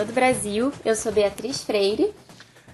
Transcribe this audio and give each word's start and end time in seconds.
Todo 0.00 0.10
o 0.10 0.14
Brasil. 0.14 0.72
Eu 0.82 0.96
sou 0.96 1.12
Beatriz 1.12 1.62
Freire 1.62 2.10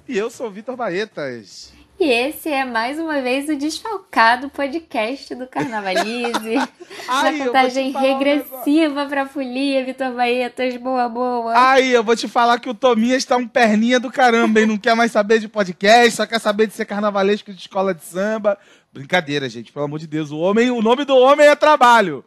E 0.08 0.16
eu 0.16 0.30
sou 0.30 0.48
Vitor 0.48 0.76
Baetas. 0.76 1.72
e 1.98 2.04
esse 2.08 2.48
é 2.48 2.64
mais 2.64 3.00
uma 3.00 3.20
vez 3.20 3.48
o 3.48 3.56
Desfalcado 3.56 4.48
podcast 4.48 5.34
do 5.34 5.44
Carnavalize. 5.48 6.54
Ai, 7.08 7.32
Na 7.36 7.46
contagem 7.46 7.92
falar 7.92 8.04
um 8.04 8.18
regressiva 8.18 9.06
pra 9.06 9.26
folia, 9.26 9.84
Vitor 9.84 10.12
Baetas, 10.12 10.76
boa, 10.76 11.08
boa. 11.08 11.52
Aí, 11.72 11.90
eu 11.92 12.04
vou 12.04 12.14
te 12.14 12.28
falar 12.28 12.60
que 12.60 12.70
o 12.70 12.74
Tominha 12.74 13.16
está 13.16 13.36
um 13.36 13.48
perninha 13.48 13.98
do 13.98 14.08
caramba, 14.08 14.60
hein? 14.60 14.66
Não 14.66 14.78
quer 14.78 14.94
mais 14.94 15.10
saber 15.10 15.40
de 15.40 15.48
podcast, 15.48 16.12
só 16.12 16.27
quer 16.27 16.38
saber 16.38 16.68
de 16.68 16.74
ser 16.74 16.84
carnavalesco 16.84 17.52
de 17.52 17.58
escola 17.60 17.92
de 17.92 18.04
samba. 18.04 18.56
Brincadeira, 18.92 19.48
gente, 19.48 19.72
pelo 19.72 19.86
amor 19.86 19.98
de 19.98 20.06
Deus. 20.06 20.30
O 20.30 20.38
homem, 20.38 20.70
o 20.70 20.80
nome 20.80 21.04
do 21.04 21.16
homem 21.16 21.48
é 21.48 21.56
trabalho. 21.56 22.24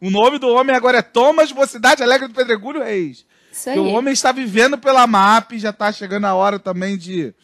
O 0.00 0.10
nome 0.10 0.40
do 0.40 0.48
homem 0.48 0.74
agora 0.74 0.98
é 0.98 1.02
Thomas 1.02 1.52
Mocidade 1.52 2.02
Alegre 2.02 2.26
do 2.26 2.34
Pedregulho 2.34 2.82
Reis. 2.82 3.24
Isso 3.50 3.72
Que 3.72 3.78
o 3.78 3.86
aí. 3.86 3.92
homem 3.92 4.12
está 4.12 4.32
vivendo 4.32 4.78
pela 4.78 5.06
MAP, 5.06 5.58
já 5.58 5.70
está 5.70 5.92
chegando 5.92 6.26
a 6.26 6.34
hora 6.34 6.58
também 6.58 6.96
de, 6.96 7.34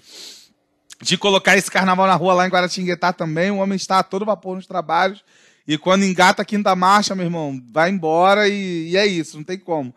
de 1.03 1.17
colocar 1.19 1.57
esse 1.57 1.71
carnaval 1.71 2.07
na 2.07 2.15
rua 2.15 2.35
lá 2.35 2.47
em 2.47 2.51
Guaratinguetá 2.51 3.13
também. 3.13 3.51
O 3.51 3.59
homem 3.59 3.77
está 3.77 3.99
a 3.99 4.03
todo 4.03 4.25
vapor 4.25 4.57
nos 4.57 4.67
trabalhos. 4.67 5.25
E 5.67 5.77
quando 5.77 6.05
engata 6.05 6.43
a 6.43 6.45
quinta 6.45 6.77
marcha, 6.77 7.15
meu 7.15 7.27
irmão, 7.27 7.61
vai 7.73 7.91
embora 7.91 8.49
e, 8.49 8.91
e 8.91 8.97
é 8.97 9.05
isso, 9.05 9.37
não 9.37 9.45
tem 9.45 9.59
como. 9.59 9.93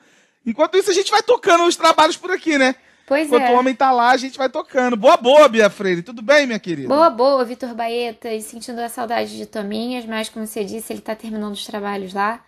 Enquanto 0.45 0.77
isso, 0.77 0.89
a 0.89 0.93
gente 0.93 1.11
vai 1.11 1.21
tocando 1.21 1.65
os 1.65 1.75
trabalhos 1.75 2.17
por 2.17 2.31
aqui, 2.31 2.57
né? 2.57 2.75
Pois 3.05 3.27
Enquanto 3.27 3.43
é. 3.43 3.51
o 3.51 3.57
homem 3.57 3.73
tá 3.73 3.91
lá, 3.91 4.11
a 4.11 4.17
gente 4.17 4.37
vai 4.37 4.49
tocando. 4.49 4.95
Boa, 4.95 5.17
boa, 5.17 5.47
Bia 5.47 5.69
Freire. 5.69 6.01
Tudo 6.03 6.21
bem, 6.21 6.45
minha 6.45 6.59
querida? 6.59 6.87
Boa, 6.87 7.09
boa, 7.09 7.43
Vitor 7.43 7.73
Baetas, 7.73 8.43
sentindo 8.45 8.79
a 8.79 8.89
saudade 8.89 9.35
de 9.35 9.45
Tominhas, 9.45 10.05
mas 10.05 10.29
como 10.29 10.45
você 10.45 10.63
disse, 10.63 10.93
ele 10.93 11.01
tá 11.01 11.15
terminando 11.15 11.53
os 11.53 11.65
trabalhos 11.65 12.13
lá. 12.13 12.39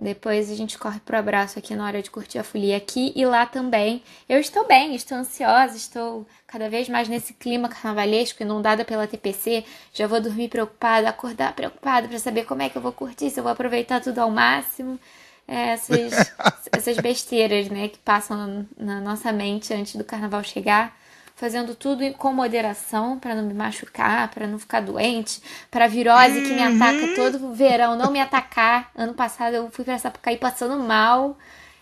Depois 0.00 0.50
a 0.50 0.54
gente 0.54 0.78
corre 0.78 0.98
pro 0.98 1.18
abraço 1.18 1.58
aqui 1.58 1.76
na 1.76 1.84
hora 1.84 2.00
de 2.00 2.10
curtir 2.10 2.38
a 2.38 2.42
folia 2.42 2.74
aqui 2.74 3.12
e 3.14 3.26
lá 3.26 3.44
também. 3.44 4.02
Eu 4.26 4.40
estou 4.40 4.66
bem, 4.66 4.94
estou 4.94 5.18
ansiosa, 5.18 5.76
estou 5.76 6.26
cada 6.46 6.70
vez 6.70 6.88
mais 6.88 7.06
nesse 7.06 7.34
clima 7.34 7.68
carnavalesco, 7.68 8.42
inundada 8.42 8.82
pela 8.82 9.06
TPC. 9.06 9.62
Já 9.92 10.06
vou 10.06 10.18
dormir 10.18 10.48
preocupada, 10.48 11.10
acordar 11.10 11.52
preocupada 11.52 12.08
para 12.08 12.18
saber 12.18 12.46
como 12.46 12.62
é 12.62 12.70
que 12.70 12.78
eu 12.78 12.82
vou 12.82 12.92
curtir, 12.92 13.28
se 13.28 13.38
eu 13.38 13.44
vou 13.44 13.52
aproveitar 13.52 14.00
tudo 14.00 14.20
ao 14.20 14.30
máximo. 14.30 14.98
É, 15.46 15.72
essas, 15.72 16.32
essas 16.72 16.96
besteiras, 16.96 17.68
né, 17.68 17.88
que 17.88 17.98
passam 17.98 18.66
na 18.78 19.02
nossa 19.02 19.30
mente 19.32 19.74
antes 19.74 19.96
do 19.96 20.04
carnaval 20.04 20.42
chegar 20.42 20.98
fazendo 21.40 21.74
tudo 21.74 22.04
com 22.18 22.34
moderação 22.34 23.18
para 23.18 23.34
não 23.34 23.42
me 23.42 23.54
machucar, 23.54 24.28
para 24.28 24.46
não 24.46 24.58
ficar 24.58 24.80
doente, 24.80 25.40
para 25.70 25.86
virose 25.86 26.42
que 26.42 26.52
me 26.52 26.62
ataca 26.62 27.14
todo 27.16 27.54
verão 27.54 27.96
não 27.96 28.12
me 28.12 28.20
atacar. 28.20 28.90
Ano 28.94 29.14
passado 29.14 29.54
eu 29.54 29.70
fui 29.70 29.82
para 29.82 29.98
Sapucaí 29.98 30.36
passando 30.36 30.76
mal. 30.76 31.38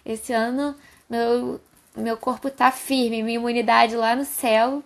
Esse 0.06 0.33
ano 0.33 0.77
meu 1.11 1.61
meu 1.97 2.17
corpo 2.17 2.48
tá 2.48 2.70
firme, 2.70 3.20
minha 3.20 3.34
imunidade 3.34 3.97
lá 3.97 4.14
no 4.14 4.25
céu. 4.25 4.81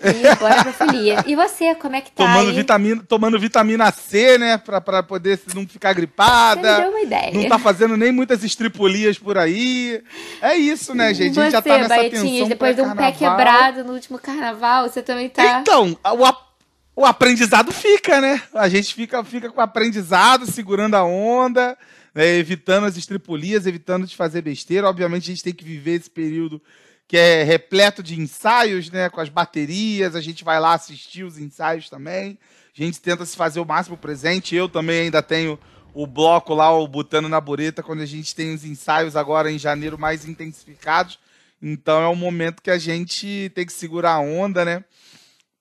E 0.00 0.36
bora 0.36 0.62
pra 0.62 0.72
folia. 0.72 1.24
E 1.26 1.34
você, 1.34 1.74
como 1.74 1.96
é 1.96 2.00
que 2.00 2.12
tá 2.12 2.24
Tomando 2.24 2.50
aí? 2.50 2.56
vitamina, 2.56 3.02
tomando 3.08 3.38
vitamina 3.38 3.90
C, 3.90 4.38
né? 4.38 4.56
Pra, 4.56 4.80
pra 4.80 5.02
poder 5.02 5.40
não 5.54 5.66
ficar 5.66 5.92
gripada. 5.92 6.60
Você 6.60 6.76
me 6.76 6.82
deu 6.82 6.90
uma 6.90 7.00
ideia. 7.00 7.32
Não 7.34 7.48
tá 7.48 7.58
fazendo 7.58 7.96
nem 7.96 8.12
muitas 8.12 8.44
estripulias 8.44 9.18
por 9.18 9.36
aí. 9.36 10.00
É 10.40 10.54
isso, 10.54 10.94
né, 10.94 11.12
gente? 11.12 11.40
A 11.40 11.42
gente 11.42 11.44
você, 11.46 11.50
já 11.50 11.62
tá 11.62 11.78
nessa 11.78 12.10
tensão 12.10 12.48
depois 12.48 12.76
de 12.76 12.82
um 12.82 12.94
pé 12.94 13.10
quebrado 13.10 13.82
no 13.82 13.92
último 13.92 14.18
carnaval, 14.18 14.88
você 14.88 15.02
também 15.02 15.28
tá... 15.28 15.60
Então, 15.60 15.98
o, 16.04 17.02
o 17.02 17.04
aprendizado 17.04 17.72
fica, 17.72 18.20
né? 18.20 18.40
A 18.54 18.68
gente 18.68 18.94
fica, 18.94 19.24
fica 19.24 19.50
com 19.50 19.60
o 19.60 19.64
aprendizado, 19.64 20.46
segurando 20.46 20.94
a 20.94 21.02
onda, 21.02 21.76
né? 22.14 22.36
evitando 22.36 22.84
as 22.84 22.96
estripulias, 22.96 23.66
evitando 23.66 24.06
de 24.06 24.14
fazer 24.14 24.42
besteira. 24.42 24.88
Obviamente, 24.88 25.24
a 25.24 25.34
gente 25.34 25.42
tem 25.42 25.52
que 25.52 25.64
viver 25.64 25.94
esse 25.94 26.10
período 26.10 26.62
que 27.08 27.16
é 27.16 27.42
repleto 27.42 28.02
de 28.02 28.20
ensaios, 28.20 28.90
né? 28.90 29.08
Com 29.08 29.22
as 29.22 29.30
baterias, 29.30 30.14
a 30.14 30.20
gente 30.20 30.44
vai 30.44 30.60
lá 30.60 30.74
assistir 30.74 31.24
os 31.24 31.38
ensaios 31.38 31.88
também. 31.88 32.38
A 32.78 32.84
gente 32.84 33.00
tenta 33.00 33.24
se 33.24 33.34
fazer 33.34 33.58
o 33.60 33.64
máximo 33.64 33.96
presente. 33.96 34.54
Eu 34.54 34.68
também 34.68 35.00
ainda 35.00 35.22
tenho 35.22 35.58
o 35.94 36.06
bloco 36.06 36.54
lá, 36.54 36.70
o 36.70 36.86
Botando 36.86 37.26
na 37.26 37.40
Bureta, 37.40 37.82
quando 37.82 38.02
a 38.02 38.06
gente 38.06 38.34
tem 38.34 38.54
os 38.54 38.62
ensaios 38.62 39.16
agora 39.16 39.50
em 39.50 39.58
janeiro 39.58 39.98
mais 39.98 40.28
intensificados. 40.28 41.18
Então 41.62 42.02
é 42.02 42.08
um 42.08 42.14
momento 42.14 42.62
que 42.62 42.70
a 42.70 42.78
gente 42.78 43.50
tem 43.54 43.64
que 43.64 43.72
segurar 43.72 44.12
a 44.12 44.20
onda, 44.20 44.62
né? 44.62 44.84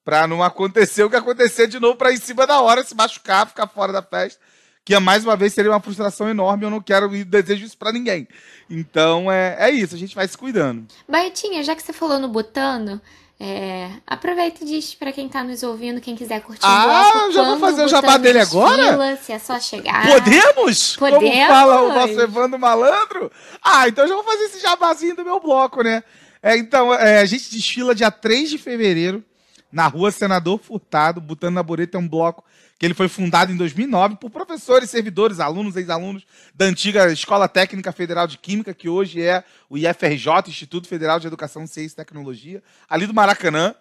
Pra 0.04 0.28
não 0.28 0.44
acontecer 0.44 1.04
o 1.04 1.10
que 1.10 1.16
aconteceu 1.16 1.66
de 1.66 1.80
novo 1.80 1.96
pra 1.96 2.12
em 2.12 2.18
cima 2.18 2.46
da 2.46 2.60
hora 2.60 2.84
se 2.84 2.94
machucar, 2.94 3.48
ficar 3.48 3.68
fora 3.68 3.94
da 3.94 4.04
festa. 4.04 4.40
Que 4.88 4.98
mais 5.00 5.26
uma 5.26 5.36
vez 5.36 5.54
seria 5.54 5.70
uma 5.70 5.82
frustração 5.82 6.30
enorme. 6.30 6.64
Eu 6.64 6.70
não 6.70 6.80
quero 6.80 7.14
e 7.14 7.26
desejo 7.26 7.66
isso 7.66 7.78
pra 7.78 7.92
ninguém. 7.92 8.26
Então 8.70 9.30
é, 9.30 9.58
é 9.60 9.70
isso, 9.70 9.94
a 9.94 9.98
gente 9.98 10.16
vai 10.16 10.26
se 10.26 10.38
cuidando. 10.38 10.88
Baetinha, 11.06 11.62
já 11.62 11.76
que 11.76 11.84
você 11.84 11.92
falou 11.92 12.18
no 12.20 12.30
Botano, 12.30 13.02
é, 13.38 13.90
aproveita 14.08 14.64
e 14.64 14.66
diz 14.66 14.96
pra 14.96 15.12
quem 15.12 15.28
tá 15.28 15.44
nos 15.44 15.62
ouvindo, 15.62 16.00
quem 16.00 16.16
quiser 16.16 16.40
curtir 16.40 16.64
o 16.64 16.66
Ah, 16.66 17.12
bloco, 17.12 17.32
já 17.34 17.44
vou 17.44 17.60
fazer 17.60 17.84
o 17.84 17.90
jabá 17.90 18.16
dele 18.16 18.40
agora? 18.40 19.18
Se 19.18 19.34
é 19.34 19.40
só 19.40 19.60
chegar. 19.60 20.08
Podemos? 20.08 20.96
Como 20.96 21.12
Podemos. 21.16 21.48
fala 21.50 21.82
o 21.82 21.94
nosso 21.94 22.22
Evandro 22.22 22.58
Malandro? 22.58 23.30
Ah, 23.62 23.90
então 23.90 24.06
eu 24.06 24.08
já 24.08 24.16
vou 24.16 24.24
fazer 24.24 24.46
esse 24.46 24.62
jabazinho 24.62 25.18
do 25.18 25.26
meu 25.26 25.42
bloco, 25.42 25.84
né? 25.84 26.02
É, 26.42 26.56
então, 26.56 26.94
é, 26.94 27.20
a 27.20 27.26
gente 27.26 27.52
desfila 27.52 27.94
dia 27.94 28.10
3 28.10 28.52
de 28.52 28.58
fevereiro 28.58 29.22
na 29.70 29.86
rua 29.88 30.12
Senador 30.12 30.58
Furtado. 30.60 31.20
Botando 31.20 31.56
na 31.56 31.64
Bureta 31.64 31.98
é 31.98 32.00
um 32.00 32.08
bloco 32.08 32.42
que 32.78 32.86
ele 32.86 32.94
foi 32.94 33.08
fundado 33.08 33.52
em 33.52 33.58
2009 33.58 34.18
por 34.18 34.30
professores, 34.30 34.90
servidores, 34.90 35.40
alunos, 35.40 35.76
ex-alunos 35.76 36.24
da 36.54 36.66
antiga 36.66 37.12
Escola 37.12 37.48
Técnica 37.48 37.92
Federal 37.92 38.28
de 38.28 38.38
Química, 38.38 38.74
que 38.74 38.88
hoje 38.88 39.22
é 39.22 39.44
o 39.70 39.78
IFRJ, 39.78 40.48
Instituto 40.48 40.88
Federal 40.88 41.20
de 41.20 41.26
Educação, 41.26 41.66
Ciência 41.66 41.96
e 41.96 41.98
Tecnologia, 41.98 42.62
ali 42.88 43.08
do 43.08 43.14
Maracanã. 43.14 43.74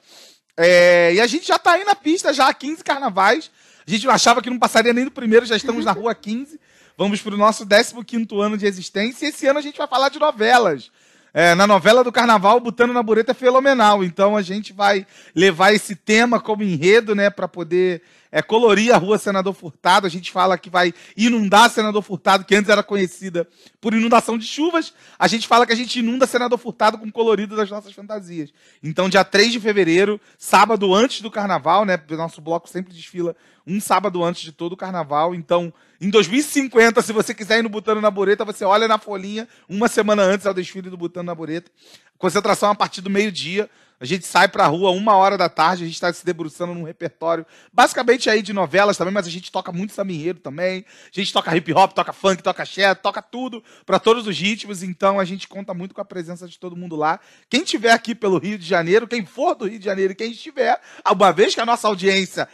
É, 0.56 1.12
e 1.14 1.20
a 1.20 1.26
gente 1.26 1.46
já 1.46 1.58
tá 1.58 1.72
aí 1.72 1.84
na 1.84 1.94
pista, 1.94 2.32
já 2.32 2.48
há 2.48 2.54
15 2.54 2.82
carnavais. 2.82 3.50
A 3.86 3.90
gente 3.90 4.08
achava 4.08 4.40
que 4.40 4.48
não 4.48 4.58
passaria 4.58 4.92
nem 4.92 5.04
do 5.04 5.10
primeiro, 5.10 5.44
já 5.44 5.56
estamos 5.56 5.84
na 5.84 5.92
rua 5.92 6.14
15. 6.14 6.58
Vamos 6.96 7.20
para 7.20 7.34
o 7.34 7.36
nosso 7.36 7.66
15 7.66 8.26
ano 8.40 8.56
de 8.56 8.66
existência. 8.66 9.26
E 9.26 9.28
esse 9.28 9.46
ano 9.46 9.58
a 9.58 9.62
gente 9.62 9.76
vai 9.76 9.86
falar 9.86 10.08
de 10.08 10.18
novelas. 10.18 10.90
É, 11.38 11.54
na 11.54 11.66
novela 11.66 12.02
do 12.02 12.10
carnaval, 12.10 12.58
Botando 12.58 12.94
na 12.94 13.02
Bureta 13.02 13.32
é 13.32 13.34
fenomenal. 13.34 14.02
Então 14.02 14.38
a 14.38 14.40
gente 14.40 14.72
vai 14.72 15.06
levar 15.34 15.70
esse 15.74 15.94
tema 15.94 16.40
como 16.40 16.62
enredo, 16.62 17.14
né, 17.14 17.28
para 17.28 17.46
poder 17.46 18.00
é, 18.32 18.40
colorir 18.40 18.90
a 18.90 18.96
rua 18.96 19.18
Senador 19.18 19.52
Furtado. 19.52 20.06
A 20.06 20.08
gente 20.08 20.32
fala 20.32 20.56
que 20.56 20.70
vai 20.70 20.94
inundar 21.14 21.68
Senador 21.68 22.00
Furtado, 22.00 22.46
que 22.46 22.54
antes 22.54 22.70
era 22.70 22.82
conhecida 22.82 23.46
por 23.82 23.92
inundação 23.92 24.38
de 24.38 24.46
chuvas. 24.46 24.94
A 25.18 25.28
gente 25.28 25.46
fala 25.46 25.66
que 25.66 25.74
a 25.74 25.76
gente 25.76 25.98
inunda 25.98 26.26
Senador 26.26 26.56
Furtado 26.56 26.96
com 26.96 27.12
colorido 27.12 27.54
das 27.54 27.68
nossas 27.68 27.92
fantasias. 27.92 28.50
Então, 28.82 29.06
dia 29.06 29.22
3 29.22 29.52
de 29.52 29.60
fevereiro, 29.60 30.18
sábado 30.38 30.94
antes 30.94 31.20
do 31.20 31.30
carnaval, 31.30 31.84
né? 31.84 32.00
Nosso 32.12 32.40
bloco 32.40 32.66
sempre 32.66 32.94
desfila 32.94 33.36
um 33.66 33.80
sábado 33.80 34.22
antes 34.22 34.42
de 34.42 34.52
todo 34.52 34.74
o 34.74 34.76
carnaval. 34.76 35.34
Então, 35.34 35.72
em 36.00 36.08
2050, 36.08 37.02
se 37.02 37.12
você 37.12 37.34
quiser 37.34 37.58
ir 37.58 37.62
no 37.62 37.68
Butano 37.68 38.00
na 38.00 38.10
Bureta, 38.10 38.44
você 38.44 38.64
olha 38.64 38.86
na 38.86 38.98
folhinha 38.98 39.48
uma 39.68 39.88
semana 39.88 40.22
antes 40.22 40.46
ao 40.46 40.54
desfile 40.54 40.88
do 40.88 40.96
Butano 40.96 41.26
na 41.26 41.34
Bureta. 41.34 41.70
Concentração 42.18 42.70
a 42.70 42.74
partir 42.74 43.00
do 43.00 43.10
meio-dia. 43.10 43.68
A 43.98 44.04
gente 44.04 44.26
sai 44.26 44.46
pra 44.46 44.66
rua 44.66 44.90
uma 44.90 45.16
hora 45.16 45.38
da 45.38 45.48
tarde, 45.48 45.82
a 45.82 45.86
gente 45.86 45.94
está 45.94 46.12
se 46.12 46.24
debruçando 46.24 46.74
num 46.74 46.82
repertório 46.82 47.46
basicamente 47.72 48.28
aí 48.28 48.42
de 48.42 48.52
novelas 48.52 48.98
também, 48.98 49.12
mas 49.12 49.26
a 49.26 49.30
gente 49.30 49.50
toca 49.50 49.72
muito 49.72 49.98
enredo 50.02 50.38
também. 50.40 50.84
A 51.04 51.18
gente 51.18 51.32
toca 51.32 51.56
hip 51.56 51.72
hop, 51.72 51.92
toca 51.92 52.12
funk, 52.12 52.42
toca 52.42 52.62
axé, 52.62 52.94
toca 52.94 53.22
tudo 53.22 53.64
para 53.86 53.98
todos 53.98 54.26
os 54.26 54.38
ritmos. 54.38 54.82
Então 54.82 55.18
a 55.18 55.24
gente 55.24 55.48
conta 55.48 55.72
muito 55.72 55.94
com 55.94 56.02
a 56.02 56.04
presença 56.04 56.46
de 56.46 56.58
todo 56.58 56.76
mundo 56.76 56.94
lá. 56.94 57.18
Quem 57.48 57.64
tiver 57.64 57.92
aqui 57.92 58.14
pelo 58.14 58.38
Rio 58.38 58.58
de 58.58 58.66
Janeiro, 58.66 59.08
quem 59.08 59.24
for 59.24 59.54
do 59.54 59.66
Rio 59.66 59.78
de 59.78 59.84
Janeiro 59.86 60.14
quem 60.14 60.30
estiver, 60.30 60.78
uma 61.10 61.32
vez 61.32 61.54
que 61.54 61.60
a 61.62 61.66
nossa 61.66 61.88
audiência 61.88 62.46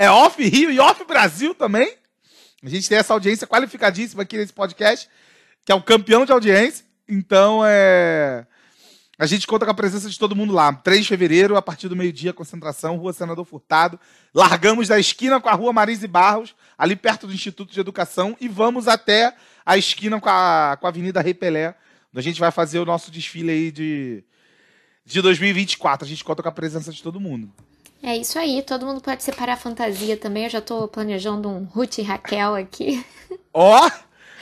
é 0.00 0.10
off 0.10 0.42
Rio 0.42 0.70
e 0.70 0.80
off 0.80 1.04
Brasil 1.04 1.54
também, 1.54 1.94
a 2.64 2.68
gente 2.70 2.88
tem 2.88 2.96
essa 2.96 3.12
audiência 3.12 3.46
qualificadíssima 3.46 4.22
aqui 4.22 4.38
nesse 4.38 4.50
podcast, 4.50 5.06
que 5.62 5.70
é 5.70 5.74
o 5.74 5.82
campeão 5.82 6.24
de 6.24 6.32
audiência. 6.32 6.86
Então, 7.06 7.60
é. 7.66 8.46
A 9.18 9.26
gente 9.26 9.46
conta 9.46 9.66
com 9.66 9.72
a 9.72 9.74
presença 9.74 10.08
de 10.08 10.18
todo 10.18 10.34
mundo 10.34 10.54
lá. 10.54 10.72
3 10.72 11.02
de 11.02 11.08
fevereiro, 11.08 11.54
a 11.54 11.60
partir 11.60 11.86
do 11.86 11.94
meio-dia, 11.94 12.32
concentração, 12.32 12.96
Rua 12.96 13.12
Senador 13.12 13.44
Furtado. 13.44 14.00
Largamos 14.34 14.88
da 14.88 14.98
esquina 14.98 15.38
com 15.38 15.50
a 15.50 15.52
Rua 15.52 15.70
Marise 15.70 16.08
Barros, 16.08 16.54
ali 16.78 16.96
perto 16.96 17.26
do 17.26 17.34
Instituto 17.34 17.70
de 17.70 17.80
Educação, 17.80 18.34
e 18.40 18.48
vamos 18.48 18.88
até 18.88 19.34
a 19.66 19.76
esquina 19.76 20.18
com 20.18 20.30
a, 20.30 20.78
com 20.80 20.86
a 20.86 20.88
Avenida 20.88 21.20
Rei 21.20 21.34
Pelé, 21.34 21.74
A 22.14 22.22
gente 22.22 22.40
vai 22.40 22.50
fazer 22.50 22.78
o 22.78 22.86
nosso 22.86 23.10
desfile 23.10 23.50
aí 23.50 23.70
de, 23.70 24.24
de 25.04 25.20
2024. 25.20 26.06
A 26.06 26.08
gente 26.08 26.24
conta 26.24 26.42
com 26.42 26.48
a 26.48 26.52
presença 26.52 26.90
de 26.90 27.02
todo 27.02 27.20
mundo. 27.20 27.52
É 28.02 28.16
isso 28.16 28.38
aí, 28.38 28.62
todo 28.62 28.86
mundo 28.86 29.00
pode 29.00 29.22
separar 29.22 29.54
a 29.54 29.56
fantasia 29.56 30.16
também. 30.16 30.44
Eu 30.44 30.50
já 30.50 30.60
tô 30.60 30.88
planejando 30.88 31.48
um 31.48 31.64
Ruth 31.64 31.98
e 31.98 32.02
Raquel 32.02 32.54
aqui. 32.54 33.04
Ó! 33.52 33.86
Oh, 33.86 33.90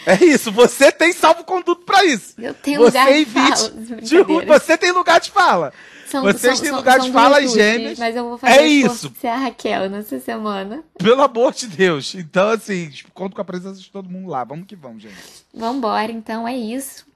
é 0.06 0.24
isso, 0.24 0.52
você 0.52 0.92
tem 0.92 1.12
salvo-conduto 1.12 1.84
para 1.84 2.04
isso. 2.04 2.34
Eu 2.38 2.54
tenho 2.54 2.80
você 2.80 2.98
lugar 2.98 3.12
de 3.12 3.26
fala. 3.26 4.46
você 4.58 4.78
tem 4.78 4.92
lugar 4.92 5.20
de 5.20 5.30
fala. 5.30 5.72
São, 6.06 6.22
Vocês 6.22 6.56
são, 6.56 6.64
têm 6.64 6.74
lugar 6.74 6.96
são, 6.96 7.06
de 7.06 7.12
fala 7.12 7.42
e 7.42 7.48
gêmeas. 7.48 7.98
Mas 7.98 8.16
eu 8.16 8.26
vou 8.26 8.38
fazer 8.38 8.60
é 8.60 8.66
isso. 8.66 9.12
ser 9.20 9.26
a 9.26 9.36
Raquel 9.36 9.90
nessa 9.90 10.18
semana. 10.18 10.82
Pelo 10.96 11.20
amor 11.20 11.52
de 11.52 11.66
Deus. 11.66 12.14
Então, 12.14 12.48
assim, 12.48 12.88
tipo, 12.88 13.10
conto 13.12 13.36
com 13.36 13.42
a 13.42 13.44
presença 13.44 13.78
de 13.78 13.90
todo 13.90 14.08
mundo 14.08 14.30
lá. 14.30 14.42
Vamos 14.42 14.66
que 14.66 14.74
vamos, 14.74 15.02
gente. 15.02 15.14
Vambora, 15.52 16.10
então 16.10 16.48
é 16.48 16.56
isso. 16.56 17.06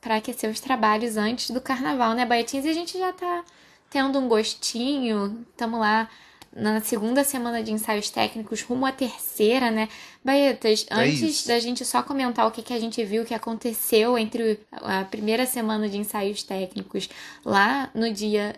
Para 0.00 0.16
aquecer 0.16 0.48
os 0.48 0.60
trabalhos 0.60 1.16
antes 1.16 1.50
do 1.50 1.60
carnaval, 1.60 2.14
né, 2.14 2.24
Baetinhos? 2.24 2.66
E 2.66 2.68
a 2.68 2.74
gente 2.74 2.96
já 2.96 3.12
tá 3.12 3.42
tendo 3.90 4.18
um 4.18 4.28
gostinho. 4.28 5.44
Estamos 5.50 5.80
lá 5.80 6.08
na 6.56 6.80
segunda 6.80 7.22
semana 7.22 7.62
de 7.62 7.70
ensaios 7.70 8.08
técnicos, 8.08 8.62
rumo 8.62 8.86
à 8.86 8.92
terceira, 8.92 9.70
né? 9.70 9.88
Baetas, 10.24 10.86
é 10.88 10.94
antes 10.94 11.46
da 11.46 11.58
gente 11.58 11.84
só 11.84 12.02
comentar 12.02 12.46
o 12.46 12.50
que, 12.50 12.62
que 12.62 12.72
a 12.72 12.80
gente 12.80 13.04
viu 13.04 13.24
que 13.24 13.34
aconteceu 13.34 14.16
entre 14.16 14.58
a 14.72 15.04
primeira 15.04 15.44
semana 15.44 15.88
de 15.88 15.98
ensaios 15.98 16.42
técnicos, 16.42 17.10
lá 17.44 17.90
no 17.94 18.10
dia 18.10 18.56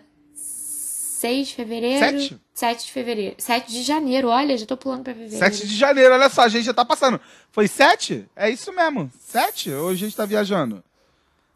6 1.18 1.48
de 1.48 1.54
fevereiro. 1.54 2.20
7? 2.20 2.40
7 2.54 2.84
de 2.84 2.92
fevereiro. 2.92 3.34
7 3.36 3.72
de 3.72 3.82
janeiro, 3.82 4.28
olha, 4.28 4.56
já 4.56 4.64
tô 4.64 4.76
pulando 4.76 5.02
pra 5.02 5.12
fevereiro. 5.12 5.44
7 5.44 5.66
de 5.66 5.76
janeiro, 5.76 6.14
olha 6.14 6.28
só, 6.28 6.42
a 6.42 6.48
gente 6.48 6.64
já 6.64 6.74
tá 6.74 6.84
passando. 6.84 7.20
Foi 7.50 7.66
7? 7.66 8.26
É 8.36 8.48
isso 8.48 8.72
mesmo. 8.72 9.10
7? 9.26 9.72
Ou 9.72 9.88
a 9.88 9.94
gente 9.96 10.14
tá 10.14 10.24
viajando? 10.24 10.84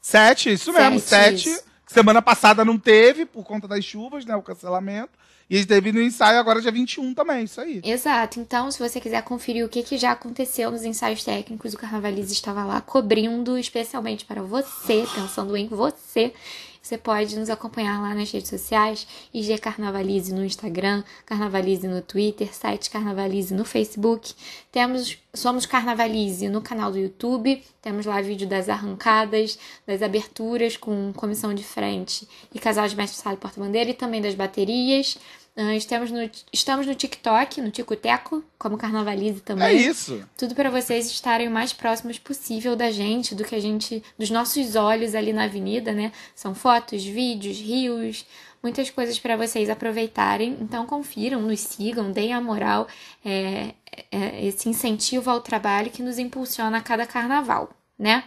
7, 0.00 0.52
isso 0.52 0.72
mesmo. 0.72 0.98
7. 0.98 1.56
Semana 1.92 2.22
passada 2.22 2.64
não 2.64 2.78
teve, 2.78 3.26
por 3.26 3.44
conta 3.44 3.68
das 3.68 3.84
chuvas, 3.84 4.24
né? 4.24 4.34
O 4.34 4.42
cancelamento. 4.42 5.10
E 5.50 5.66
teve 5.66 5.92
no 5.92 6.00
ensaio 6.00 6.38
agora 6.38 6.62
dia 6.62 6.72
21 6.72 7.12
também, 7.12 7.44
isso 7.44 7.60
aí. 7.60 7.82
Exato. 7.84 8.40
Então, 8.40 8.70
se 8.70 8.78
você 8.78 8.98
quiser 8.98 9.22
conferir 9.22 9.66
o 9.66 9.68
que, 9.68 9.82
que 9.82 9.98
já 9.98 10.12
aconteceu 10.12 10.70
nos 10.70 10.84
ensaios 10.84 11.22
técnicos, 11.22 11.74
o 11.74 11.76
Carnavalize 11.76 12.32
estava 12.32 12.64
lá 12.64 12.80
cobrindo 12.80 13.58
especialmente 13.58 14.24
para 14.24 14.40
você, 14.42 15.04
pensando 15.14 15.54
em 15.54 15.68
você. 15.68 16.32
Você 16.82 16.98
pode 16.98 17.38
nos 17.38 17.48
acompanhar 17.48 18.02
lá 18.02 18.12
nas 18.12 18.32
redes 18.32 18.50
sociais, 18.50 19.06
IG 19.32 19.56
Carnavalize 19.58 20.34
no 20.34 20.44
Instagram, 20.44 21.04
Carnavalize 21.24 21.86
no 21.86 22.02
Twitter, 22.02 22.52
site 22.52 22.90
Carnavalize 22.90 23.54
no 23.54 23.64
Facebook. 23.64 24.34
Temos 24.72 25.16
Somos 25.32 25.64
Carnavalize 25.64 26.48
no 26.48 26.60
canal 26.60 26.90
do 26.90 26.98
YouTube. 26.98 27.62
Temos 27.80 28.04
lá 28.04 28.20
vídeo 28.20 28.48
das 28.48 28.68
arrancadas, 28.68 29.58
das 29.86 30.02
aberturas 30.02 30.76
com 30.76 31.12
comissão 31.14 31.54
de 31.54 31.62
frente 31.62 32.28
e 32.52 32.58
casal 32.58 32.88
de 32.88 32.96
mestre 32.96 33.22
sala 33.22 33.36
e 33.36 33.38
porta-bandeira 33.38 33.90
e 33.90 33.94
também 33.94 34.20
das 34.20 34.34
baterias. 34.34 35.16
Uh, 35.54 35.72
estamos, 35.72 36.10
no, 36.10 36.18
estamos 36.50 36.86
no 36.86 36.94
TikTok, 36.94 37.60
no 37.60 37.70
Ticoteco, 37.70 38.42
como 38.58 38.78
Carnavalize 38.78 39.40
também. 39.40 39.66
É 39.66 39.72
isso. 39.72 40.26
Tudo 40.36 40.54
para 40.54 40.70
vocês 40.70 41.06
estarem 41.10 41.46
o 41.46 41.50
mais 41.50 41.74
próximos 41.74 42.18
possível 42.18 42.74
da 42.74 42.90
gente, 42.90 43.34
do 43.34 43.44
que 43.44 43.54
a 43.54 43.60
gente, 43.60 44.02
dos 44.18 44.30
nossos 44.30 44.76
olhos 44.76 45.14
ali 45.14 45.30
na 45.30 45.44
avenida, 45.44 45.92
né? 45.92 46.10
São 46.34 46.54
fotos, 46.54 47.04
vídeos, 47.04 47.58
rios, 47.58 48.24
muitas 48.62 48.88
coisas 48.88 49.18
para 49.18 49.36
vocês 49.36 49.68
aproveitarem. 49.68 50.56
Então 50.58 50.86
confiram, 50.86 51.42
nos 51.42 51.60
sigam, 51.60 52.10
deem 52.10 52.32
a 52.32 52.40
moral, 52.40 52.88
é, 53.22 53.74
é, 54.10 54.46
esse 54.46 54.70
incentivo 54.70 55.28
ao 55.28 55.42
trabalho 55.42 55.90
que 55.90 56.02
nos 56.02 56.18
impulsiona 56.18 56.78
a 56.78 56.82
cada 56.82 57.04
carnaval, 57.06 57.68
né? 57.98 58.24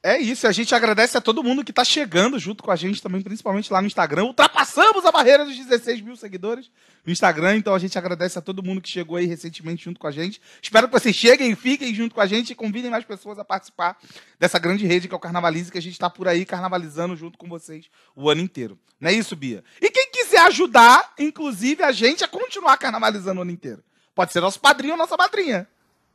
É 0.00 0.16
isso, 0.16 0.46
a 0.46 0.52
gente 0.52 0.72
agradece 0.76 1.18
a 1.18 1.20
todo 1.20 1.42
mundo 1.42 1.64
que 1.64 1.72
está 1.72 1.84
chegando 1.84 2.38
junto 2.38 2.62
com 2.62 2.70
a 2.70 2.76
gente 2.76 3.02
também, 3.02 3.20
principalmente 3.20 3.72
lá 3.72 3.80
no 3.80 3.88
Instagram. 3.88 4.26
Ultrapassamos 4.26 5.04
a 5.04 5.10
barreira 5.10 5.44
dos 5.44 5.56
16 5.56 6.02
mil 6.02 6.14
seguidores 6.14 6.70
no 7.04 7.10
Instagram, 7.10 7.56
então 7.56 7.74
a 7.74 7.80
gente 7.80 7.98
agradece 7.98 8.38
a 8.38 8.40
todo 8.40 8.62
mundo 8.62 8.80
que 8.80 8.88
chegou 8.88 9.16
aí 9.16 9.26
recentemente 9.26 9.84
junto 9.84 9.98
com 9.98 10.06
a 10.06 10.12
gente. 10.12 10.40
Espero 10.62 10.86
que 10.86 10.92
vocês 10.92 11.16
cheguem, 11.16 11.52
fiquem 11.56 11.92
junto 11.92 12.14
com 12.14 12.20
a 12.20 12.26
gente 12.26 12.50
e 12.50 12.54
convidem 12.54 12.92
mais 12.92 13.04
pessoas 13.04 13.40
a 13.40 13.44
participar 13.44 13.98
dessa 14.38 14.56
grande 14.60 14.86
rede 14.86 15.08
que 15.08 15.14
é 15.14 15.16
o 15.16 15.20
Carnavalize, 15.20 15.72
que 15.72 15.78
a 15.78 15.82
gente 15.82 15.94
está 15.94 16.08
por 16.08 16.28
aí 16.28 16.46
carnavalizando 16.46 17.16
junto 17.16 17.36
com 17.36 17.48
vocês 17.48 17.86
o 18.14 18.30
ano 18.30 18.40
inteiro. 18.40 18.78
Não 19.00 19.10
é 19.10 19.12
isso, 19.12 19.34
Bia? 19.34 19.64
E 19.82 19.90
quem 19.90 20.12
quiser 20.12 20.42
ajudar, 20.42 21.12
inclusive, 21.18 21.82
a 21.82 21.90
gente 21.90 22.22
a 22.22 22.28
continuar 22.28 22.76
carnavalizando 22.76 23.40
o 23.40 23.42
ano 23.42 23.50
inteiro, 23.50 23.82
pode 24.14 24.32
ser 24.32 24.40
nosso 24.40 24.60
padrinho 24.60 24.92
ou 24.92 24.98
nossa 24.98 25.16
madrinha. 25.16 25.66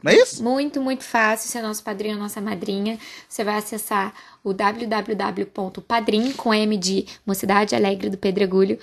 Não 0.03 0.11
é 0.11 0.15
isso? 0.17 0.43
Muito, 0.43 0.81
muito 0.81 1.03
fácil 1.05 1.49
ser 1.49 1.61
nosso 1.61 1.81
padrinho 1.81 2.17
nossa 2.19 2.41
madrinha. 2.41 2.99
Você 3.27 3.43
vai 3.43 3.55
acessar 3.55 4.13
o 4.43 4.53
www.padrim, 4.53 6.33
com 6.33 6.53
M 6.53 6.77
de 6.77 7.05
Mocidade 7.25 7.75
Alegre 7.75 8.09
do 8.09 8.17
Pedregulho, 8.17 8.77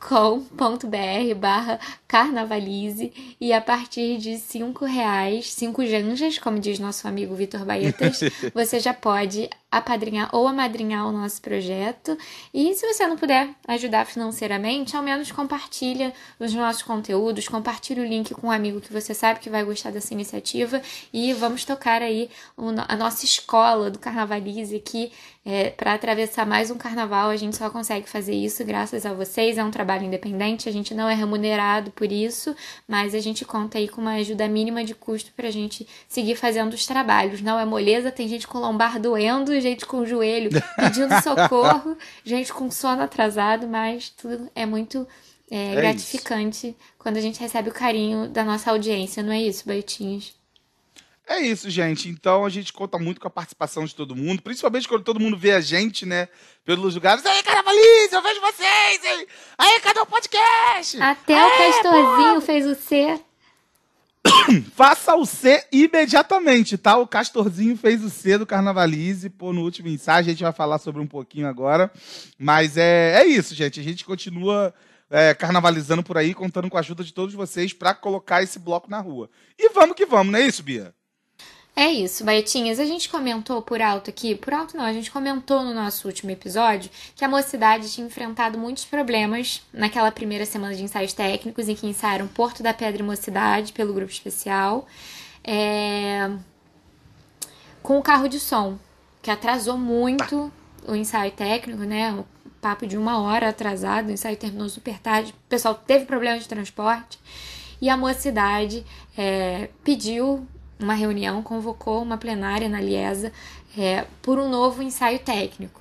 .com.br 0.00 1.34
barra 1.36 1.78
carnavalize 2.08 3.12
e 3.38 3.52
a 3.52 3.60
partir 3.60 4.16
de 4.16 4.38
cinco 4.38 4.86
reais, 4.86 5.52
cinco 5.52 5.84
janjas, 5.84 6.38
como 6.38 6.58
diz 6.58 6.78
nosso 6.78 7.06
amigo 7.06 7.34
Vitor 7.34 7.66
Baetas, 7.66 8.20
você 8.54 8.80
já 8.80 8.94
pode 8.94 9.50
apadrinhar 9.70 10.30
ou 10.32 10.48
amadrinhar 10.48 11.06
o 11.06 11.12
nosso 11.12 11.42
projeto. 11.42 12.16
E 12.54 12.74
se 12.74 12.86
você 12.86 13.06
não 13.06 13.18
puder 13.18 13.50
ajudar 13.66 14.06
financeiramente, 14.06 14.96
ao 14.96 15.02
menos 15.02 15.30
compartilha 15.30 16.14
os 16.40 16.54
nossos 16.54 16.82
conteúdos, 16.82 17.46
compartilha 17.46 18.02
o 18.02 18.06
link 18.06 18.32
com 18.32 18.46
um 18.46 18.50
amigo 18.50 18.80
que 18.80 18.90
você 18.90 19.12
sabe 19.12 19.40
que 19.40 19.50
vai 19.50 19.62
gostar 19.62 19.90
dessa 19.90 20.14
iniciativa 20.14 20.80
e 21.12 21.34
vamos 21.34 21.66
tocar 21.66 22.00
aí 22.00 22.30
a 22.88 22.96
nossa 22.96 23.26
escola 23.26 23.90
do 23.90 23.98
Carnavalize 23.98 24.74
aqui 24.88 25.12
é, 25.44 25.70
para 25.70 25.94
atravessar 25.94 26.46
mais 26.46 26.70
um 26.70 26.76
carnaval, 26.76 27.30
a 27.30 27.36
gente 27.36 27.56
só 27.56 27.70
consegue 27.70 28.08
fazer 28.08 28.34
isso 28.34 28.64
graças 28.64 29.04
a 29.04 29.12
vocês. 29.12 29.58
É 29.58 29.64
um 29.64 29.70
trabalho 29.70 30.04
independente, 30.04 30.68
a 30.68 30.72
gente 30.72 30.94
não 30.94 31.08
é 31.08 31.14
remunerado 31.14 31.90
por 31.90 32.10
isso, 32.10 32.56
mas 32.86 33.14
a 33.14 33.20
gente 33.20 33.44
conta 33.44 33.78
aí 33.78 33.88
com 33.88 34.00
uma 34.00 34.14
ajuda 34.14 34.48
mínima 34.48 34.84
de 34.84 34.94
custo 34.94 35.30
para 35.36 35.48
a 35.48 35.50
gente 35.50 35.86
seguir 36.08 36.36
fazendo 36.36 36.72
os 36.72 36.86
trabalhos. 36.86 37.40
Não 37.40 37.58
é 37.58 37.64
moleza, 37.64 38.10
tem 38.10 38.28
gente 38.28 38.46
com 38.46 38.58
lombar 38.58 38.98
doendo, 38.98 39.58
gente 39.60 39.86
com 39.86 40.04
joelho 40.04 40.50
pedindo 40.76 41.14
socorro, 41.22 41.96
gente 42.24 42.52
com 42.52 42.70
sono 42.70 43.02
atrasado, 43.02 43.68
mas 43.68 44.10
tudo 44.10 44.50
é 44.54 44.66
muito 44.66 45.06
é, 45.50 45.72
é 45.72 45.76
gratificante 45.76 46.68
isso. 46.68 46.76
quando 46.98 47.16
a 47.16 47.20
gente 47.20 47.40
recebe 47.40 47.70
o 47.70 47.74
carinho 47.74 48.28
da 48.28 48.44
nossa 48.44 48.70
audiência, 48.70 49.22
não 49.22 49.32
é 49.32 49.40
isso, 49.40 49.66
Baitinhos? 49.66 50.37
É 51.28 51.40
isso, 51.40 51.68
gente. 51.68 52.08
Então 52.08 52.46
a 52.46 52.48
gente 52.48 52.72
conta 52.72 52.98
muito 52.98 53.20
com 53.20 53.28
a 53.28 53.30
participação 53.30 53.84
de 53.84 53.94
todo 53.94 54.16
mundo, 54.16 54.40
principalmente 54.40 54.88
quando 54.88 55.04
todo 55.04 55.20
mundo 55.20 55.36
vê 55.36 55.52
a 55.52 55.60
gente, 55.60 56.06
né? 56.06 56.26
Pelos 56.64 56.94
lugares. 56.94 57.24
Aí, 57.26 57.42
Caravalize, 57.42 58.12
eu 58.12 58.22
vejo 58.22 58.40
vocês! 58.40 59.04
Aí, 59.04 59.28
aí 59.58 59.80
cadê 59.80 60.00
o 60.00 60.06
podcast? 60.06 61.00
Até 61.02 61.46
o 61.46 61.58
Castorzinho 61.58 62.40
fez 62.40 62.66
o 62.66 62.74
C. 62.74 63.20
Faça 64.74 65.14
o 65.16 65.26
C 65.26 65.66
imediatamente, 65.70 66.78
tá? 66.78 66.96
O 66.96 67.06
Castorzinho 67.06 67.76
fez 67.76 68.02
o 68.02 68.08
C 68.08 68.38
do 68.38 68.46
Carnavalize, 68.46 69.28
pô, 69.28 69.52
no 69.52 69.62
último 69.62 69.88
ensaio. 69.88 70.20
A 70.20 70.22
gente 70.22 70.42
vai 70.42 70.52
falar 70.52 70.78
sobre 70.78 71.02
um 71.02 71.06
pouquinho 71.06 71.46
agora. 71.46 71.92
Mas 72.38 72.78
é, 72.78 73.20
é 73.20 73.26
isso, 73.26 73.54
gente. 73.54 73.78
A 73.78 73.82
gente 73.82 74.02
continua 74.02 74.74
é, 75.10 75.34
carnavalizando 75.34 76.02
por 76.02 76.16
aí, 76.16 76.32
contando 76.32 76.70
com 76.70 76.78
a 76.78 76.80
ajuda 76.80 77.04
de 77.04 77.12
todos 77.12 77.34
vocês 77.34 77.74
para 77.74 77.94
colocar 77.94 78.42
esse 78.42 78.58
bloco 78.58 78.90
na 78.90 78.98
rua. 78.98 79.28
E 79.58 79.68
vamos 79.70 79.94
que 79.94 80.06
vamos, 80.06 80.32
não 80.32 80.38
é 80.38 80.46
isso, 80.46 80.62
Bia? 80.62 80.94
É 81.80 81.92
isso, 81.92 82.24
Baetinhas. 82.24 82.80
A 82.80 82.84
gente 82.84 83.08
comentou 83.08 83.62
por 83.62 83.80
alto 83.80 84.10
aqui, 84.10 84.34
por 84.34 84.52
alto 84.52 84.76
não, 84.76 84.84
a 84.84 84.92
gente 84.92 85.12
comentou 85.12 85.62
no 85.62 85.72
nosso 85.72 86.08
último 86.08 86.28
episódio 86.28 86.90
que 87.14 87.24
a 87.24 87.28
mocidade 87.28 87.88
tinha 87.88 88.04
enfrentado 88.04 88.58
muitos 88.58 88.84
problemas 88.84 89.62
naquela 89.72 90.10
primeira 90.10 90.44
semana 90.44 90.74
de 90.74 90.82
ensaios 90.82 91.12
técnicos 91.12 91.68
em 91.68 91.76
que 91.76 91.86
ensaiaram 91.86 92.26
Porto 92.26 92.64
da 92.64 92.74
Pedra 92.74 93.00
e 93.00 93.04
Mocidade 93.04 93.72
pelo 93.72 93.94
grupo 93.94 94.10
especial, 94.10 94.88
é... 95.44 96.28
com 97.80 97.96
o 97.96 98.02
carro 98.02 98.28
de 98.28 98.40
som, 98.40 98.76
que 99.22 99.30
atrasou 99.30 99.78
muito 99.78 100.52
o 100.84 100.96
ensaio 100.96 101.30
técnico, 101.30 101.84
né? 101.84 102.12
O 102.12 102.26
papo 102.60 102.88
de 102.88 102.98
uma 102.98 103.20
hora 103.20 103.50
atrasado, 103.50 104.08
o 104.08 104.10
ensaio 104.10 104.36
terminou 104.36 104.68
super 104.68 104.98
tarde, 104.98 105.30
o 105.30 105.48
pessoal 105.48 105.76
teve 105.76 106.06
problema 106.06 106.40
de 106.40 106.48
transporte. 106.48 107.20
E 107.80 107.88
a 107.88 107.96
mocidade 107.96 108.84
é, 109.16 109.70
pediu 109.84 110.44
uma 110.78 110.94
reunião, 110.94 111.42
convocou 111.42 112.02
uma 112.02 112.16
plenária 112.16 112.68
na 112.68 112.80
Liesa 112.80 113.32
é, 113.76 114.06
por 114.22 114.38
um 114.38 114.48
novo 114.48 114.82
ensaio 114.82 115.18
técnico. 115.18 115.80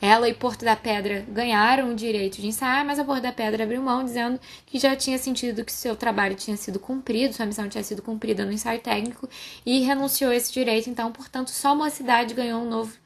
Ela 0.00 0.30
e 0.30 0.34
Porto 0.34 0.64
da 0.64 0.74
Pedra 0.74 1.26
ganharam 1.28 1.92
o 1.92 1.94
direito 1.94 2.40
de 2.40 2.46
ensaiar, 2.46 2.86
mas 2.86 2.98
a 2.98 3.04
Porto 3.04 3.22
da 3.22 3.32
Pedra 3.32 3.64
abriu 3.64 3.82
mão, 3.82 4.02
dizendo 4.02 4.40
que 4.64 4.78
já 4.78 4.96
tinha 4.96 5.18
sentido 5.18 5.62
que 5.62 5.70
seu 5.70 5.94
trabalho 5.94 6.34
tinha 6.34 6.56
sido 6.56 6.78
cumprido, 6.78 7.34
sua 7.34 7.44
missão 7.44 7.68
tinha 7.68 7.84
sido 7.84 8.00
cumprida 8.00 8.46
no 8.46 8.52
ensaio 8.52 8.80
técnico 8.80 9.28
e 9.64 9.80
renunciou 9.80 10.32
esse 10.32 10.50
direito. 10.50 10.88
Então, 10.88 11.12
portanto, 11.12 11.50
só 11.50 11.74
uma 11.74 11.90
cidade 11.90 12.32
ganhou 12.32 12.62
um 12.62 12.68
novo 12.68 12.96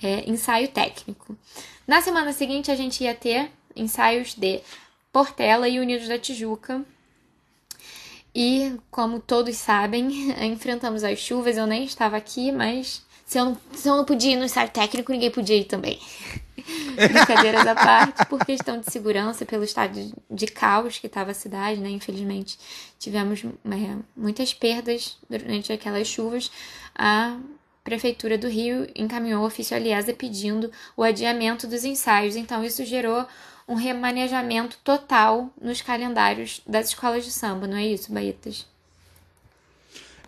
é, 0.00 0.28
ensaio 0.30 0.68
técnico. 0.68 1.36
Na 1.84 2.00
semana 2.00 2.32
seguinte, 2.32 2.70
a 2.70 2.76
gente 2.76 3.02
ia 3.02 3.14
ter 3.14 3.50
ensaios 3.74 4.34
de 4.34 4.60
Portela 5.12 5.68
e 5.68 5.80
Unidos 5.80 6.06
da 6.06 6.18
Tijuca, 6.18 6.84
e, 8.38 8.78
como 8.90 9.18
todos 9.18 9.56
sabem, 9.56 10.30
enfrentamos 10.44 11.02
as 11.02 11.18
chuvas. 11.18 11.56
Eu 11.56 11.66
nem 11.66 11.84
estava 11.84 12.18
aqui, 12.18 12.52
mas 12.52 13.02
Se 13.24 13.38
eu, 13.38 13.46
não, 13.46 13.58
se 13.72 13.88
eu 13.88 13.96
não 13.96 14.04
podia 14.04 14.34
ir 14.34 14.36
no 14.36 14.44
ensaio 14.44 14.68
técnico, 14.68 15.10
ninguém 15.10 15.30
podia 15.30 15.56
ir 15.56 15.64
também. 15.64 15.98
Brincadeiras 16.94 17.66
à 17.66 17.74
parte, 17.74 18.26
por 18.26 18.44
questão 18.44 18.78
de 18.78 18.92
segurança, 18.92 19.46
pelo 19.46 19.64
estado 19.64 20.12
de, 20.30 20.46
caos 20.46 20.98
que 20.98 21.06
estava 21.06 21.30
a 21.30 21.34
cidade, 21.34 21.80
né? 21.80 21.88
Infelizmente, 21.88 22.58
tivemos 22.98 23.42
é, 23.42 23.96
muitas 24.14 24.52
perdas 24.52 25.16
durante 25.30 25.72
aquelas 25.72 26.06
chuvas. 26.06 26.50
A 26.94 27.38
Prefeitura 27.82 28.36
do 28.36 28.48
Rio 28.48 28.86
encaminhou 28.94 29.42
o 29.42 29.46
ofício 29.46 29.74
Aliesa 29.74 30.12
pedindo 30.12 30.70
o 30.94 31.02
adiamento 31.02 31.66
dos 31.66 31.84
ensaios. 31.84 32.36
Então, 32.36 32.62
isso 32.62 32.84
gerou 32.84 33.26
um 33.68 33.74
remanejamento 33.74 34.78
total 34.84 35.50
nos 35.60 35.82
calendários 35.82 36.62
das 36.66 36.88
escolas 36.88 37.24
de 37.24 37.32
samba, 37.32 37.66
não 37.66 37.76
é 37.76 37.86
isso, 37.86 38.12
Baetas? 38.12 38.66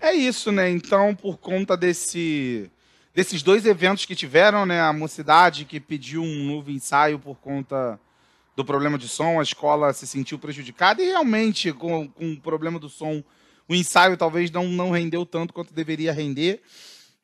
É 0.01 0.13
isso, 0.13 0.53
né? 0.53 0.71
Então, 0.71 1.15
por 1.15 1.39
conta 1.39 1.77
desse 1.77 2.71
desses 3.15 3.43
dois 3.43 3.67
eventos 3.67 4.05
que 4.05 4.15
tiveram, 4.15 4.65
né? 4.65 4.81
A 4.81 4.93
mocidade 4.93 5.65
que 5.65 5.81
pediu 5.81 6.23
um 6.23 6.45
novo 6.47 6.71
ensaio 6.71 7.19
por 7.19 7.37
conta 7.37 7.99
do 8.55 8.65
problema 8.65 8.97
de 8.97 9.09
som, 9.09 9.41
a 9.41 9.43
escola 9.43 9.93
se 9.93 10.07
sentiu 10.07 10.39
prejudicada 10.39 11.03
e 11.03 11.07
realmente 11.07 11.73
com, 11.73 12.09
com 12.09 12.33
o 12.33 12.41
problema 12.41 12.79
do 12.79 12.89
som, 12.89 13.23
o 13.69 13.75
ensaio 13.75 14.17
talvez 14.17 14.51
não, 14.51 14.69
não 14.69 14.91
rendeu 14.91 15.27
tanto 15.27 15.53
quanto 15.53 15.73
deveria 15.73 16.13
render. 16.13 16.61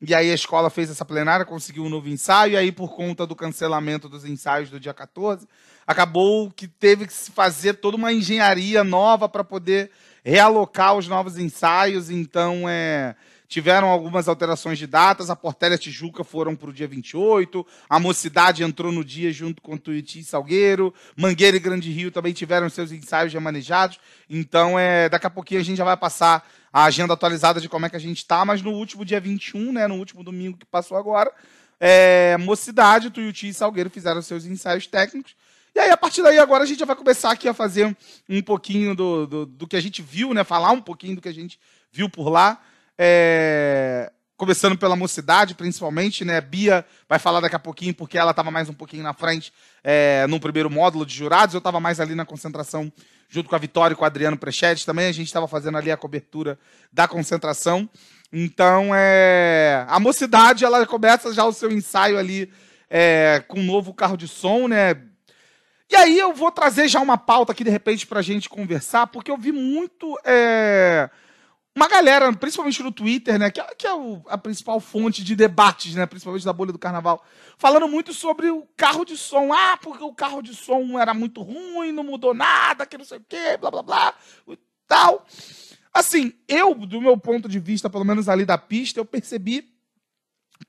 E 0.01 0.15
aí 0.15 0.31
a 0.31 0.35
escola 0.35 0.69
fez 0.69 0.91
essa 0.91 1.05
plenária, 1.05 1.45
conseguiu 1.45 1.85
um 1.85 1.89
novo 1.89 2.09
ensaio, 2.09 2.53
e 2.53 2.57
aí 2.57 2.71
por 2.71 2.95
conta 2.95 3.27
do 3.27 3.35
cancelamento 3.35 4.09
dos 4.09 4.25
ensaios 4.25 4.71
do 4.71 4.79
dia 4.79 4.93
14, 4.93 5.47
acabou 5.87 6.51
que 6.51 6.67
teve 6.67 7.07
que 7.07 7.13
se 7.13 7.31
fazer 7.31 7.75
toda 7.75 7.97
uma 7.97 8.13
engenharia 8.13 8.83
nova 8.83 9.29
para 9.29 9.45
poder 9.45 9.91
realocar 10.25 10.97
os 10.97 11.07
novos 11.07 11.39
ensaios, 11.39 12.11
então 12.11 12.69
é 12.69 13.15
tiveram 13.47 13.89
algumas 13.89 14.27
alterações 14.27 14.79
de 14.79 14.87
datas, 14.87 15.31
a 15.31 15.37
Portélia 15.37 15.79
Tijuca 15.79 16.25
foram 16.25 16.57
para 16.57 16.71
o 16.71 16.73
dia 16.73 16.89
28, 16.89 17.65
a 17.89 18.01
Mocidade 18.01 18.65
entrou 18.65 18.91
no 18.91 19.05
dia 19.05 19.33
junto 19.33 19.63
com 19.63 19.77
Tuiuti 19.77 20.19
e 20.21 20.25
Salgueiro, 20.25 20.93
Mangueira 21.17 21.57
e 21.57 21.61
Grande 21.61 21.89
Rio 21.91 22.11
também 22.11 22.33
tiveram 22.33 22.69
seus 22.69 22.91
ensaios 22.91 23.33
remanejados, 23.33 24.01
então 24.29 24.77
é, 24.77 25.09
daqui 25.09 25.27
a 25.27 25.31
pouquinho 25.31 25.61
a 25.61 25.65
gente 25.65 25.79
já 25.79 25.85
vai 25.85 25.97
passar 25.97 26.45
a 26.73 26.85
agenda 26.85 27.15
atualizada 27.15 27.61
de 27.61 27.69
como 27.69 27.87
é 27.87 27.91
que 27.91 27.95
a 27.95 28.01
gente 28.01 28.19
está, 28.19 28.45
mas 28.45 28.61
no 28.61 28.73
último 28.73 29.05
dia 29.05 29.21
21, 29.21 29.73
né, 29.73 29.87
no 29.87 29.97
último 29.97 30.25
domingo 30.25 30.59
que 30.59 30.67
passou 30.67 30.97
agora, 30.97 31.31
é, 31.79 32.37
Mocidade, 32.39 33.11
Tuiuti 33.11 33.49
e 33.49 33.55
Salgueiro 33.55 33.91
fizeram 33.91 34.21
seus 34.21 34.47
ensaios 34.47 34.87
técnicos, 34.87 35.37
e 35.75 35.81
aí, 35.81 35.91
a 35.91 35.97
partir 35.97 36.23
daí, 36.23 36.39
agora 36.39 36.63
a 36.63 36.67
gente 36.67 36.79
já 36.79 36.87
vai 36.87 36.95
começar 36.95 37.33
aqui 37.33 37.49
a 37.49 37.55
fazer 37.55 37.97
um 38.29 38.41
pouquinho 38.41 38.95
do, 38.95 39.27
do, 39.27 39.47
do 39.47 39.67
que 39.67 39.75
a 39.75 39.81
gente 39.81 40.01
viu, 40.01 40.33
né? 40.33 40.45
Falar 40.45 40.71
um 40.71 40.81
pouquinho 40.81 41.17
do 41.17 41.21
que 41.21 41.29
a 41.29 41.35
gente 41.35 41.59
viu 41.91 42.09
por 42.09 42.29
lá. 42.29 42.61
É, 42.97 44.13
começando 44.37 44.79
pela 44.79 44.95
mocidade, 44.95 45.55
principalmente, 45.55 46.25
né? 46.25 46.41
Bia 46.41 46.87
vai 47.09 47.19
falar 47.19 47.41
daqui 47.41 47.57
a 47.57 47.59
pouquinho, 47.59 47.93
porque 47.93 48.17
ela 48.17 48.31
estava 48.31 48.53
mais 48.53 48.69
um 48.69 48.73
pouquinho 48.73 49.03
na 49.03 49.13
frente 49.13 49.53
é, 49.83 50.27
no 50.29 50.39
primeiro 50.39 50.71
módulo 50.71 51.05
de 51.05 51.13
jurados. 51.13 51.55
Eu 51.55 51.59
estava 51.59 51.81
mais 51.81 51.99
ali 51.99 52.15
na 52.15 52.25
concentração, 52.25 52.93
junto 53.29 53.49
com 53.49 53.57
a 53.57 53.59
Vitória 53.59 53.95
e 53.95 53.97
com 53.97 54.05
o 54.05 54.07
Adriano 54.07 54.37
Prechetti 54.37 54.87
também. 54.87 55.09
A 55.09 55.13
gente 55.13 55.27
estava 55.27 55.49
fazendo 55.49 55.77
ali 55.77 55.91
a 55.91 55.97
cobertura 55.97 56.57
da 56.93 57.09
concentração. 57.09 57.91
Então, 58.33 58.91
é, 58.95 59.85
a 59.89 59.99
mocidade, 59.99 60.65
ela 60.65 60.87
começa 60.87 61.33
já 61.33 61.45
o 61.45 61.53
seu 61.53 61.73
ensaio 61.73 62.17
ali 62.17 62.49
é, 62.89 63.43
com 63.49 63.59
um 63.59 63.65
novo 63.65 63.93
carro 63.93 64.17
de 64.17 64.29
som, 64.29 64.69
né? 64.69 64.95
E 65.91 65.97
aí 65.97 66.19
eu 66.19 66.33
vou 66.33 66.51
trazer 66.51 66.89
já 66.89 67.01
uma 67.01 67.19
pauta 67.19 67.53
aqui, 67.53 67.63
de 67.63 67.71
repente, 67.71 68.07
para 68.07 68.21
a 68.21 68.23
gente 68.23 68.49
conversar, 68.49 69.07
porque 69.07 69.31
eu 69.31 69.37
vi 69.37 69.53
muito... 69.53 70.19
É 70.25 71.11
uma 71.77 71.89
galera, 71.89 72.33
principalmente 72.33 72.83
no 72.83 72.93
Twitter, 72.93 73.37
né, 73.39 73.51
que 73.51 73.61
é, 73.61 73.75
que 73.75 73.87
é 73.87 73.93
o, 73.93 74.23
a 74.29 74.39
principal 74.39 74.79
fonte 74.79 75.25
de 75.25 75.35
debates, 75.35 75.95
né, 75.95 76.07
principalmente 76.07 76.45
da 76.45 76.53
bolha 76.53 76.73
do 76.73 76.79
carnaval, 76.79 77.25
falando 77.59 77.89
muito 77.89 78.15
sobre 78.15 78.49
o 78.49 78.63
carro 78.77 79.05
de 79.05 79.17
som. 79.17 79.53
Ah, 79.53 79.77
porque 79.77 80.05
o 80.05 80.15
carro 80.15 80.41
de 80.41 80.55
som 80.55 80.99
era 81.01 81.13
muito 81.13 81.43
ruim, 81.43 81.91
não 81.91 82.05
mudou 82.05 82.33
nada, 82.33 82.87
que 82.87 82.97
não 82.97 83.05
sei 83.05 83.19
o 83.19 83.25
quê, 83.29 83.57
blá 83.57 83.71
blá 83.73 83.83
blá, 83.83 84.15
e 84.49 84.59
tal. 84.87 85.27
Assim, 85.93 86.33
eu, 86.47 86.75
do 86.75 87.01
meu 87.01 87.17
ponto 87.17 87.49
de 87.49 87.59
vista, 87.59 87.91
pelo 87.91 88.05
menos 88.05 88.29
ali 88.29 88.45
da 88.45 88.57
pista, 88.57 89.01
eu 89.01 89.05
percebi 89.05 89.75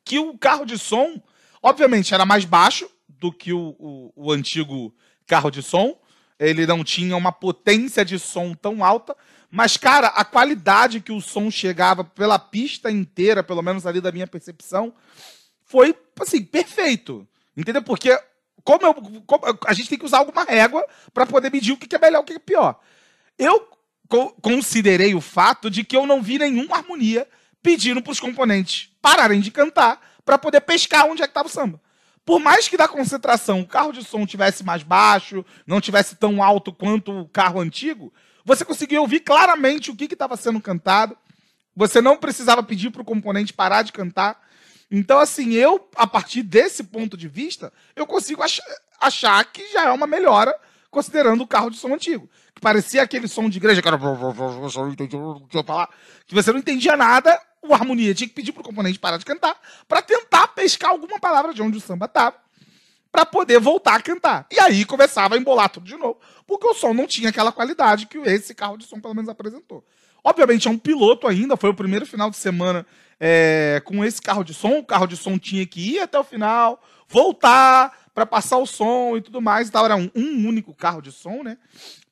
que 0.04 0.18
o 0.18 0.36
carro 0.38 0.66
de 0.66 0.78
som, 0.78 1.22
obviamente, 1.62 2.16
era 2.16 2.26
mais 2.26 2.46
baixo 2.46 2.90
do 3.08 3.32
que 3.32 3.54
o, 3.54 3.76
o, 3.80 4.14
o 4.16 4.32
antigo 4.32 4.94
carro 5.26 5.50
de 5.50 5.62
som. 5.62 5.98
Ele 6.40 6.66
não 6.66 6.84
tinha 6.84 7.16
uma 7.16 7.32
potência 7.32 8.04
de 8.04 8.20
som 8.20 8.54
tão 8.54 8.84
alta, 8.84 9.16
mas, 9.50 9.78
cara, 9.78 10.08
a 10.08 10.26
qualidade 10.26 11.00
que 11.00 11.12
o 11.12 11.22
som 11.22 11.50
chegava 11.50 12.04
pela 12.04 12.38
pista 12.38 12.92
inteira, 12.92 13.42
pelo 13.42 13.62
menos 13.62 13.86
ali 13.86 14.02
da 14.02 14.12
minha 14.12 14.28
percepção, 14.28 14.94
foi, 15.64 15.96
assim, 16.20 16.44
perfeito. 16.44 17.26
Entendeu? 17.56 17.82
Porque 17.82 18.20
como, 18.66 18.86
eu, 18.86 18.94
como 19.26 19.44
a 19.66 19.74
gente 19.74 19.88
tem 19.88 19.98
que 19.98 20.06
usar 20.06 20.18
alguma 20.18 20.44
régua 20.44 20.86
para 21.14 21.26
poder 21.26 21.52
medir 21.52 21.72
o 21.72 21.78
que 21.78 21.96
é 21.96 22.00
melhor 22.00 22.20
e 22.20 22.22
o 22.22 22.26
que 22.26 22.34
é 22.34 22.40
pior. 22.40 22.80
Eu 23.38 23.70
co 24.10 24.32
considerei 24.42 25.16
o 25.16 25.22
fato 25.22 25.70
de 25.70 25.84
que 25.84 25.96
eu 25.96 26.06
não 26.06 26.22
vi 26.22 26.40
nenhuma 26.40 26.78
harmonia 26.78 27.28
pedindo 27.62 28.02
para 28.02 28.12
os 28.12 28.20
componentes 28.20 28.90
pararem 29.02 29.40
de 29.40 29.52
cantar 29.52 30.02
para 30.26 30.38
poder 30.38 30.62
pescar 30.62 31.06
onde 31.06 31.22
é 31.22 31.28
que 31.28 31.32
estava 31.32 31.48
o 31.48 31.52
samba. 31.52 31.80
Por 32.26 32.40
mais 32.40 32.68
que 32.68 32.76
da 32.76 32.88
concentração 32.88 33.62
o 33.62 33.68
carro 33.68 33.92
de 33.92 34.04
som 34.04 34.26
tivesse 34.26 34.64
mais 34.64 34.82
baixo, 34.82 35.46
não 35.68 35.80
tivesse 35.80 36.16
tão 36.16 36.42
alto 36.42 36.74
quanto 36.74 37.12
o 37.12 37.30
carro 37.30 37.60
antigo, 37.60 38.12
você 38.44 38.66
conseguia 38.66 39.00
ouvir 39.00 39.20
claramente 39.20 39.92
o 39.92 39.96
que 39.96 40.06
estava 40.06 40.36
sendo 40.36 40.60
cantado. 40.60 41.16
Você 41.76 42.02
não 42.02 42.18
precisava 42.18 42.64
pedir 42.64 42.90
para 42.90 43.02
o 43.02 43.06
componente 43.06 43.54
parar 43.54 43.84
de 43.84 43.92
cantar. 43.92 44.42
Então, 44.90 45.20
assim, 45.20 45.54
eu, 45.54 45.88
a 45.96 46.08
partir 46.08 46.42
desse 46.42 46.84
ponto 46.84 47.18
de 47.18 47.28
vista, 47.28 47.72
eu 47.96 48.08
consigo 48.08 48.42
ach 48.42 48.60
achar 49.00 49.44
que 49.46 49.72
já 49.74 49.86
é 49.86 49.92
uma 49.92 50.08
melhora, 50.08 50.56
considerando 50.90 51.44
o 51.44 51.48
carro 51.48 51.70
de 51.70 51.78
som 51.78 51.94
antigo. 51.94 52.30
Que 52.54 52.62
parecia 52.62 53.04
aquele 53.04 53.28
som 53.28 53.50
de 53.50 53.58
igreja, 53.58 53.82
que 56.26 56.34
você 56.34 56.52
não 56.52 56.60
entendia 56.60 56.96
nada, 56.96 57.40
o 57.68 57.74
harmonia 57.74 58.14
tinha 58.14 58.28
que 58.28 58.34
pedir 58.34 58.52
para 58.52 58.62
o 58.62 58.64
componente 58.64 59.00
parar 59.00 59.18
de 59.18 59.26
cantar, 59.26 59.60
para 59.88 60.02
tentar 60.02 60.48
pescar 60.50 60.92
alguma 60.92 61.20
palavra 61.20 61.54
de 61.54 61.62
onde 61.62 61.78
o 61.78 61.82
samba 61.82 62.06
estava 62.06 62.38
para 63.12 63.26
poder 63.26 63.60
voltar 63.60 63.96
a 63.96 64.02
cantar. 64.02 64.46
E 64.52 64.60
aí 64.60 64.84
começava 64.84 65.36
a 65.36 65.38
embolar 65.38 65.70
tudo 65.70 65.86
de 65.86 65.96
novo, 65.96 66.20
porque 66.46 66.68
o 66.68 66.74
som 66.74 66.94
não 66.94 67.08
tinha 67.08 67.30
aquela 67.30 67.52
qualidade 67.52 68.08
que 68.08 68.18
esse 68.18 68.54
carro 68.54 68.78
de 68.78 68.86
som 68.86 69.00
pelo 69.00 69.16
menos 69.16 69.30
apresentou. 69.30 69.86
Obviamente 70.22 70.68
é 70.68 70.72
um 70.72 70.78
piloto 70.78 71.28
ainda, 71.28 71.56
foi 71.56 71.70
o 71.70 71.74
primeiro 71.74 72.06
final 72.06 72.30
de 72.30 72.36
semana 72.36 72.86
é, 73.20 73.82
com 73.86 74.04
esse 74.04 74.22
carro 74.22 74.44
de 74.44 74.54
som. 74.54 74.80
O 74.80 74.84
carro 74.84 75.08
de 75.08 75.16
som 75.16 75.38
tinha 75.38 75.66
que 75.66 75.96
ir 75.96 76.00
até 76.00 76.20
o 76.20 76.24
final, 76.24 76.82
voltar 77.08 77.96
para 78.14 78.26
passar 78.26 78.58
o 78.58 78.66
som 78.66 79.16
e 79.16 79.22
tudo 79.22 79.42
mais. 79.42 79.70
Então 79.70 79.86
era 79.86 79.96
um, 79.96 80.10
um 80.16 80.48
único 80.48 80.74
carro 80.74 81.02
de 81.02 81.12
som, 81.12 81.44
né, 81.44 81.58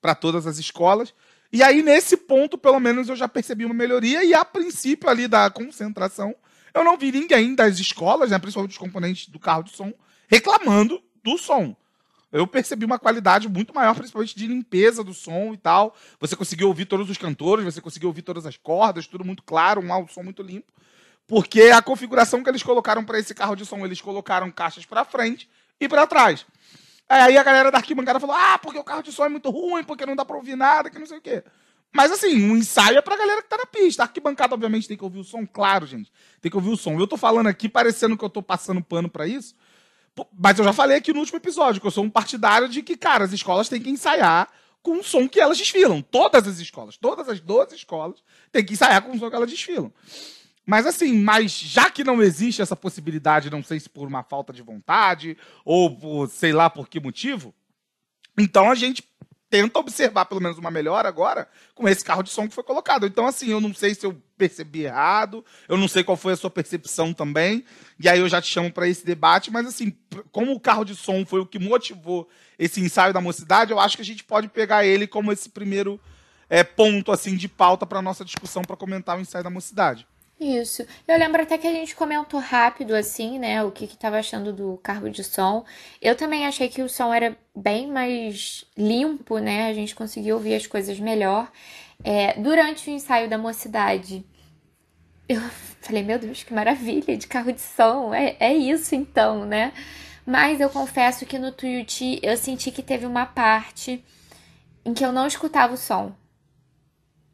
para 0.01 0.15
todas 0.15 0.47
as 0.47 0.57
escolas. 0.57 1.13
E 1.53 1.61
aí 1.61 1.83
nesse 1.83 2.17
ponto, 2.17 2.57
pelo 2.57 2.79
menos 2.79 3.07
eu 3.09 3.15
já 3.15 3.27
percebi 3.27 3.63
uma 3.63 3.75
melhoria 3.75 4.23
e 4.23 4.33
a 4.33 4.43
princípio 4.43 5.07
ali 5.07 5.27
da 5.27 5.51
concentração, 5.51 6.35
eu 6.73 6.83
não 6.83 6.97
vi 6.97 7.11
ninguém 7.11 7.53
das 7.53 7.77
escolas, 7.77 8.31
né, 8.31 8.39
principalmente 8.39 8.71
os 8.71 8.77
componentes 8.79 9.29
do 9.29 9.37
carro 9.37 9.61
de 9.61 9.69
som, 9.69 9.93
reclamando 10.27 10.99
do 11.23 11.37
som. 11.37 11.75
Eu 12.31 12.47
percebi 12.47 12.83
uma 12.83 12.97
qualidade 12.97 13.47
muito 13.47 13.71
maior, 13.71 13.93
principalmente 13.93 14.35
de 14.35 14.47
limpeza 14.47 15.03
do 15.03 15.13
som 15.13 15.53
e 15.53 15.57
tal. 15.57 15.95
Você 16.19 16.35
conseguiu 16.35 16.69
ouvir 16.69 16.85
todos 16.85 17.07
os 17.07 17.19
cantores, 17.19 17.63
você 17.63 17.79
conseguiu 17.79 18.09
ouvir 18.09 18.23
todas 18.23 18.47
as 18.47 18.57
cordas, 18.57 19.05
tudo 19.05 19.23
muito 19.23 19.43
claro, 19.43 19.79
um 19.79 20.07
som 20.07 20.23
muito 20.23 20.41
limpo. 20.41 20.73
Porque 21.27 21.65
a 21.65 21.83
configuração 21.83 22.43
que 22.43 22.49
eles 22.49 22.63
colocaram 22.63 23.05
para 23.05 23.19
esse 23.19 23.35
carro 23.35 23.55
de 23.55 23.63
som, 23.63 23.85
eles 23.85 24.01
colocaram 24.01 24.49
caixas 24.49 24.87
para 24.87 25.05
frente 25.05 25.47
e 25.79 25.87
para 25.87 26.07
trás. 26.07 26.47
Aí 27.07 27.37
a 27.37 27.43
galera 27.43 27.71
da 27.71 27.77
arquibancada 27.77 28.19
falou: 28.19 28.35
ah, 28.35 28.57
porque 28.59 28.79
o 28.79 28.83
carro 28.83 29.03
de 29.03 29.11
som 29.11 29.25
é 29.25 29.29
muito 29.29 29.49
ruim, 29.49 29.83
porque 29.83 30.05
não 30.05 30.15
dá 30.15 30.25
para 30.25 30.35
ouvir 30.35 30.55
nada, 30.55 30.89
que 30.89 30.99
não 30.99 31.05
sei 31.05 31.17
o 31.17 31.21
quê. 31.21 31.43
Mas 31.91 32.11
assim, 32.11 32.49
um 32.49 32.57
ensaio 32.57 32.97
é 32.97 33.01
pra 33.01 33.15
galera 33.15 33.41
que 33.41 33.49
tá 33.49 33.57
na 33.57 33.67
pista. 33.67 34.01
A 34.01 34.05
arquibancada, 34.05 34.55
obviamente, 34.55 34.87
tem 34.87 34.97
que 34.97 35.03
ouvir 35.03 35.19
o 35.19 35.23
som, 35.23 35.45
claro, 35.45 35.85
gente. 35.85 36.11
Tem 36.41 36.49
que 36.49 36.57
ouvir 36.57 36.69
o 36.69 36.77
som. 36.77 36.99
Eu 36.99 37.05
tô 37.05 37.17
falando 37.17 37.47
aqui, 37.47 37.69
parecendo 37.69 38.17
que 38.17 38.25
eu 38.25 38.29
tô 38.29 38.41
passando 38.41 38.83
pano 38.83 39.07
para 39.07 39.27
isso, 39.27 39.55
mas 40.37 40.57
eu 40.57 40.65
já 40.65 40.73
falei 40.73 40.97
aqui 40.97 41.13
no 41.13 41.19
último 41.19 41.37
episódio 41.37 41.79
que 41.79 41.85
eu 41.85 41.91
sou 41.91 42.03
um 42.03 42.09
partidário 42.09 42.67
de 42.67 42.81
que, 42.81 42.97
cara, 42.97 43.23
as 43.23 43.31
escolas 43.31 43.69
têm 43.69 43.81
que 43.81 43.91
ensaiar 43.91 44.49
com 44.81 44.99
o 44.99 45.03
som 45.03 45.27
que 45.29 45.39
elas 45.39 45.57
desfilam. 45.57 46.01
Todas 46.01 46.47
as 46.47 46.59
escolas, 46.59 46.97
todas 46.97 47.29
as 47.29 47.39
12 47.39 47.75
escolas 47.75 48.23
têm 48.51 48.65
que 48.65 48.73
ensaiar 48.73 49.01
com 49.01 49.11
o 49.11 49.19
som 49.19 49.29
que 49.29 49.35
elas 49.35 49.49
desfilam. 49.49 49.91
Mas 50.65 50.85
assim, 50.85 51.17
mas 51.17 51.51
já 51.51 51.89
que 51.89 52.03
não 52.03 52.21
existe 52.21 52.61
essa 52.61 52.75
possibilidade, 52.75 53.49
não 53.49 53.63
sei 53.63 53.79
se 53.79 53.89
por 53.89 54.07
uma 54.07 54.23
falta 54.23 54.53
de 54.53 54.61
vontade 54.61 55.37
ou 55.65 55.95
por 55.95 56.29
sei 56.29 56.53
lá 56.53 56.69
por 56.69 56.87
que 56.87 56.99
motivo, 56.99 57.53
então 58.37 58.71
a 58.71 58.75
gente 58.75 59.03
tenta 59.53 59.77
observar 59.77 60.25
pelo 60.25 60.41
menos 60.41 60.57
uma 60.57 60.71
melhora 60.71 61.07
agora 61.07 61.47
com 61.75 61.87
esse 61.87 62.03
carro 62.03 62.23
de 62.23 62.31
som 62.31 62.47
que 62.47 62.55
foi 62.55 62.63
colocado. 62.63 63.05
Então, 63.05 63.27
assim, 63.27 63.51
eu 63.51 63.61
não 63.61 63.71
sei 63.71 63.93
se 63.93 64.03
eu 64.03 64.19
percebi 64.35 64.85
errado, 64.85 65.45
eu 65.69 65.77
não 65.77 65.87
sei 65.87 66.03
qual 66.03 66.17
foi 66.17 66.33
a 66.33 66.35
sua 66.35 66.49
percepção 66.49 67.13
também, 67.13 67.63
e 67.99 68.09
aí 68.09 68.17
eu 68.17 68.27
já 68.27 68.41
te 68.41 68.47
chamo 68.47 68.71
para 68.71 68.87
esse 68.87 69.05
debate, 69.05 69.51
mas 69.51 69.67
assim, 69.67 69.95
como 70.31 70.53
o 70.53 70.59
carro 70.59 70.83
de 70.83 70.95
som 70.95 71.23
foi 71.23 71.39
o 71.39 71.45
que 71.45 71.59
motivou 71.59 72.27
esse 72.57 72.81
ensaio 72.81 73.13
da 73.13 73.21
mocidade, 73.21 73.71
eu 73.71 73.79
acho 73.79 73.95
que 73.95 74.01
a 74.01 74.05
gente 74.05 74.23
pode 74.23 74.47
pegar 74.47 74.85
ele 74.85 75.05
como 75.05 75.31
esse 75.31 75.47
primeiro 75.49 76.01
é, 76.49 76.63
ponto 76.63 77.11
assim 77.11 77.37
de 77.37 77.47
pauta 77.47 77.85
para 77.85 78.01
nossa 78.01 78.25
discussão 78.25 78.63
para 78.63 78.75
comentar 78.75 79.15
o 79.15 79.21
ensaio 79.21 79.43
da 79.43 79.51
mocidade. 79.51 80.07
Isso. 80.43 80.85
Eu 81.07 81.17
lembro 81.17 81.41
até 81.41 81.57
que 81.57 81.65
a 81.65 81.71
gente 81.71 81.95
comentou 81.95 82.37
rápido, 82.37 82.93
assim, 82.93 83.39
né, 83.39 83.63
o 83.63 83.71
que 83.71 83.87
que 83.87 83.95
tava 83.95 84.19
achando 84.19 84.51
do 84.51 84.77
carro 84.83 85.09
de 85.09 85.23
som. 85.23 85.63
Eu 86.01 86.17
também 86.17 86.45
achei 86.45 86.67
que 86.67 86.81
o 86.81 86.89
som 86.89 87.13
era 87.13 87.37
bem 87.55 87.87
mais 87.87 88.65
limpo, 88.77 89.37
né, 89.37 89.69
a 89.69 89.73
gente 89.73 89.95
conseguiu 89.95 90.35
ouvir 90.35 90.55
as 90.55 90.67
coisas 90.67 90.99
melhor. 90.99 91.49
É, 92.03 92.33
durante 92.33 92.89
o 92.89 92.93
ensaio 92.93 93.29
da 93.29 93.37
mocidade, 93.37 94.25
eu 95.29 95.39
falei, 95.79 96.03
meu 96.03 96.19
Deus, 96.19 96.43
que 96.43 96.53
maravilha 96.53 97.15
de 97.15 97.25
carro 97.25 97.53
de 97.53 97.61
som, 97.61 98.13
é, 98.13 98.35
é 98.37 98.53
isso 98.53 98.93
então, 98.95 99.45
né? 99.45 99.71
Mas 100.25 100.59
eu 100.59 100.69
confesso 100.69 101.25
que 101.25 101.39
no 101.39 101.53
Tuiuti 101.53 102.19
eu 102.21 102.35
senti 102.35 102.69
que 102.69 102.83
teve 102.83 103.05
uma 103.05 103.25
parte 103.25 104.03
em 104.83 104.93
que 104.93 105.05
eu 105.05 105.13
não 105.13 105.25
escutava 105.25 105.73
o 105.73 105.77
som 105.77 106.13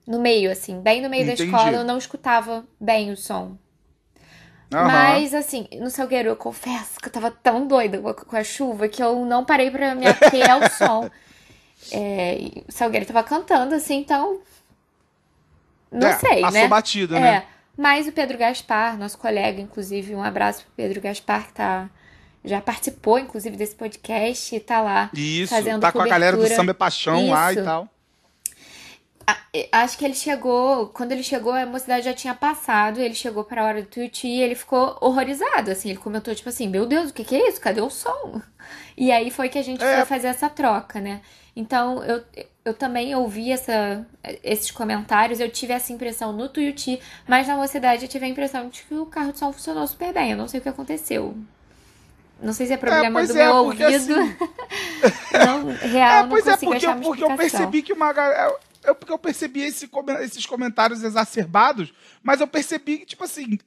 no 0.09 0.19
meio, 0.19 0.51
assim, 0.51 0.81
bem 0.81 1.03
no 1.03 1.09
meio 1.09 1.21
Entendi. 1.23 1.45
da 1.45 1.57
escola, 1.57 1.77
eu 1.77 1.83
não 1.83 1.95
escutava 1.95 2.65
bem 2.81 3.11
o 3.11 3.15
som. 3.15 3.55
Uhum. 4.73 4.83
Mas, 4.87 5.35
assim, 5.35 5.67
no 5.79 5.91
Salgueiro, 5.91 6.29
eu 6.29 6.35
confesso 6.35 6.99
que 6.99 7.07
eu 7.07 7.11
tava 7.11 7.29
tão 7.29 7.67
doida 7.67 7.99
com 7.99 8.35
a 8.35 8.43
chuva 8.43 8.87
que 8.87 9.03
eu 9.03 9.23
não 9.23 9.45
parei 9.45 9.69
pra 9.69 9.93
me 9.93 10.07
ater 10.07 10.49
ao 10.49 10.67
som. 10.73 11.09
É, 11.91 12.39
o 12.67 12.71
Salgueiro 12.71 13.05
tava 13.05 13.21
cantando, 13.21 13.75
assim, 13.75 13.97
então. 13.97 14.41
Não 15.91 16.07
é, 16.07 16.17
sei, 16.17 16.41
né? 16.41 16.67
batido, 16.67 17.15
é, 17.15 17.19
né? 17.19 17.45
Mas 17.77 18.07
o 18.07 18.11
Pedro 18.11 18.37
Gaspar, 18.37 18.97
nosso 18.97 19.17
colega, 19.17 19.61
inclusive, 19.61 20.15
um 20.15 20.23
abraço 20.23 20.63
pro 20.63 20.71
Pedro 20.75 21.01
Gaspar, 21.01 21.45
que 21.47 21.53
tá. 21.53 21.87
Já 22.43 22.61
participou, 22.61 23.19
inclusive, 23.19 23.55
desse 23.55 23.75
podcast 23.75 24.55
e 24.55 24.59
tá 24.59 24.81
lá. 24.81 25.11
Isso, 25.13 25.53
fazendo 25.53 25.81
tá 25.81 25.91
cobertura. 25.91 25.91
com 25.91 26.01
a 26.01 26.07
galera 26.07 26.37
do 26.37 26.47
Samba 26.47 26.71
é 26.71 26.73
Paixão 26.73 27.21
Isso. 27.21 27.29
lá 27.29 27.53
e 27.53 27.63
tal 27.63 27.89
acho 29.71 29.97
que 29.97 30.05
ele 30.05 30.13
chegou, 30.13 30.87
quando 30.87 31.11
ele 31.11 31.23
chegou, 31.23 31.53
a 31.53 31.65
mocidade 31.65 32.05
já 32.05 32.13
tinha 32.13 32.33
passado, 32.33 32.99
ele 32.99 33.13
chegou 33.13 33.43
para 33.43 33.61
a 33.61 33.65
hora 33.65 33.81
do 33.81 33.87
tweet 33.87 34.27
e 34.27 34.41
ele 34.41 34.55
ficou 34.55 34.97
horrorizado, 35.01 35.71
assim, 35.71 35.89
ele 35.89 35.99
comentou 35.99 36.33
tipo 36.33 36.49
assim, 36.49 36.67
meu 36.67 36.85
Deus, 36.85 37.09
o 37.09 37.13
que 37.13 37.23
que 37.23 37.35
é 37.35 37.49
isso? 37.49 37.59
Cadê 37.59 37.81
o 37.81 37.89
som? 37.89 38.41
E 38.97 39.11
aí 39.11 39.31
foi 39.31 39.49
que 39.49 39.57
a 39.57 39.63
gente 39.63 39.83
é. 39.83 39.97
foi 39.97 40.05
fazer 40.05 40.27
essa 40.27 40.49
troca, 40.49 40.99
né? 40.99 41.21
Então, 41.55 42.03
eu, 42.03 42.23
eu 42.63 42.73
também 42.73 43.13
ouvi 43.15 43.51
essa, 43.51 44.05
esses 44.43 44.71
comentários, 44.71 45.39
eu 45.39 45.49
tive 45.49 45.73
essa 45.73 45.91
impressão 45.91 46.31
no 46.31 46.47
Tuiuti, 46.47 47.01
mas 47.27 47.47
na 47.47 47.55
mocidade 47.55 48.03
eu 48.03 48.09
tive 48.09 48.25
a 48.25 48.29
impressão 48.29 48.69
de 48.69 48.83
que 48.83 48.93
o 48.93 49.05
carro 49.05 49.33
de 49.33 49.39
som 49.39 49.51
funcionou 49.51 49.85
super 49.87 50.13
bem, 50.13 50.31
eu 50.31 50.37
não 50.37 50.47
sei 50.47 50.59
o 50.59 50.63
que 50.63 50.69
aconteceu. 50.69 51.35
Não 52.41 52.53
sei 52.53 52.67
se 52.67 52.71
é, 52.71 52.75
é 52.75 52.77
problema 52.77 53.21
é, 53.21 53.25
do 53.25 53.33
é, 53.37 53.45
meu 53.45 53.55
ouvido. 53.55 53.85
Assim... 53.85 54.13
não, 55.33 55.89
real, 55.89 56.25
é, 56.25 56.27
pois 56.29 56.45
não 56.45 56.53
é, 56.53 56.57
porque, 56.57 56.87
porque 57.03 57.23
eu 57.23 57.35
percebi 57.35 57.81
que 57.81 57.91
uma 57.91 58.13
galera 58.13 58.55
eu, 58.89 58.95
porque 58.95 59.13
eu 59.13 59.19
percebi 59.19 59.61
esse, 59.61 59.89
esses 60.21 60.45
comentários 60.45 61.03
exacerbados, 61.03 61.93
mas 62.21 62.41
eu 62.41 62.47
percebi 62.47 62.99
que, 62.99 63.05
tipo 63.05 63.23
assim, 63.23 63.57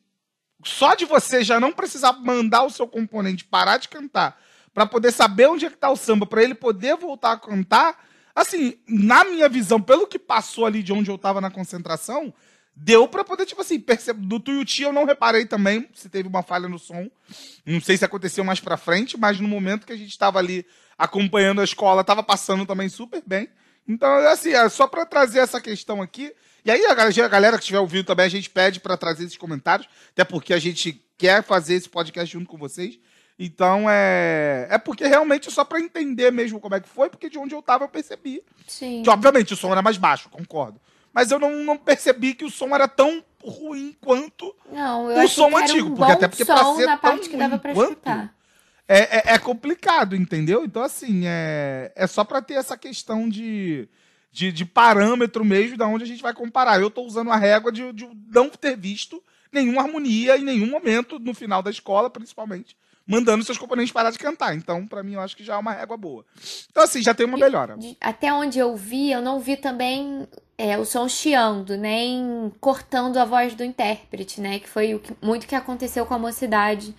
só 0.65 0.95
de 0.95 1.05
você 1.05 1.43
já 1.43 1.59
não 1.59 1.73
precisar 1.73 2.13
mandar 2.13 2.65
o 2.65 2.71
seu 2.71 2.87
componente 2.87 3.45
parar 3.45 3.79
de 3.79 3.89
cantar 3.89 4.41
para 4.75 4.87
poder 4.87 5.13
saber 5.13 5.49
onde 5.49 5.67
é 5.67 5.71
que 5.71 5.77
tá 5.77 5.91
o 5.91 5.97
samba, 5.97 6.27
para 6.27 6.43
ele 6.43 6.55
poder 6.55 6.97
voltar 6.97 7.33
a 7.33 7.39
cantar, 7.39 7.99
assim, 8.35 8.79
na 8.89 9.25
minha 9.25 9.49
visão, 9.49 9.81
pelo 9.81 10.07
que 10.07 10.19
passou 10.19 10.65
ali 10.65 10.83
de 10.83 10.93
onde 10.93 11.11
eu 11.11 11.19
tava 11.19 11.41
na 11.41 11.51
concentração, 11.51 12.33
deu 12.75 13.07
para 13.07 13.23
poder, 13.23 13.45
tipo 13.45 13.61
assim, 13.61 13.79
perceber. 13.79 14.21
Do 14.21 14.41
Tuiuti 14.41 14.83
eu 14.83 14.93
não 14.93 15.05
reparei 15.05 15.45
também 15.45 15.89
se 15.95 16.09
teve 16.09 16.29
uma 16.29 16.43
falha 16.43 16.69
no 16.69 16.79
som. 16.79 17.11
Não 17.67 17.81
sei 17.81 17.97
se 17.97 18.05
aconteceu 18.05 18.43
mais 18.45 18.61
pra 18.61 18.79
frente, 18.79 19.19
mas 19.19 19.39
no 19.39 19.49
momento 19.49 19.87
que 19.87 19.93
a 19.93 19.97
gente 19.97 20.11
estava 20.11 20.39
ali 20.39 20.65
acompanhando 20.97 21.61
a 21.61 21.65
escola, 21.65 22.03
tava 22.03 22.23
passando 22.23 22.65
também 22.65 22.89
super 22.89 23.23
bem. 23.27 23.49
Então, 23.87 24.11
assim, 24.29 24.51
é 24.51 24.69
só 24.69 24.87
para 24.87 25.05
trazer 25.05 25.41
essa 25.41 25.61
questão 25.61 26.01
aqui. 26.01 26.33
E 26.65 26.71
aí, 26.71 26.85
a 26.87 26.95
galera, 26.95 27.25
a 27.25 27.29
galera 27.29 27.57
que 27.57 27.63
estiver 27.65 27.81
ouvindo 27.81 28.05
também, 28.05 28.27
a 28.27 28.31
gente 28.31 28.49
pede 28.49 28.81
para 28.81 28.97
trazer 28.97 29.25
esses 29.25 29.37
comentários, 29.37 29.89
até 30.13 30.25
porque 30.25 30.55
a 30.55 30.59
gente 30.59 31.05
quer 31.19 31.43
fazer 31.43 31.75
esse 31.75 31.89
podcast 31.89 32.33
junto 32.33 32.49
com 32.49 32.57
vocês. 32.57 32.99
Então, 33.39 33.87
é, 33.89 34.69
é 34.71 34.79
porque 34.79 35.07
realmente 35.07 35.49
é 35.49 35.51
só 35.51 35.65
para 35.65 35.81
entender 35.81 36.31
mesmo 36.31 36.61
como 36.61 36.75
é 36.75 36.81
que 36.81 36.89
foi, 36.89 37.11
porque 37.11 37.29
de 37.29 37.39
onde 37.39 37.55
eu 37.55 37.63
tava 37.63 37.85
eu 37.85 37.89
percebi. 37.89 38.43
Sim. 38.69 39.03
Que, 39.03 39.11
obviamente, 39.11 39.53
o 39.53 39.57
som 39.57 39.73
era 39.73 39.83
mais 39.83 39.97
baixo, 39.97 40.29
concordo. 40.29 40.81
Mas 41.13 41.31
eu 41.31 41.39
não, 41.39 41.51
não 41.65 41.77
percebi 41.77 42.35
que 42.35 42.45
o 42.45 42.51
som 42.51 42.75
era 42.75 42.87
tão 42.87 43.23
ruim 43.45 43.97
quanto 44.01 44.55
não, 44.71 45.07
o 45.07 45.29
som 45.29 45.55
antigo. 45.57 45.89
Um 45.89 45.95
porque 45.95 46.13
até 46.13 46.29
porque 46.29 46.45
pra 46.45 46.75
ser 46.75 46.87
na 46.87 46.97
parte 46.97 47.29
que 47.29 47.37
dava 47.37 47.59
pra 47.59 47.75
quanto, 47.75 47.91
escutar 47.91 48.35
é, 48.89 49.19
é, 49.19 49.35
é, 49.35 49.39
complicado, 49.39 50.17
entendeu? 50.17 50.65
Então, 50.65 50.83
assim, 50.83 51.23
é, 51.27 51.93
é 51.95 52.07
só 52.07 52.25
para 52.25 52.43
ter 52.43 52.55
essa 52.55 52.77
questão 52.77 53.29
de, 53.29 53.89
de, 54.31 54.53
de, 54.53 54.65
parâmetro 54.65 55.45
mesmo 55.45 55.77
da 55.77 55.87
onde 55.87 56.05
a 56.05 56.07
gente 56.07 56.23
vai 56.23 56.35
comparar. 56.35 56.81
Eu 56.81 56.89
estou 56.89 57.07
usando 57.07 57.31
a 57.31 57.37
régua 57.37 57.71
de, 57.71 57.93
de 57.93 58.09
não 58.29 58.49
ter 58.49 58.77
visto 58.77 59.23
nenhuma 59.53 59.83
harmonia 59.83 60.37
em 60.37 60.45
nenhum 60.45 60.71
momento 60.71 61.19
no 61.19 61.35
final 61.35 61.63
da 61.63 61.71
escola, 61.71 62.11
principalmente, 62.11 62.77
mandando 63.07 63.45
seus 63.45 63.59
componentes 63.59 63.93
parar 63.93 64.11
de 64.11 64.19
cantar. 64.19 64.55
Então, 64.55 64.87
para 64.87 65.03
mim, 65.03 65.15
eu 65.15 65.21
acho 65.21 65.37
que 65.37 65.45
já 65.45 65.55
é 65.55 65.59
uma 65.59 65.73
régua 65.73 65.97
boa. 65.97 66.25
Então, 66.71 66.83
assim, 66.83 67.03
já 67.03 67.15
tem 67.15 67.27
uma 67.27 67.39
melhora. 67.39 67.77
Até 68.01 68.33
onde 68.33 68.59
eu 68.59 68.77
vi, 68.77 69.13
eu 69.13 69.23
não 69.23 69.39
vi 69.39 69.57
também 69.57 70.27
é, 70.59 70.79
o 70.79 70.85
som 70.85 71.09
chiando, 71.09 71.77
nem 71.77 72.53
cortando 72.61 73.19
a 73.19 73.25
voz 73.25 73.55
do 73.55 73.63
intérprete, 73.63 74.41
né? 74.41 74.59
Que 74.59 74.69
foi 74.69 74.95
o 74.95 75.01
que, 75.01 75.15
muito 75.23 75.47
que 75.47 75.55
aconteceu 75.55 76.07
com 76.07 76.15
a 76.15 76.19
mocidade 76.19 76.95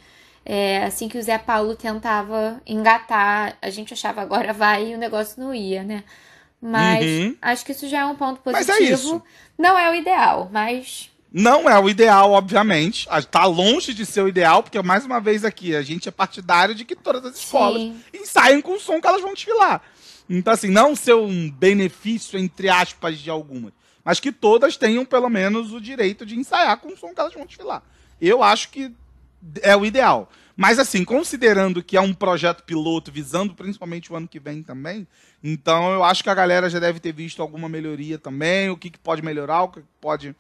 é, 0.46 0.84
assim 0.84 1.08
que 1.08 1.18
o 1.18 1.22
Zé 1.22 1.38
Paulo 1.38 1.76
tentava 1.76 2.62
engatar, 2.66 3.58
a 3.62 3.70
gente 3.70 3.94
achava 3.94 4.22
agora 4.22 4.52
vai 4.52 4.92
e 4.92 4.96
o 4.96 4.98
negócio 4.98 5.42
não 5.42 5.54
ia, 5.54 5.84
né? 5.84 6.04
Mas 6.62 7.06
uhum. 7.06 7.36
acho 7.42 7.66
que 7.66 7.72
isso 7.74 7.88
já 7.90 8.00
é 8.00 8.06
um 8.06 8.16
ponto 8.16 8.40
positivo. 8.42 8.72
Mas 8.72 8.80
é 8.80 8.94
isso. 8.94 9.22
Não 9.58 9.78
é 9.78 9.92
o 9.92 9.96
ideal, 9.96 10.50
mas. 10.52 11.10
Não 11.32 11.70
é 11.70 11.78
o 11.78 11.90
ideal, 11.90 12.32
obviamente. 12.32 13.08
Está 13.12 13.46
longe 13.46 13.94
de 13.94 14.06
ser 14.06 14.22
o 14.22 14.28
ideal, 14.30 14.64
porque, 14.64 14.82
mais 14.82 15.06
uma 15.06 15.20
vez 15.20 15.44
aqui, 15.44 15.76
a 15.76 15.82
gente 15.82 16.08
é 16.08 16.12
partidário 16.12 16.74
de 16.74 16.86
que 16.86 16.96
todas 16.96 17.26
as 17.26 17.38
escolas 17.38 17.82
Sim. 17.82 18.02
ensaiam 18.14 18.62
com 18.62 18.76
o 18.76 18.80
som 18.80 19.02
que 19.02 19.08
elas 19.08 19.22
vão 19.22 19.34
desfilar. 19.34 19.82
Então, 20.30 20.54
assim, 20.54 20.70
não 20.70 20.96
ser 20.96 21.16
um 21.16 21.52
benefício, 21.52 22.40
entre 22.40 22.70
aspas, 22.70 23.20
de 23.20 23.30
algumas, 23.30 23.74
mas 24.04 24.20
que 24.20 24.32
todas 24.32 24.78
tenham, 24.78 25.04
pelo 25.04 25.30
menos, 25.30 25.74
o 25.74 25.82
direito 25.82 26.26
de 26.26 26.38
ensaiar 26.40 26.78
com 26.78 26.90
o 26.90 26.98
som 26.98 27.14
que 27.14 27.20
elas 27.20 27.34
vão 27.34 27.46
desfilar. 27.46 27.84
Eu 28.22 28.42
acho 28.42 28.70
que 28.70 28.94
é 29.62 29.76
o 29.76 29.86
ideal. 29.86 30.30
Mas 30.56 30.78
assim, 30.78 31.04
considerando 31.04 31.82
que 31.82 31.98
é 31.98 32.02
um 32.02 32.14
projeto 32.14 32.64
piloto 32.64 33.12
visando 33.12 33.56
principalmente 33.56 34.12
o 34.12 34.16
ano 34.16 34.28
que 34.28 34.40
vem 34.40 34.62
também, 34.62 35.08
então 35.44 35.92
eu 35.92 36.04
acho 36.04 36.24
que 36.24 36.30
a 36.30 36.36
galera 36.36 36.70
já 36.70 36.80
deve 36.80 37.00
ter 37.00 37.12
visto 37.12 37.42
alguma 37.42 37.68
melhoria 37.68 38.20
também, 38.20 38.70
o 38.70 38.78
que, 38.78 38.92
que 38.92 39.00
pode 39.00 39.24
melhorar, 39.24 39.64
o 39.64 39.70
que 39.70 39.82
pode. 40.00 40.36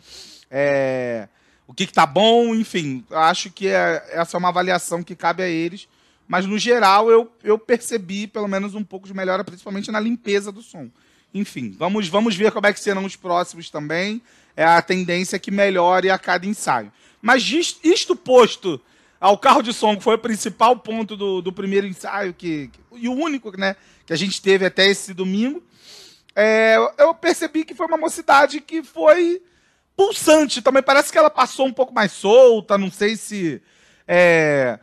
É, 0.51 1.27
o 1.67 1.73
que, 1.73 1.87
que 1.87 1.93
tá 1.93 2.05
bom, 2.05 2.53
enfim. 2.53 3.03
Acho 3.09 3.49
que 3.49 3.67
é, 3.67 4.05
essa 4.11 4.37
é 4.37 4.39
uma 4.39 4.49
avaliação 4.49 5.01
que 5.01 5.15
cabe 5.15 5.41
a 5.41 5.47
eles. 5.47 5.87
Mas 6.27 6.45
no 6.45 6.57
geral 6.57 7.09
eu, 7.09 7.31
eu 7.43 7.57
percebi 7.57 8.27
pelo 8.27 8.47
menos 8.47 8.75
um 8.75 8.83
pouco 8.83 9.07
de 9.07 9.13
melhora, 9.13 9.43
principalmente 9.43 9.91
na 9.91 9.99
limpeza 9.99 10.51
do 10.51 10.61
som. 10.61 10.89
Enfim, 11.33 11.75
vamos, 11.77 12.07
vamos 12.07 12.35
ver 12.35 12.51
como 12.51 12.67
é 12.67 12.73
que 12.73 12.79
serão 12.79 13.05
os 13.05 13.15
próximos 13.15 13.69
também. 13.69 14.21
É 14.55 14.63
a 14.63 14.81
tendência 14.81 15.39
que 15.39 15.49
melhore 15.49 16.11
a 16.11 16.19
cada 16.19 16.45
ensaio. 16.45 16.91
Mas 17.21 17.43
isto 17.83 18.15
posto 18.15 18.79
ao 19.23 19.37
carro 19.37 19.61
de 19.61 19.71
som, 19.71 19.95
que 19.95 20.03
foi 20.03 20.15
o 20.15 20.19
principal 20.19 20.75
ponto 20.75 21.15
do, 21.15 21.41
do 21.41 21.53
primeiro 21.53 21.87
ensaio, 21.87 22.33
que, 22.33 22.67
que, 22.67 22.79
e 22.97 23.07
o 23.07 23.13
único 23.13 23.57
né, 23.57 23.77
que 24.05 24.11
a 24.11 24.17
gente 24.17 24.41
teve 24.41 24.65
até 24.65 24.85
esse 24.85 25.13
domingo, 25.13 25.63
é, 26.35 26.75
eu 26.97 27.13
percebi 27.13 27.63
que 27.63 27.73
foi 27.73 27.87
uma 27.87 27.95
mocidade 27.95 28.59
que 28.59 28.83
foi 28.83 29.41
pulsante. 29.95 30.61
Também 30.61 30.83
parece 30.83 31.09
que 31.09 31.17
ela 31.17 31.29
passou 31.29 31.65
um 31.65 31.71
pouco 31.71 31.93
mais 31.93 32.11
solta, 32.11 32.77
não 32.77 32.91
sei 32.91 33.15
se. 33.15 33.61
É, 34.05 34.77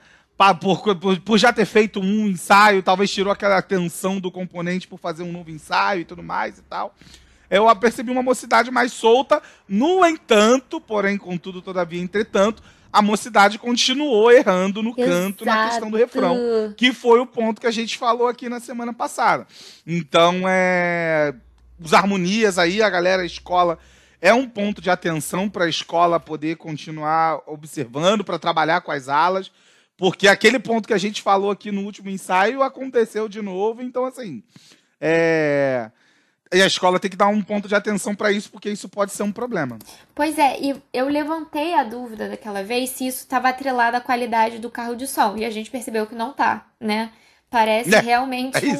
por, 0.58 0.96
por, 0.96 1.20
por, 1.20 1.38
já 1.38 1.52
ter 1.52 1.66
feito 1.66 2.00
um 2.00 2.26
ensaio, 2.26 2.82
talvez 2.82 3.10
tirou 3.10 3.30
aquela 3.30 3.58
atenção 3.58 4.18
do 4.18 4.32
componente 4.32 4.88
por 4.88 4.98
fazer 4.98 5.22
um 5.22 5.30
novo 5.30 5.50
ensaio 5.50 6.00
e 6.00 6.04
tudo 6.06 6.22
mais 6.22 6.56
e 6.56 6.62
tal. 6.62 6.94
Eu 7.50 7.76
percebi 7.76 8.10
uma 8.10 8.22
mocidade 8.22 8.70
mais 8.70 8.90
solta, 8.90 9.42
no 9.68 10.02
entanto, 10.06 10.80
porém, 10.80 11.18
contudo, 11.18 11.60
todavia, 11.60 12.00
entretanto, 12.00 12.62
a 12.92 13.00
mocidade 13.00 13.58
continuou 13.58 14.30
errando 14.30 14.82
no 14.82 14.90
Exato. 14.90 15.08
canto 15.08 15.44
na 15.44 15.68
questão 15.68 15.90
do 15.90 15.96
refrão, 15.96 16.36
que 16.76 16.92
foi 16.92 17.20
o 17.20 17.26
ponto 17.26 17.60
que 17.60 17.66
a 17.66 17.70
gente 17.70 17.96
falou 17.96 18.26
aqui 18.26 18.48
na 18.48 18.60
semana 18.60 18.92
passada. 18.92 19.46
Então, 19.86 20.42
é, 20.48 21.34
os 21.80 21.94
harmonias 21.94 22.58
aí, 22.58 22.82
a 22.82 22.90
galera, 22.90 23.22
a 23.22 23.26
escola 23.26 23.78
é 24.20 24.34
um 24.34 24.46
ponto 24.48 24.82
de 24.82 24.90
atenção 24.90 25.48
para 25.48 25.64
a 25.64 25.68
escola 25.68 26.20
poder 26.20 26.56
continuar 26.56 27.40
observando, 27.46 28.24
para 28.24 28.38
trabalhar 28.38 28.80
com 28.82 28.90
as 28.92 29.08
alas, 29.08 29.50
porque 29.96 30.28
aquele 30.28 30.58
ponto 30.58 30.86
que 30.86 30.94
a 30.94 30.98
gente 30.98 31.22
falou 31.22 31.50
aqui 31.50 31.70
no 31.70 31.82
último 31.82 32.10
ensaio 32.10 32.62
aconteceu 32.62 33.28
de 33.28 33.40
novo, 33.40 33.82
então 33.82 34.04
assim, 34.04 34.42
é, 35.00 35.90
e 36.52 36.60
a 36.60 36.66
escola 36.66 36.98
tem 36.98 37.10
que 37.10 37.16
dar 37.16 37.28
um 37.28 37.42
ponto 37.42 37.68
de 37.68 37.74
atenção 37.74 38.14
para 38.14 38.32
isso, 38.32 38.50
porque 38.50 38.68
isso 38.68 38.88
pode 38.88 39.12
ser 39.12 39.22
um 39.22 39.30
problema. 39.30 39.78
Pois 40.14 40.36
é, 40.38 40.60
e 40.60 40.82
eu 40.92 41.08
levantei 41.08 41.74
a 41.74 41.84
dúvida 41.84 42.28
daquela 42.28 42.64
vez 42.64 42.90
se 42.90 43.06
isso 43.06 43.18
estava 43.18 43.48
atrelado 43.48 43.96
à 43.96 44.00
qualidade 44.00 44.58
do 44.58 44.68
carro 44.70 44.96
de 44.96 45.06
som. 45.06 45.36
E 45.36 45.44
a 45.44 45.50
gente 45.50 45.70
percebeu 45.70 46.06
que 46.06 46.14
não 46.14 46.32
tá, 46.32 46.66
né? 46.80 47.12
Parece 47.48 47.94
é, 47.94 48.00
realmente 48.00 48.58
é 48.68 48.78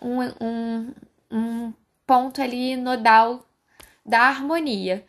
um, 0.00 0.22
um, 0.22 0.32
um, 0.40 0.94
um 1.30 1.72
ponto 2.06 2.40
ali 2.40 2.76
nodal 2.76 3.44
da 4.06 4.20
harmonia. 4.20 5.04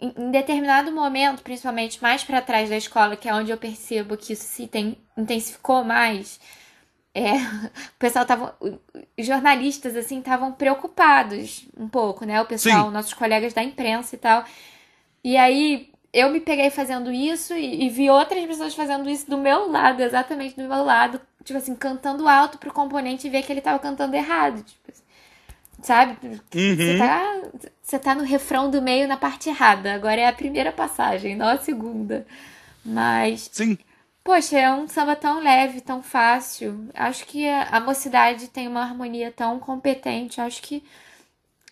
em, 0.00 0.30
determinado 0.30 0.92
momento, 0.92 1.42
principalmente 1.42 2.02
mais 2.02 2.24
para 2.24 2.42
trás 2.42 2.68
da 2.68 2.76
escola, 2.76 3.16
que 3.16 3.28
é 3.28 3.34
onde 3.34 3.50
eu 3.50 3.56
percebo 3.56 4.16
que 4.16 4.32
isso 4.32 4.44
se 4.44 4.68
intensificou 5.16 5.84
mais, 5.84 6.40
é, 7.16 7.36
o 7.96 7.98
pessoal 7.98 8.26
tava. 8.26 8.54
Os 8.60 9.26
jornalistas, 9.26 9.96
assim, 9.96 10.18
estavam 10.18 10.52
preocupados 10.52 11.66
um 11.74 11.88
pouco, 11.88 12.26
né? 12.26 12.42
O 12.42 12.44
pessoal, 12.44 12.88
Sim. 12.88 12.92
nossos 12.92 13.14
colegas 13.14 13.54
da 13.54 13.62
imprensa 13.62 14.14
e 14.14 14.18
tal. 14.18 14.44
E 15.24 15.34
aí 15.34 15.90
eu 16.12 16.28
me 16.28 16.40
peguei 16.40 16.68
fazendo 16.68 17.10
isso 17.10 17.54
e, 17.54 17.86
e, 17.86 17.88
vi 17.88 18.10
outras 18.10 18.44
pessoas 18.44 18.74
fazendo 18.74 19.08
isso 19.08 19.30
do 19.30 19.38
meu 19.38 19.70
lado, 19.70 20.02
exatamente 20.02 20.56
do 20.56 20.68
meu 20.68 20.84
lado, 20.84 21.18
tipo 21.42 21.58
assim, 21.58 21.74
cantando 21.74 22.28
alto 22.28 22.58
pro 22.58 22.70
componente 22.70 23.26
e 23.26 23.30
ver 23.30 23.42
que 23.42 23.50
ele 23.50 23.62
tava 23.62 23.78
cantando 23.78 24.14
errado. 24.14 24.62
Tipo, 24.62 24.92
sabe? 25.82 26.18
Uhum. 26.22 26.38
Você, 26.52 26.98
tá, 26.98 27.42
você 27.82 27.98
tá 27.98 28.14
no 28.14 28.24
refrão 28.24 28.70
do 28.70 28.82
meio 28.82 29.08
na 29.08 29.16
parte 29.16 29.48
errada. 29.48 29.94
Agora 29.94 30.20
é 30.20 30.28
a 30.28 30.34
primeira 30.34 30.70
passagem, 30.70 31.34
não 31.34 31.48
a 31.48 31.56
segunda. 31.56 32.26
Mas. 32.84 33.48
Sim. 33.50 33.78
Poxa, 34.26 34.58
é 34.58 34.68
um 34.72 34.88
samba 34.88 35.14
tão 35.14 35.40
leve, 35.40 35.80
tão 35.80 36.02
fácil. 36.02 36.88
Acho 36.94 37.24
que 37.26 37.48
a, 37.48 37.78
mocidade 37.78 38.48
tem 38.48 38.66
uma 38.66 38.80
harmonia 38.80 39.30
tão 39.30 39.60
competente. 39.60 40.40
Acho 40.40 40.60
que 40.62 40.82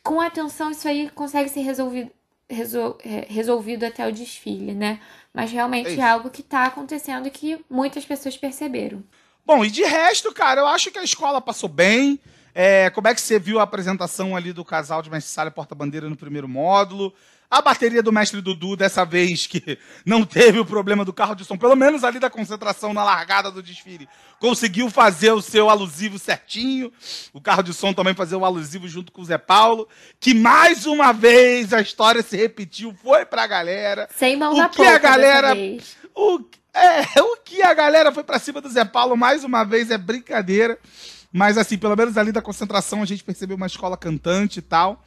com 0.04 0.20
atenção 0.20 0.70
isso 0.70 0.86
aí 0.86 1.10
consegue 1.10 1.48
ser 1.48 1.62
resolvido, 1.62 2.12
resol, 2.48 2.96
é, 3.04 3.26
resolvido 3.28 3.82
até 3.82 4.06
o 4.06 4.12
desfile, 4.12 4.72
né? 4.72 5.00
Mas 5.32 5.50
realmente 5.50 5.98
é, 5.98 5.98
é 5.98 6.02
algo 6.04 6.30
que 6.30 6.42
está 6.42 6.66
acontecendo 6.66 7.26
e 7.26 7.30
que 7.32 7.58
muitas 7.68 8.04
pessoas 8.04 8.36
perceberam. 8.36 9.02
Bom, 9.44 9.64
e 9.64 9.68
de 9.68 9.82
resto, 9.82 10.32
cara, 10.32 10.60
eu 10.60 10.68
acho 10.68 10.92
que 10.92 10.98
a 11.00 11.02
escola 11.02 11.40
passou 11.40 11.68
bem. 11.68 12.20
É, 12.54 12.88
como 12.90 13.08
é 13.08 13.14
que 13.16 13.20
você 13.20 13.36
viu 13.36 13.58
a 13.58 13.64
apresentação 13.64 14.36
ali 14.36 14.52
do 14.52 14.64
casal 14.64 15.02
de 15.02 15.10
mestre 15.10 15.32
Sala 15.32 15.50
porta-bandeira 15.50 16.08
no 16.08 16.16
primeiro 16.16 16.48
módulo? 16.48 17.12
A 17.54 17.62
bateria 17.62 18.02
do 18.02 18.10
mestre 18.10 18.40
Dudu, 18.40 18.74
dessa 18.74 19.04
vez 19.04 19.46
que 19.46 19.78
não 20.04 20.24
teve 20.24 20.58
o 20.58 20.66
problema 20.66 21.04
do 21.04 21.12
carro 21.12 21.36
de 21.36 21.44
som, 21.44 21.56
pelo 21.56 21.76
menos 21.76 22.02
ali 22.02 22.18
da 22.18 22.28
concentração 22.28 22.92
na 22.92 23.04
largada 23.04 23.48
do 23.48 23.62
desfile, 23.62 24.08
conseguiu 24.40 24.90
fazer 24.90 25.30
o 25.30 25.40
seu 25.40 25.70
alusivo 25.70 26.18
certinho. 26.18 26.92
O 27.32 27.40
carro 27.40 27.62
de 27.62 27.72
som 27.72 27.92
também 27.92 28.12
fazer 28.12 28.34
o 28.34 28.44
alusivo 28.44 28.88
junto 28.88 29.12
com 29.12 29.22
o 29.22 29.24
Zé 29.24 29.38
Paulo. 29.38 29.88
Que 30.18 30.34
mais 30.34 30.84
uma 30.84 31.12
vez 31.12 31.72
a 31.72 31.80
história 31.80 32.22
se 32.22 32.36
repetiu, 32.36 32.92
foi 33.00 33.24
pra 33.24 33.46
galera. 33.46 34.08
Sem 34.16 34.36
mão 34.36 34.52
o 34.52 34.56
na 34.56 34.68
que 34.68 34.82
a 34.82 34.98
galera. 34.98 35.54
O, 36.12 36.40
é, 36.74 37.22
o 37.22 37.36
que 37.36 37.62
a 37.62 37.72
galera 37.72 38.10
foi 38.10 38.24
pra 38.24 38.40
cima 38.40 38.60
do 38.60 38.68
Zé 38.68 38.84
Paulo 38.84 39.16
mais 39.16 39.44
uma 39.44 39.62
vez 39.62 39.92
é 39.92 39.96
brincadeira. 39.96 40.76
Mas 41.32 41.56
assim, 41.56 41.78
pelo 41.78 41.94
menos 41.94 42.18
ali 42.18 42.32
da 42.32 42.42
concentração 42.42 43.00
a 43.00 43.06
gente 43.06 43.22
percebeu 43.22 43.56
uma 43.56 43.68
escola 43.68 43.96
cantante 43.96 44.58
e 44.58 44.62
tal. 44.62 45.04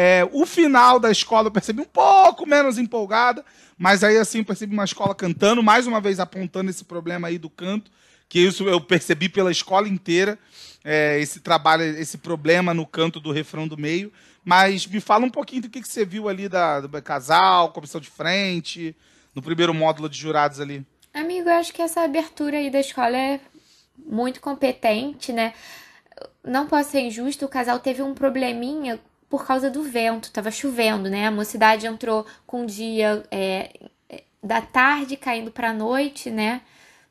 É, 0.00 0.24
o 0.30 0.46
final 0.46 1.00
da 1.00 1.10
escola 1.10 1.48
eu 1.48 1.50
percebi 1.50 1.80
um 1.80 1.84
pouco 1.84 2.46
menos 2.46 2.78
empolgada, 2.78 3.44
mas 3.76 4.04
aí 4.04 4.16
assim 4.16 4.38
eu 4.38 4.44
percebi 4.44 4.72
uma 4.72 4.84
escola 4.84 5.12
cantando, 5.12 5.60
mais 5.60 5.88
uma 5.88 6.00
vez 6.00 6.20
apontando 6.20 6.70
esse 6.70 6.84
problema 6.84 7.26
aí 7.26 7.36
do 7.36 7.50
canto, 7.50 7.90
que 8.28 8.38
isso 8.38 8.68
eu 8.68 8.80
percebi 8.80 9.28
pela 9.28 9.50
escola 9.50 9.88
inteira, 9.88 10.38
é, 10.84 11.18
esse 11.18 11.40
trabalho, 11.40 11.82
esse 11.82 12.16
problema 12.16 12.72
no 12.72 12.86
canto 12.86 13.18
do 13.18 13.32
refrão 13.32 13.66
do 13.66 13.76
meio. 13.76 14.12
Mas 14.44 14.86
me 14.86 15.00
fala 15.00 15.24
um 15.26 15.30
pouquinho 15.30 15.62
do 15.62 15.68
que, 15.68 15.82
que 15.82 15.88
você 15.88 16.04
viu 16.04 16.28
ali 16.28 16.48
da, 16.48 16.78
do 16.78 17.02
casal, 17.02 17.72
comissão 17.72 18.00
de 18.00 18.08
frente, 18.08 18.94
no 19.34 19.42
primeiro 19.42 19.74
módulo 19.74 20.08
de 20.08 20.16
jurados 20.16 20.60
ali. 20.60 20.86
Amigo, 21.12 21.48
eu 21.48 21.54
acho 21.54 21.74
que 21.74 21.82
essa 21.82 22.02
abertura 22.02 22.58
aí 22.58 22.70
da 22.70 22.78
escola 22.78 23.16
é 23.16 23.40
muito 24.06 24.40
competente, 24.40 25.32
né? 25.32 25.54
Não 26.44 26.68
posso 26.68 26.92
ser 26.92 27.00
injusto, 27.00 27.46
o 27.46 27.48
casal 27.48 27.80
teve 27.80 28.00
um 28.00 28.14
probleminha 28.14 29.00
por 29.28 29.46
causa 29.46 29.70
do 29.70 29.82
vento, 29.82 30.30
tava 30.30 30.50
chovendo, 30.50 31.10
né? 31.10 31.26
A 31.26 31.30
mocidade 31.30 31.86
entrou 31.86 32.24
com 32.46 32.62
o 32.62 32.66
dia 32.66 33.22
é, 33.30 33.70
da 34.42 34.60
tarde 34.60 35.16
caindo 35.16 35.50
pra 35.50 35.72
noite, 35.72 36.30
né? 36.30 36.62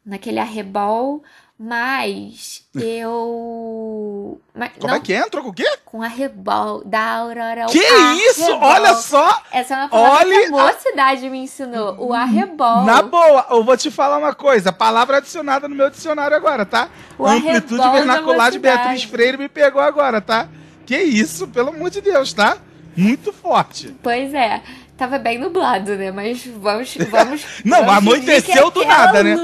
Naquele 0.04 0.40
arrebol, 0.40 1.22
mas 1.60 2.66
eu. 2.74 4.42
Mas, 4.56 4.72
Como 4.80 4.88
é 4.88 4.92
não, 4.92 4.96
é 4.96 5.00
que 5.00 5.14
entrou 5.14 5.44
com 5.44 5.50
o 5.50 5.54
quê? 5.54 5.78
Com 5.86 6.02
arrebol 6.02 6.84
da 6.86 7.18
Aurora. 7.18 7.66
Que 7.68 7.84
isso? 8.30 8.52
Olha 8.56 8.96
só! 8.96 9.44
Essa 9.52 9.76
é 9.76 9.78
uma 9.78 9.90
palavra 9.90 10.26
que 10.26 10.46
a 10.46 10.50
mocidade 10.50 11.30
me 11.30 11.40
ensinou. 11.40 11.96
O 12.00 12.14
arrebol. 12.14 12.84
Na 12.84 13.04
boa, 13.04 13.46
eu 13.52 13.64
vou 13.64 13.78
te 13.78 13.92
falar 13.92 14.18
uma 14.18 14.34
coisa. 14.34 14.72
Palavra 14.72 15.18
adicionada 15.18 15.68
no 15.68 15.76
meu 15.76 15.90
dicionário 15.90 16.36
agora, 16.36 16.66
tá? 16.66 16.90
O 17.18 17.28
Amplitude 17.28 17.90
vernacular 17.92 18.50
de 18.50 18.58
Beatriz 18.58 19.04
Freire 19.04 19.38
me 19.38 19.50
pegou 19.50 19.82
agora, 19.82 20.20
tá? 20.20 20.48
Que 20.88 20.98
isso, 20.98 21.50
pelo 21.50 21.70
amor 21.70 21.90
de 21.90 22.00
Deus, 22.00 22.32
tá? 22.32 22.58
Muito 22.96 23.34
forte. 23.34 23.94
Pois 24.02 24.34
é. 24.34 24.64
Tava 24.98 25.20
bem 25.20 25.38
nublado, 25.38 25.96
né? 25.98 26.12
Mas 26.12 26.46
vamos. 26.46 26.96
vamos 27.12 27.46
não, 27.64 27.86
vamos 27.86 28.14
anoiteceu 28.14 28.72
do 28.72 28.86
nada, 28.86 29.22
né? 29.22 29.36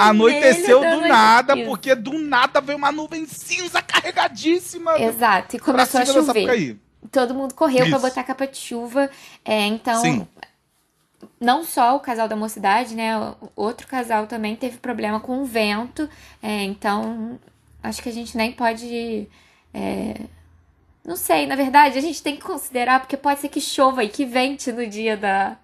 Anoiteceu 0.00 0.80
do 0.80 1.00
nada, 1.08 1.56
porque 1.64 1.94
do 1.94 2.18
nada 2.18 2.60
veio 2.60 2.76
uma 2.76 2.90
nuvem 2.90 3.24
cinza 3.26 3.80
carregadíssima. 3.80 5.00
Exato, 5.00 5.56
e 5.56 5.58
começou 5.60 6.00
a 6.00 6.04
chover. 6.04 6.76
Todo 7.12 7.32
mundo 7.32 7.54
correu 7.54 7.88
para 7.88 7.98
botar 8.00 8.24
capa 8.24 8.46
de 8.46 8.58
chuva. 8.58 9.08
É, 9.44 9.66
então. 9.66 10.02
Sim. 10.02 10.26
Não 11.40 11.64
só 11.64 11.96
o 11.96 12.00
casal 12.00 12.28
da 12.28 12.36
mocidade, 12.36 12.94
né? 12.94 13.12
Outro 13.54 13.86
casal 13.86 14.26
também 14.26 14.56
teve 14.56 14.78
problema 14.78 15.20
com 15.20 15.40
o 15.40 15.44
vento. 15.44 16.08
É, 16.42 16.64
então, 16.64 17.38
acho 17.82 18.02
que 18.02 18.08
a 18.08 18.12
gente 18.12 18.36
nem 18.36 18.52
pode. 18.52 19.28
É, 19.72 20.14
não 21.04 21.16
sei, 21.16 21.46
na 21.46 21.56
verdade, 21.56 21.98
a 21.98 22.02
gente 22.02 22.22
tem 22.22 22.36
que 22.36 22.42
considerar, 22.42 23.00
porque 23.00 23.16
pode 23.16 23.40
ser 23.40 23.48
que 23.48 23.60
chova 23.60 24.04
e 24.04 24.08
que 24.08 24.24
vente 24.24 24.70
no 24.72 24.86
dia 24.86 25.16
da, 25.16 25.56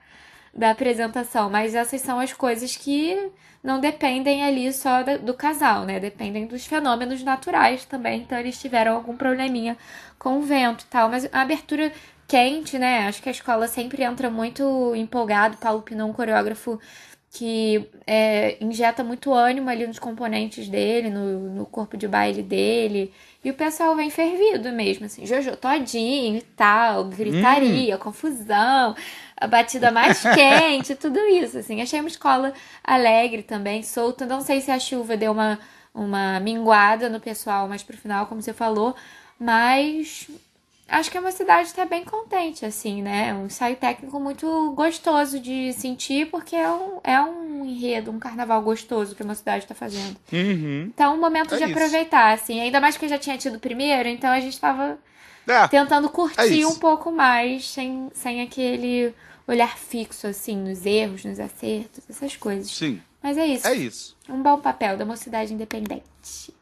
da 0.54 0.70
apresentação, 0.70 1.50
mas 1.50 1.74
essas 1.74 2.00
são 2.00 2.20
as 2.20 2.32
coisas 2.32 2.76
que 2.76 3.30
não 3.62 3.80
dependem 3.80 4.44
ali 4.44 4.70
só 4.72 5.02
do 5.02 5.32
casal, 5.32 5.84
né? 5.86 5.98
Dependem 5.98 6.46
dos 6.46 6.66
fenômenos 6.66 7.22
naturais 7.22 7.84
também. 7.86 8.20
Então, 8.20 8.38
eles 8.38 8.60
tiveram 8.60 8.94
algum 8.94 9.16
probleminha 9.16 9.76
com 10.18 10.38
o 10.38 10.42
vento 10.42 10.84
e 10.84 10.86
tal. 10.86 11.08
Mas 11.08 11.26
a 11.32 11.40
abertura 11.40 11.90
quente, 12.28 12.78
né? 12.78 13.08
Acho 13.08 13.22
que 13.22 13.28
a 13.30 13.32
escola 13.32 13.66
sempre 13.66 14.02
entra 14.02 14.28
muito 14.28 14.94
empolgado. 14.94 15.56
Paulo 15.56 15.80
Pinon, 15.80 16.12
coreógrafo 16.12 16.78
que 17.34 17.90
é, 18.06 18.56
injeta 18.60 19.02
muito 19.02 19.34
ânimo 19.34 19.68
ali 19.68 19.88
nos 19.88 19.98
componentes 19.98 20.68
dele, 20.68 21.10
no, 21.10 21.50
no 21.50 21.66
corpo 21.66 21.96
de 21.96 22.06
baile 22.06 22.44
dele. 22.44 23.12
E 23.44 23.50
o 23.50 23.54
pessoal 23.54 23.96
vem 23.96 24.08
fervido 24.08 24.70
mesmo, 24.72 25.06
assim, 25.06 25.26
Jojo 25.26 25.56
todinho 25.56 26.38
e 26.38 26.42
tal, 26.42 27.04
gritaria, 27.06 27.96
hum. 27.96 27.98
confusão, 27.98 28.94
a 29.36 29.46
batida 29.48 29.90
mais 29.90 30.22
quente, 30.32 30.94
tudo 30.94 31.18
isso, 31.26 31.58
assim. 31.58 31.82
Achei 31.82 31.98
uma 31.98 32.08
escola 32.08 32.52
alegre 32.84 33.42
também, 33.42 33.82
solta. 33.82 34.24
Não 34.24 34.40
sei 34.40 34.60
se 34.60 34.70
a 34.70 34.78
chuva 34.78 35.16
deu 35.16 35.32
uma, 35.32 35.58
uma 35.92 36.38
minguada 36.38 37.08
no 37.08 37.18
pessoal 37.18 37.66
mais 37.68 37.82
pro 37.82 37.96
final, 37.96 38.26
como 38.26 38.40
você 38.40 38.52
falou, 38.52 38.94
mas 39.40 40.30
acho 40.88 41.10
que 41.10 41.18
a 41.18 41.20
mocidade 41.20 41.68
está 41.68 41.84
bem 41.84 42.04
contente, 42.04 42.64
assim, 42.64 43.02
né? 43.02 43.34
Um 43.34 43.46
ensaio 43.46 43.76
técnico 43.76 44.20
muito 44.20 44.72
gostoso 44.72 45.40
de 45.40 45.72
sentir, 45.72 46.30
porque 46.30 46.54
é 46.54 46.70
um, 46.70 47.00
é 47.02 47.20
um 47.20 47.64
enredo, 47.64 48.10
um 48.10 48.18
carnaval 48.18 48.60
gostoso 48.62 49.14
que 49.14 49.22
a 49.22 49.26
mocidade 49.26 49.64
está 49.64 49.74
fazendo. 49.74 50.16
Uhum. 50.32 50.90
Então, 50.94 51.12
é 51.12 51.14
um 51.16 51.20
momento 51.20 51.54
é 51.54 51.58
de 51.58 51.64
isso. 51.64 51.72
aproveitar, 51.72 52.32
assim. 52.32 52.60
Ainda 52.60 52.80
mais 52.80 52.96
que 52.96 53.04
eu 53.04 53.08
já 53.08 53.18
tinha 53.18 53.38
tido 53.38 53.56
o 53.56 53.60
primeiro, 53.60 54.08
então 54.08 54.30
a 54.30 54.40
gente 54.40 54.52
estava 54.52 54.98
é. 55.46 55.68
tentando 55.68 56.08
curtir 56.08 56.62
é 56.62 56.66
um 56.66 56.76
pouco 56.76 57.10
mais, 57.10 57.68
sem, 57.68 58.10
sem 58.14 58.42
aquele 58.42 59.14
olhar 59.46 59.76
fixo, 59.76 60.26
assim, 60.26 60.56
nos 60.56 60.86
erros, 60.86 61.24
nos 61.24 61.38
acertos, 61.38 62.04
essas 62.08 62.36
coisas. 62.36 62.70
Sim. 62.70 63.00
Mas 63.22 63.38
é 63.38 63.46
isso. 63.46 63.66
É 63.66 63.74
isso. 63.74 64.16
Um 64.28 64.42
bom 64.42 64.58
papel 64.60 64.96
da 64.96 65.04
mocidade 65.04 65.52
independente. 65.52 66.52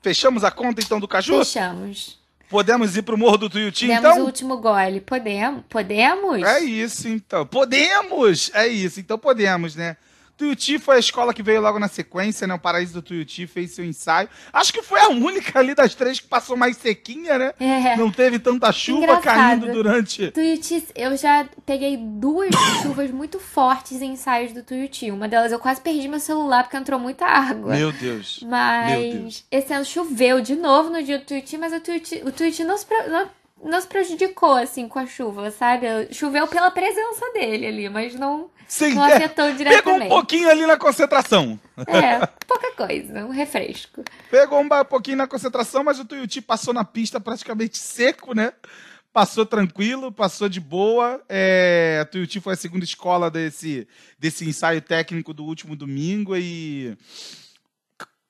Fechamos 0.00 0.44
a 0.44 0.50
conta, 0.50 0.80
então, 0.80 1.00
do 1.00 1.08
Caju? 1.08 1.38
Fechamos. 1.38 2.17
Podemos 2.48 2.96
ir 2.96 3.02
pro 3.02 3.18
Morro 3.18 3.36
do 3.36 3.50
Tuiuti, 3.50 3.84
então? 3.86 3.96
Podemos 3.96 4.22
o 4.22 4.26
último 4.26 4.56
gole. 4.56 5.00
Podemos? 5.00 5.64
Podemos? 5.68 6.42
É 6.42 6.60
isso, 6.60 7.08
então. 7.08 7.46
Podemos! 7.46 8.50
É 8.54 8.66
isso, 8.66 9.00
então 9.00 9.18
podemos, 9.18 9.76
né? 9.76 9.96
Tuiuti 10.38 10.78
foi 10.78 10.94
a 10.94 10.98
escola 11.00 11.34
que 11.34 11.42
veio 11.42 11.60
logo 11.60 11.80
na 11.80 11.88
sequência, 11.88 12.46
né? 12.46 12.54
O 12.54 12.60
Paraíso 12.60 12.94
do 12.94 13.02
Tuiuti 13.02 13.44
fez 13.48 13.72
seu 13.72 13.84
ensaio. 13.84 14.28
Acho 14.52 14.72
que 14.72 14.82
foi 14.82 15.00
a 15.00 15.08
única 15.08 15.58
ali 15.58 15.74
das 15.74 15.96
três 15.96 16.20
que 16.20 16.28
passou 16.28 16.56
mais 16.56 16.76
sequinha, 16.76 17.36
né? 17.36 17.52
É. 17.58 17.96
Não 17.96 18.08
teve 18.08 18.38
tanta 18.38 18.70
chuva 18.70 19.02
Engraçado. 19.02 19.24
caindo 19.24 19.72
durante. 19.72 20.30
Tuiuti, 20.30 20.86
eu 20.94 21.16
já 21.16 21.44
peguei 21.66 21.96
duas 21.96 22.50
chuvas 22.82 23.10
muito 23.10 23.40
fortes 23.40 24.00
em 24.00 24.12
ensaios 24.12 24.52
do 24.52 24.62
Tuiuti. 24.62 25.10
Uma 25.10 25.26
delas 25.26 25.50
eu 25.50 25.58
quase 25.58 25.80
perdi 25.80 26.06
meu 26.06 26.20
celular 26.20 26.62
porque 26.62 26.76
entrou 26.76 27.00
muita 27.00 27.26
água. 27.26 27.74
Meu 27.74 27.90
Deus. 27.90 28.38
Mas 28.46 28.92
Meu 28.92 29.12
Deus. 29.22 29.44
esse 29.50 29.74
ano 29.74 29.84
choveu 29.84 30.40
de 30.40 30.54
novo 30.54 30.88
no 30.88 31.02
dia 31.02 31.18
do 31.18 31.24
Tuiuti, 31.24 31.58
mas 31.58 31.72
o 31.72 31.80
Tuiuti, 31.80 32.22
o 32.24 32.30
Tuiuti 32.30 32.62
não 32.62 32.78
se, 32.78 32.86
não, 33.08 33.28
não 33.64 33.80
se 33.80 33.88
prejudicou 33.88 34.54
assim 34.54 34.86
com 34.86 35.00
a 35.00 35.06
chuva, 35.06 35.50
sabe? 35.50 35.86
Choveu 36.12 36.46
pela 36.46 36.70
presença 36.70 37.32
dele 37.32 37.66
ali, 37.66 37.88
mas 37.88 38.14
não 38.14 38.48
Sim, 38.68 38.94
não 38.94 39.02
afetou 39.02 39.46
é, 39.46 39.52
diretamente. 39.52 39.82
Pegou 39.82 40.06
um 40.06 40.08
pouquinho 40.08 40.50
ali 40.50 40.66
na 40.66 40.76
concentração. 40.76 41.58
É, 41.86 42.26
pouca 42.46 42.72
coisa, 42.72 43.24
um 43.24 43.30
refresco. 43.30 44.04
Pegou 44.30 44.60
um 44.60 44.68
pouquinho 44.84 45.16
na 45.16 45.26
concentração, 45.26 45.82
mas 45.82 45.98
o 45.98 46.04
Tuiuti 46.04 46.42
passou 46.42 46.74
na 46.74 46.84
pista 46.84 47.18
praticamente 47.18 47.78
seco, 47.78 48.34
né? 48.34 48.52
passou 49.12 49.44
tranquilo, 49.44 50.12
passou 50.12 50.48
de 50.48 50.60
boa. 50.60 51.20
É, 51.28 51.98
a 52.00 52.04
Tuiuti 52.04 52.40
foi 52.40 52.52
a 52.54 52.56
segunda 52.56 52.84
escola 52.84 53.30
desse, 53.30 53.88
desse 54.18 54.48
ensaio 54.48 54.80
técnico 54.80 55.34
do 55.34 55.44
último 55.44 55.74
domingo 55.74 56.36
e. 56.36 56.96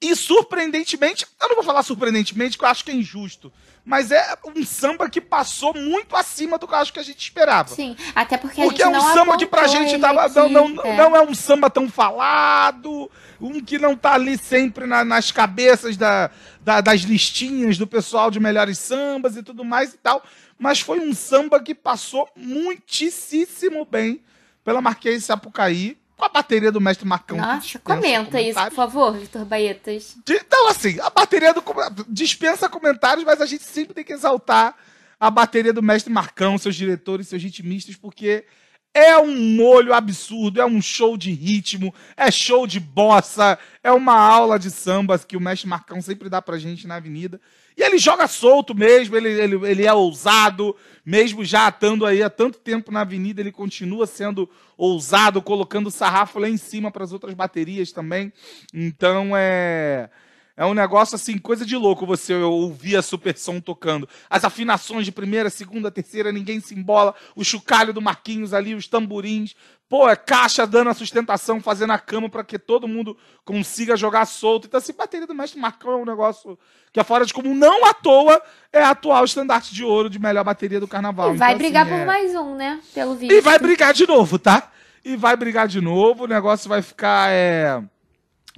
E 0.01 0.15
surpreendentemente, 0.15 1.27
eu 1.41 1.49
não 1.49 1.57
vou 1.57 1.65
falar 1.65 1.83
surpreendentemente, 1.83 2.57
que 2.57 2.65
eu 2.65 2.69
acho 2.69 2.85
que 2.85 2.91
é 2.93 2.95
injusto, 2.95 3.53
mas 3.85 4.13
é 4.13 4.37
um 4.55 4.65
samba 4.65 5.11
que 5.11 5.21
passou 5.21 5.75
muito 5.75 6.15
acima 6.15 6.57
do 6.57 6.69
que 6.69 6.75
eu 6.75 6.79
acho 6.79 6.93
que 6.93 7.01
a 7.01 7.03
gente 7.03 7.19
esperava. 7.21 7.75
Sim, 7.75 7.97
até 8.15 8.39
porque, 8.39 8.63
porque 8.63 8.81
a 8.83 8.91
é 8.91 8.95
gente 8.95 9.03
um 9.03 9.07
não 9.07 9.15
samba 9.15 9.37
que 9.37 9.47
pra 9.47 9.67
gente 9.67 9.99
tava, 9.99 10.25
aqui, 10.25 10.35
não, 10.35 10.69
não, 10.69 10.85
é. 10.85 10.97
não 10.97 11.17
é 11.17 11.21
um 11.23 11.35
samba 11.35 11.69
tão 11.69 11.89
falado, 11.91 13.11
um 13.41 13.61
que 13.61 13.77
não 13.77 13.97
tá 13.97 14.13
ali 14.15 14.39
sempre 14.39 14.87
na- 14.87 15.05
nas 15.05 15.33
cabeças 15.33 15.97
da, 15.97 16.31
da- 16.61 16.81
das 16.81 17.01
listinhas 17.01 17.77
do 17.77 17.87
pessoal 17.87 18.31
de 18.31 18.39
melhores 18.39 18.79
sambas 18.79 19.37
e 19.37 19.43
tudo 19.43 19.65
mais 19.65 19.95
e 19.95 19.99
tal. 19.99 20.23
Mas 20.57 20.79
foi 20.81 21.01
um 21.01 21.13
samba 21.13 21.59
que 21.61 21.75
passou 21.75 22.29
muitíssimo 22.37 23.85
bem 23.85 24.23
pela 24.65 24.81
Marquês 24.81 25.21
de 25.23 25.27
Sapucaí, 25.27 25.99
com 26.19 26.25
a 26.25 26.29
bateria 26.29 26.73
do 26.73 26.81
mestre 26.81 27.07
Marcão. 27.07 27.39
que 27.39 27.43
Nossa, 27.43 27.79
comenta 27.79 28.41
isso, 28.41 28.55
comentários. 28.55 28.75
por 28.75 28.77
favor, 28.77 29.17
Vitor 29.17 29.45
Baetas. 29.45 30.17
Então, 30.29 30.69
assim, 30.69 30.99
a 31.01 31.09
bateria 31.09 31.55
do. 31.55 31.63
dispensa 32.09 32.69
comentários, 32.69 33.25
mas 33.25 33.41
a 33.41 33.47
gente 33.47 33.63
sempre 33.63 33.95
tem 33.95 34.05
que 34.05 34.13
exaltar 34.13 34.75
a 35.21 35.31
bateria 35.31 35.73
do 35.73 35.83
mestre 35.83 36.13
Marcão, 36.13 36.59
seus 36.59 36.75
diretores, 36.75 37.29
seus 37.29 37.43
ritmistas, 37.43 37.95
porque 37.95 38.45
é 38.93 39.17
um 39.17 39.55
molho 39.55 39.95
absurdo, 39.95 40.61
é 40.61 40.67
um 40.67 40.83
show 40.83 41.17
de 41.17 41.31
ritmo, 41.31 41.95
é 42.17 42.31
show 42.31 42.67
de 42.67 42.81
bossa, 42.81 43.57
é 43.83 43.93
uma 43.93 44.15
aula 44.15 44.59
de 44.59 44.71
sambas 44.71 45.25
que 45.25 45.37
o 45.37 45.41
mestre 45.41 45.69
Marcão 45.69 46.01
sempre 46.03 46.29
dá 46.29 46.43
pra 46.43 46.59
gente 46.59 46.87
na 46.87 46.97
avenida. 46.97 47.41
E 47.79 47.83
ele 47.85 47.97
joga 47.97 48.27
solto 48.27 48.75
mesmo, 48.75 49.17
ele, 49.17 49.29
ele, 49.29 49.55
ele 49.71 49.87
é 49.87 49.95
ousado, 49.95 50.75
mesmo 51.07 51.45
já 51.45 51.69
estando 51.69 52.05
aí 52.05 52.25
há 52.25 52.29
tanto 52.29 52.59
tempo 52.59 52.91
na 52.91 53.03
avenida, 53.03 53.41
ele 53.41 53.53
continua 53.53 54.05
sendo 54.05 54.51
ousado, 54.77 55.41
colocando 55.41 55.89
sarrafo 55.89 56.41
lá 56.41 56.49
em 56.49 56.57
cima 56.57 56.91
para 56.91 57.05
as 57.05 57.13
outras 57.13 57.35
baterias 57.35 57.93
também. 57.93 58.33
Então 58.75 59.31
é. 59.37 60.11
É 60.59 60.67
um 60.67 60.75
negócio 60.75 61.15
assim, 61.15 61.39
coisa 61.39 61.65
de 61.65 61.77
louco 61.77 62.05
você 62.05 62.35
ouvir 62.35 62.97
a 62.97 63.03
super 63.03 63.39
som 63.39 63.61
tocando. 63.61 64.09
As 64.29 64.45
afinações 64.45 65.05
de 65.05 65.13
primeira, 65.13 65.49
segunda, 65.51 65.89
terceira, 65.89 66.33
ninguém 66.33 66.59
se 66.59 66.75
embola. 66.75 67.15
O 67.37 67.45
chocalho 67.45 67.93
do 67.93 68.03
Marquinhos 68.03 68.53
ali, 68.53 68.75
os 68.75 68.89
tamborins. 68.89 69.55
Pô, 69.89 70.09
é 70.09 70.17
caixa 70.17 70.67
dando 70.67 70.91
a 70.91 70.95
sustentação, 70.95 71.61
fazendo 71.61 71.93
a 71.93 71.99
cama 71.99 72.29
para 72.29 72.43
que 72.43 72.59
todo 72.59 72.89
mundo 72.89 73.17
consiga 73.45 73.97
jogar 73.97 74.27
solto. 74.27 74.67
Então, 74.67 74.79
assim, 74.79 74.93
bateria 74.93 75.29
do 75.29 75.35
mestre 75.35 75.61
Marcão 75.61 75.93
é 75.93 75.97
um 75.97 76.05
negócio 76.05 76.59
que 76.93 76.99
é 76.99 77.05
fora 77.05 77.25
de 77.25 77.33
comum. 77.33 77.55
Não 77.55 77.87
à 77.87 77.95
toa 77.95 78.43
é 78.73 78.83
a 78.83 78.91
atual 78.91 79.25
estandarte 79.25 79.73
de 79.73 79.85
ouro 79.85 80.11
de 80.11 80.19
melhor 80.19 80.43
bateria 80.43 80.81
do 80.81 80.89
carnaval. 80.89 81.37
E 81.37 81.39
vai 81.39 81.51
Então, 81.51 81.59
brigar 81.59 81.87
assim, 81.87 81.93
por 81.95 82.01
é- 82.01 82.05
mais 82.05 82.35
um, 82.35 82.57
né? 82.57 82.81
Pelo 82.93 83.15
vídeo. 83.15 83.37
e 83.37 83.41
vai 83.41 83.61
brigar 83.61 83.95
de 83.95 84.09
novo, 84.09 84.41
tá? 84.41 84.73
E 85.05 85.17
vai 85.17 85.37
brigar 85.37 85.69
de 85.69 85.81
novo, 85.81 86.25
o 86.25 86.27
negócio 86.27 86.69
vai 86.69 86.83
ficar. 86.83 87.31
É... 87.31 87.81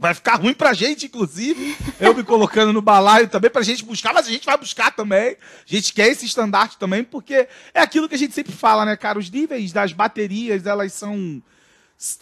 Vai 0.01 0.15
ficar 0.15 0.37
ruim 0.37 0.55
pra 0.55 0.73
gente, 0.73 1.05
inclusive. 1.05 1.77
Eu 2.01 2.15
me 2.15 2.25
colocando 2.25 2.73
no 2.73 2.81
balaio 2.81 3.29
também 3.29 3.51
pra 3.51 3.61
gente 3.61 3.85
buscar, 3.85 4.15
mas 4.15 4.27
a 4.27 4.31
gente 4.31 4.47
vai 4.47 4.57
buscar 4.57 4.91
também. 4.91 5.37
A 5.37 5.37
gente 5.67 5.93
quer 5.93 6.09
esse 6.09 6.25
estandarte 6.25 6.79
também, 6.79 7.05
porque 7.05 7.47
é 7.75 7.83
aquilo 7.83 8.09
que 8.09 8.15
a 8.15 8.19
gente 8.19 8.33
sempre 8.33 8.51
fala, 8.51 8.87
né, 8.87 8.97
cara? 8.97 9.19
Os 9.19 9.31
níveis 9.31 9.73
das 9.73 9.93
baterias, 9.93 10.65
elas 10.65 10.95
são 10.95 11.43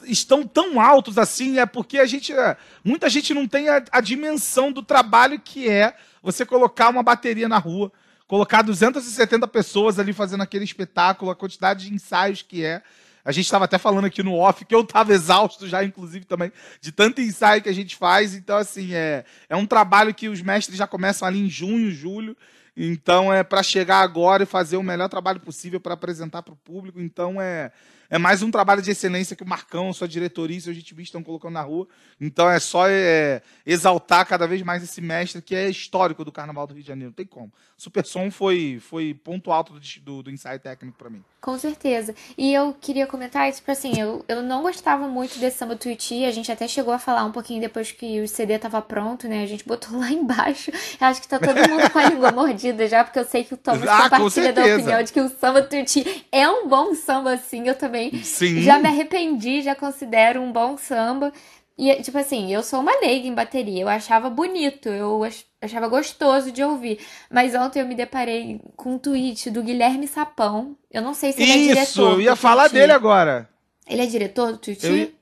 estão 0.03 0.45
tão 0.45 0.81
altos 0.81 1.19
assim 1.19 1.61
é 1.61 1.65
porque 1.65 1.99
a 1.99 2.05
gente 2.05 2.33
é, 2.33 2.57
muita 2.83 3.09
gente 3.09 3.33
não 3.33 3.47
tem 3.47 3.69
a, 3.69 3.81
a 3.93 4.01
dimensão 4.01 4.73
do 4.73 4.83
trabalho 4.83 5.39
que 5.39 5.69
é 5.69 5.95
você 6.21 6.45
colocar 6.45 6.89
uma 6.89 7.01
bateria 7.01 7.49
na 7.49 7.59
rua, 7.59 7.93
colocar 8.27 8.63
270 8.63 9.47
pessoas 9.47 10.01
ali 10.01 10.13
fazendo 10.13 10.43
aquele 10.43 10.65
espetáculo, 10.65 11.31
a 11.31 11.37
quantidade 11.37 11.87
de 11.87 11.95
ensaios 11.95 12.43
que 12.43 12.65
é. 12.65 12.83
A 13.29 13.31
gente 13.31 13.45
estava 13.45 13.67
até 13.67 13.77
falando 13.77 14.07
aqui 14.07 14.23
no 14.23 14.33
off 14.33 14.65
que 14.65 14.75
eu 14.75 14.81
estava 14.81 15.13
exausto 15.13 15.69
já, 15.69 15.85
inclusive, 15.85 16.25
também, 16.25 16.51
de 16.81 16.91
tanto 16.91 17.21
ensaio 17.21 17.61
que 17.61 17.69
a 17.69 17.75
gente 17.75 17.95
faz. 17.95 18.35
Então, 18.35 18.57
assim, 18.57 18.95
é, 18.95 19.23
é 19.51 19.55
um 19.55 19.67
trabalho 19.67 20.15
que 20.15 20.31
os 20.31 20.41
mestres 20.41 20.79
já 20.79 20.87
começam 20.87 21.29
ali 21.29 21.39
em 21.39 21.51
junho, 21.51 21.91
julho. 21.91 22.35
Então, 22.75 23.31
é 23.31 23.43
para 23.43 23.63
chegar 23.63 24.01
agora 24.01 24.45
e 24.45 24.47
fazer 24.47 24.79
o 24.79 24.83
melhor 24.83 25.11
trabalho 25.11 25.41
possível 25.41 25.79
para 25.79 25.93
apresentar 25.93 26.41
para 26.41 26.55
o 26.55 26.57
público. 26.57 26.99
Então, 26.99 27.39
é, 27.39 27.71
é 28.11 28.17
mais 28.17 28.43
um 28.43 28.51
trabalho 28.51 28.81
de 28.81 28.91
excelência 28.91 29.37
que 29.37 29.43
o 29.43 29.49
Marcão, 29.49 29.93
sua 29.93 30.09
diretoria 30.09 30.57
e 30.57 30.61
seus 30.61 30.77
GTVs 30.77 31.09
estão 31.09 31.23
colocando 31.23 31.53
na 31.53 31.63
rua. 31.63 31.87
Então, 32.21 32.49
é 32.49 32.59
só 32.59 32.89
é, 32.89 33.43
exaltar 33.67 34.27
cada 34.27 34.47
vez 34.47 34.63
mais 34.63 34.83
esse 34.83 35.01
mestre 35.01 35.43
que 35.43 35.55
é 35.55 35.69
histórico 35.69 36.25
do 36.25 36.33
Carnaval 36.33 36.67
do 36.67 36.75
Rio 36.75 36.83
de 36.83 36.89
Janeiro. 36.89 37.11
Não 37.11 37.15
tem 37.15 37.27
como. 37.27 37.53
Super 37.77 38.05
Som 38.05 38.31
foi, 38.31 38.81
foi 38.81 39.15
ponto 39.15 39.53
alto 39.53 39.75
do, 39.75 39.81
do, 40.03 40.23
do 40.23 40.31
ensaio 40.31 40.59
técnico 40.59 40.97
para 40.97 41.11
mim. 41.11 41.23
Com 41.41 41.57
certeza. 41.57 42.15
E 42.37 42.53
eu 42.53 42.75
queria 42.81 43.07
comentar 43.07 43.49
isso, 43.49 43.59
tipo 43.59 43.71
assim, 43.71 44.01
eu, 44.01 44.25
eu 44.27 44.43
não 44.43 44.63
gostava 44.63 45.07
muito 45.07 45.39
desse 45.39 45.59
samba 45.59 45.77
Tuiuti, 45.77 46.25
a 46.25 46.33
gente 46.33 46.51
até 46.51 46.67
chegou 46.67 46.93
a 46.93 46.99
falar 46.99 47.25
um 47.25 47.31
pouquinho 47.31 47.61
depois 47.61 47.93
que 47.93 48.21
o 48.21 48.27
CD 48.27 48.59
tava 48.59 48.83
pronto, 48.83 49.29
né? 49.29 49.45
A 49.45 49.47
gente 49.47 49.65
botou 49.65 49.97
lá 49.99 50.11
embaixo. 50.11 50.73
Eu 51.01 51.07
acho 51.07 51.21
que 51.21 51.29
tá 51.29 51.39
todo 51.39 51.55
mundo 51.69 51.89
com 51.91 51.99
a 51.99 52.09
língua 52.09 52.33
mordida 52.33 52.89
já, 52.89 53.05
porque 53.05 53.19
eu 53.19 53.25
sei 53.25 53.45
que 53.45 53.55
o 53.55 53.57
Thomas 53.57 53.87
Ah, 53.87 54.11
com 54.11 54.17
compartilha 54.17 54.53
da 54.53 54.63
opinião 54.63 55.03
de 55.03 55.13
que 55.13 55.21
o 55.21 55.29
samba 55.29 55.63
Tuiuti 55.63 56.27
é 56.33 56.49
um 56.49 56.67
bom 56.67 56.95
samba, 56.95 57.35
assim, 57.35 57.69
eu 57.69 57.75
também 57.77 57.98
Sim. 58.23 58.61
já 58.63 58.79
me 58.79 58.89
arrependi, 58.89 59.63
já 59.63 59.75
considero 59.75 60.41
um 60.41 60.53
bom 60.53 60.77
samba. 60.77 61.33
E, 61.77 61.95
tipo 62.03 62.19
assim, 62.19 62.53
eu 62.53 62.63
sou 62.63 62.81
uma 62.81 62.91
leiga 63.01 63.29
em 63.29 63.35
bateria, 63.35 63.83
eu 63.83 63.89
achava 63.89 64.29
bonito, 64.29 64.89
eu 64.89 65.23
ach- 65.23 65.45
achava 65.63 65.87
gostoso 65.87 66.51
de 66.51 66.63
ouvir. 66.63 66.99
Mas 67.31 67.55
ontem 67.55 67.81
eu 67.81 67.87
me 67.87 67.95
deparei 67.95 68.61
com 68.75 68.95
um 68.95 68.99
tweet 68.99 69.49
do 69.51 69.63
Guilherme 69.63 70.09
Sapão. 70.09 70.77
Eu 70.91 71.03
não 71.03 71.15
sei 71.15 71.33
se 71.33 71.41
ele 71.41 71.53
é 71.53 71.57
diretor. 71.57 71.83
Isso, 71.85 72.01
eu 72.03 72.21
ia 72.21 72.35
falar 72.35 72.69
dele 72.69 72.91
agora. 72.93 73.49
Ele 73.87 74.03
é 74.03 74.07
diretor 74.07 74.53
do 74.53 74.59
Tuiuti? 74.59 74.87
Eu 74.87 75.13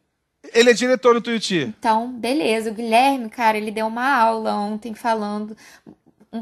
Ele 0.55 0.71
é 0.71 0.73
diretor 0.73 1.13
do 1.15 1.21
Tuiuti. 1.21 1.75
Então, 1.79 2.09
beleza. 2.11 2.71
O 2.71 2.75
Guilherme, 2.75 3.29
cara, 3.29 3.59
ele 3.59 3.71
deu 3.71 3.87
uma 3.87 4.09
aula 4.17 4.55
ontem 4.55 4.95
falando 4.95 5.55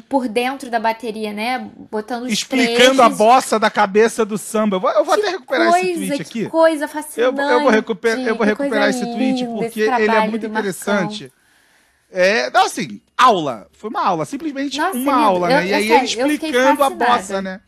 por 0.09 0.27
dentro 0.29 0.71
da 0.71 0.79
bateria, 0.81 1.33
né? 1.33 1.71
Botando 1.91 2.25
os 2.25 2.33
Explicando 2.33 3.01
a 3.03 3.05
trechos. 3.07 3.19
bossa 3.19 3.59
da 3.59 3.71
cabeça 3.71 4.25
do 4.25 4.37
samba. 4.39 4.77
Eu 4.77 4.81
vou, 4.81 4.91
eu 4.91 5.05
vou 5.05 5.15
até 5.15 5.31
recuperar 5.31 5.71
coisa, 5.71 5.89
esse 5.89 6.07
tweet 6.07 6.17
que 6.17 6.23
aqui. 6.41 6.51
coisa 6.51 6.85
Eu, 6.85 6.89
fascinante. 6.89 7.39
eu 7.53 7.61
vou, 7.61 7.71
recuperar, 7.71 8.21
eu 8.21 8.35
vou 8.37 8.47
recuperar 8.47 8.89
esse 8.91 9.05
tweet 9.05 9.45
porque 9.47 9.81
ele 9.83 9.91
é 9.91 10.29
muito 10.29 10.49
Marcão. 10.49 10.49
interessante. 10.49 11.33
É, 12.11 12.51
não, 12.51 12.67
assim, 12.67 13.01
aula. 13.17 13.67
Foi 13.73 13.91
uma 13.91 14.05
aula, 14.05 14.25
simplesmente 14.25 14.79
Nossa, 14.79 14.97
uma 14.97 15.13
lindo. 15.13 15.25
aula, 15.25 15.51
Eu- 15.51 15.57
né? 15.61 15.67
E 15.67 15.71
eu- 15.71 15.77
aí 15.77 15.91
ele 15.91 16.21
eu 16.21 16.27
explicando 16.29 16.83
a 16.85 16.91
bossa, 16.91 17.43
né? 17.43 17.61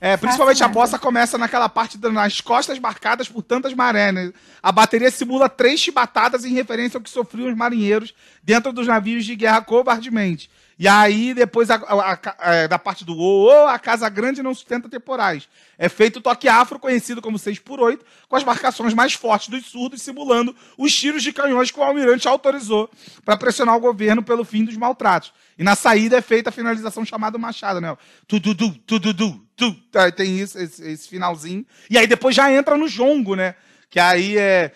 É, 0.00 0.16
principalmente 0.16 0.64
a 0.64 0.68
bossa 0.68 0.98
começa 0.98 1.38
naquela 1.38 1.68
parte 1.68 1.96
nas 2.10 2.40
costas 2.40 2.76
marcadas 2.80 3.28
por 3.28 3.40
tantas 3.40 3.72
marés, 3.72 4.12
né? 4.12 4.32
A 4.60 4.72
bateria 4.72 5.10
simula 5.12 5.48
três 5.48 5.78
chibatadas 5.78 6.44
em 6.44 6.52
referência 6.52 6.98
ao 6.98 7.02
que 7.02 7.08
sofriam 7.10 7.48
os 7.48 7.56
marinheiros 7.56 8.12
dentro 8.42 8.72
dos 8.72 8.88
navios 8.88 9.24
de 9.24 9.36
guerra 9.36 9.60
covardemente. 9.62 10.50
E 10.78 10.88
aí, 10.88 11.34
depois, 11.34 11.70
a- 11.70 11.76
a- 11.76 12.12
a- 12.38 12.52
é, 12.54 12.68
da 12.68 12.78
parte 12.78 13.04
do 13.04 13.16
ô, 13.16 13.44
ô, 13.46 13.66
a 13.68 13.78
Casa 13.78 14.08
Grande 14.08 14.42
não 14.42 14.54
sustenta 14.54 14.88
temporais. 14.88 15.48
É 15.78 15.88
feito 15.88 16.18
o 16.18 16.20
toque 16.22 16.48
afro, 16.48 16.78
conhecido 16.78 17.20
como 17.22 17.38
6x8, 17.38 18.00
com 18.28 18.36
as 18.36 18.42
marcações 18.44 18.94
mais 18.94 19.12
fortes 19.12 19.48
dos 19.48 19.66
surdos, 19.66 20.02
simulando 20.02 20.54
os 20.78 20.94
tiros 20.94 21.22
de 21.22 21.32
canhões 21.32 21.70
que 21.70 21.78
o 21.78 21.82
almirante 21.82 22.26
autorizou 22.26 22.90
para 23.24 23.36
pressionar 23.36 23.76
o 23.76 23.80
governo 23.80 24.22
pelo 24.22 24.44
fim 24.44 24.64
dos 24.64 24.76
maltratos. 24.76 25.32
E 25.58 25.62
na 25.62 25.76
saída 25.76 26.16
é 26.16 26.22
feita 26.22 26.48
a 26.48 26.52
finalização 26.52 27.04
chamada 27.04 27.36
Machado, 27.38 27.80
né? 27.80 27.96
Tududu, 28.26 29.40
tu. 29.56 29.76
Aí 29.94 30.10
Tem 30.12 30.38
isso, 30.38 30.58
esse, 30.58 30.82
esse 30.88 31.08
finalzinho. 31.08 31.64
E 31.90 31.96
aí 31.98 32.06
depois 32.06 32.34
já 32.34 32.50
entra 32.52 32.76
no 32.76 32.88
jongo, 32.88 33.36
né? 33.36 33.54
Que 33.92 34.00
aí 34.00 34.38
é. 34.38 34.72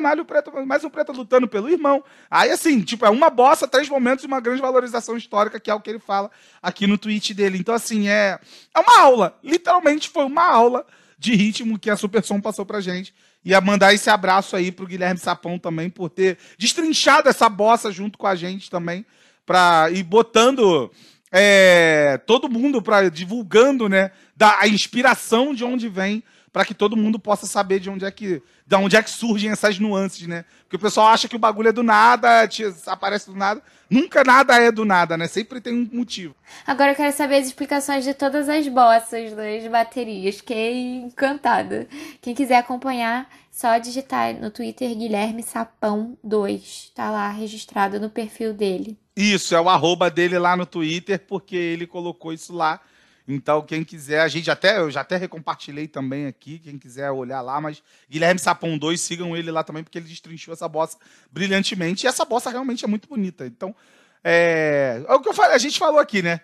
mais 0.00 0.18
um 0.18 0.24
preto, 0.24 0.66
mais 0.66 0.82
um 0.82 0.88
preto 0.88 1.12
lutando 1.12 1.46
pelo 1.46 1.68
irmão. 1.68 2.02
Aí, 2.30 2.50
assim, 2.50 2.80
tipo, 2.80 3.04
é 3.04 3.10
uma 3.10 3.28
bossa, 3.28 3.68
três 3.68 3.86
momentos 3.86 4.24
e 4.24 4.26
uma 4.26 4.40
grande 4.40 4.62
valorização 4.62 5.14
histórica, 5.14 5.60
que 5.60 5.70
é 5.70 5.74
o 5.74 5.80
que 5.80 5.90
ele 5.90 5.98
fala 5.98 6.30
aqui 6.62 6.86
no 6.86 6.96
tweet 6.96 7.34
dele. 7.34 7.58
Então, 7.58 7.74
assim, 7.74 8.08
é, 8.08 8.38
é 8.74 8.80
uma 8.80 8.98
aula. 8.98 9.38
Literalmente 9.44 10.08
foi 10.08 10.24
uma 10.24 10.46
aula 10.50 10.86
de 11.18 11.34
ritmo 11.34 11.78
que 11.78 11.90
a 11.90 11.98
Super 11.98 12.24
Som 12.24 12.40
passou 12.40 12.64
pra 12.64 12.80
gente. 12.80 13.14
E 13.44 13.60
mandar 13.60 13.92
esse 13.92 14.08
abraço 14.08 14.56
aí 14.56 14.72
pro 14.72 14.86
Guilherme 14.86 15.20
Sapão 15.20 15.58
também, 15.58 15.90
por 15.90 16.08
ter 16.08 16.38
destrinchado 16.56 17.28
essa 17.28 17.46
bossa 17.50 17.92
junto 17.92 18.16
com 18.16 18.26
a 18.26 18.34
gente 18.34 18.70
também. 18.70 19.04
Pra, 19.44 19.90
e 19.92 20.02
botando 20.02 20.90
é, 21.30 22.18
todo 22.26 22.48
mundo 22.48 22.80
para 22.80 23.08
divulgando, 23.10 23.88
né, 23.88 24.10
da 24.36 24.58
a 24.60 24.68
inspiração 24.68 25.54
de 25.54 25.64
onde 25.64 25.88
vem, 25.88 26.22
para 26.52 26.64
que 26.64 26.74
todo 26.74 26.96
mundo 26.96 27.18
possa 27.18 27.46
saber 27.46 27.78
de 27.78 27.90
onde 27.90 28.04
é 28.04 28.10
que, 28.10 28.42
de 28.66 28.76
onde 28.76 28.96
é 28.96 29.02
que 29.02 29.10
surgem 29.10 29.50
essas 29.50 29.78
nuances, 29.78 30.26
né? 30.26 30.44
Porque 30.62 30.76
o 30.76 30.78
pessoal 30.80 31.08
acha 31.08 31.28
que 31.28 31.36
o 31.36 31.38
bagulho 31.38 31.68
é 31.68 31.72
do 31.72 31.82
nada, 31.82 32.48
aparece 32.86 33.30
do 33.30 33.36
nada. 33.36 33.62
Nunca 33.88 34.22
nada 34.22 34.58
é 34.58 34.70
do 34.70 34.84
nada, 34.84 35.16
né? 35.16 35.26
Sempre 35.26 35.60
tem 35.60 35.72
um 35.72 35.88
motivo. 35.96 36.34
Agora 36.66 36.92
eu 36.92 36.96
quero 36.96 37.14
saber 37.14 37.36
as 37.36 37.46
explicações 37.46 38.04
de 38.04 38.12
todas 38.12 38.48
as 38.48 38.66
bossas 38.68 39.32
das 39.32 39.66
baterias. 39.66 40.36
Fiquei 40.36 40.96
encantada. 40.96 41.86
Quem 42.20 42.34
quiser 42.34 42.56
acompanhar, 42.56 43.30
só 43.50 43.78
digitar 43.78 44.34
no 44.34 44.50
Twitter 44.50 44.94
Guilherme 44.94 45.42
Sapão 45.42 46.18
2. 46.22 46.92
Tá 46.94 47.10
lá 47.10 47.30
registrado 47.30 47.98
no 47.98 48.10
perfil 48.10 48.52
dele. 48.52 48.98
Isso, 49.20 49.52
é 49.52 49.60
o 49.60 49.68
arroba 49.68 50.08
dele 50.08 50.38
lá 50.38 50.56
no 50.56 50.64
Twitter, 50.64 51.18
porque 51.18 51.56
ele 51.56 51.88
colocou 51.88 52.32
isso 52.32 52.54
lá. 52.54 52.80
Então, 53.26 53.60
quem 53.62 53.82
quiser, 53.82 54.20
a 54.20 54.28
gente 54.28 54.48
até, 54.48 54.78
eu 54.78 54.92
já 54.92 55.00
até 55.00 55.16
recompartilhei 55.16 55.88
também 55.88 56.26
aqui, 56.26 56.60
quem 56.60 56.78
quiser 56.78 57.10
olhar 57.10 57.40
lá, 57.40 57.60
mas 57.60 57.82
Guilherme 58.08 58.38
Sapão 58.38 58.78
2, 58.78 59.00
sigam 59.00 59.36
ele 59.36 59.50
lá 59.50 59.64
também, 59.64 59.82
porque 59.82 59.98
ele 59.98 60.06
destrinchou 60.06 60.54
essa 60.54 60.68
bossa 60.68 60.96
brilhantemente. 61.32 62.06
E 62.06 62.08
essa 62.08 62.24
bossa 62.24 62.48
realmente 62.48 62.84
é 62.84 62.88
muito 62.88 63.08
bonita. 63.08 63.44
Então, 63.44 63.74
é, 64.22 65.02
é 65.04 65.12
o 65.12 65.20
que 65.20 65.28
eu 65.28 65.42
a 65.42 65.58
gente 65.58 65.80
falou 65.80 65.98
aqui, 65.98 66.22
né? 66.22 66.40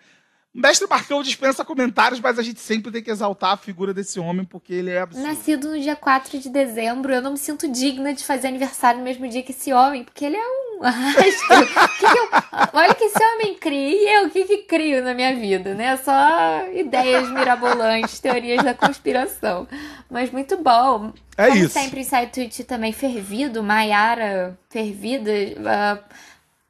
O 0.55 0.61
mestre 0.61 0.87
Marcão 0.89 1.21
dispensa 1.21 1.65
comentários, 1.65 2.21
mas 2.21 2.39
a 2.39 2.43
gente 2.43 2.61
sempre 2.61 2.93
tem 2.93 3.03
que 3.03 3.11
exaltar 3.11 3.55
a 3.55 3.57
figura 3.57 3.93
desse 3.93 4.21
homem, 4.21 4.45
porque 4.45 4.73
ele 4.73 4.91
é 4.93 5.01
absurdo. 5.01 5.27
Nascido 5.27 5.69
no 5.69 5.81
dia 5.81 5.97
4 5.97 6.39
de 6.39 6.49
dezembro, 6.49 7.13
eu 7.13 7.21
não 7.21 7.33
me 7.33 7.39
sinto 7.39 7.67
digna 7.67 8.15
de 8.15 8.23
fazer 8.23 8.47
aniversário 8.47 8.99
no 8.99 9.05
mesmo 9.05 9.29
dia 9.29 9.43
que 9.43 9.51
esse 9.51 9.73
homem, 9.73 10.05
porque 10.05 10.25
ele 10.25 10.37
é 10.37 10.47
um 10.47 10.85
astro. 10.85 11.67
que 11.99 12.07
que 12.07 12.19
eu... 12.19 12.29
Olha 12.73 12.95
que 12.95 13.03
esse 13.03 13.25
homem 13.25 13.55
cria, 13.55 13.91
e 13.91 14.15
eu, 14.15 14.27
o 14.29 14.31
que 14.31 14.45
que 14.45 14.59
crio 14.59 15.03
na 15.03 15.13
minha 15.13 15.35
vida, 15.35 15.75
né? 15.75 15.97
Só 15.97 16.69
ideias 16.73 17.29
mirabolantes, 17.33 18.21
teorias 18.21 18.63
da 18.63 18.75
conspiração. 18.75 19.67
Mas 20.09 20.31
muito 20.31 20.57
bom. 20.59 21.13
É 21.37 21.49
Como 21.49 21.59
isso. 21.59 21.71
sempre, 21.71 22.01
o 22.01 22.05
site 22.05 22.33
Twitch 22.33 22.61
também 22.61 22.93
fervido, 22.93 23.61
Maiara 23.61 24.57
fervida, 24.71 25.33
uh, 25.33 26.15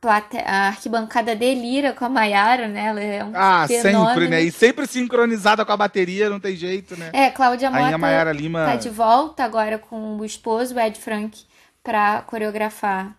plate... 0.04 0.36
a 0.36 0.68
arquibancada 0.68 1.34
delira 1.34 1.92
com 1.92 2.04
a 2.04 2.08
Maiara, 2.08 2.68
né? 2.68 2.86
Ela 2.86 3.00
é 3.00 3.24
um 3.24 3.32
Ah, 3.34 3.66
fenômeno. 3.66 4.06
sempre, 4.08 4.28
né? 4.28 4.42
E 4.42 4.52
sempre 4.52 4.86
sincronizada 4.86 5.64
com 5.64 5.72
a 5.72 5.76
bateria, 5.76 6.28
não 6.28 6.38
tem 6.38 6.54
jeito, 6.54 6.96
né? 6.96 7.10
É, 7.12 7.30
Cláudia 7.30 7.70
Mota 7.70 7.96
Maiara 7.96 8.32
Lima. 8.32 8.64
tá 8.66 8.76
de 8.76 8.90
volta 8.90 9.42
agora 9.42 9.78
com 9.78 10.18
o 10.18 10.24
esposo, 10.24 10.74
o 10.74 10.80
Ed 10.80 10.98
Frank, 10.98 11.42
pra 11.82 12.22
coreografar 12.22 13.16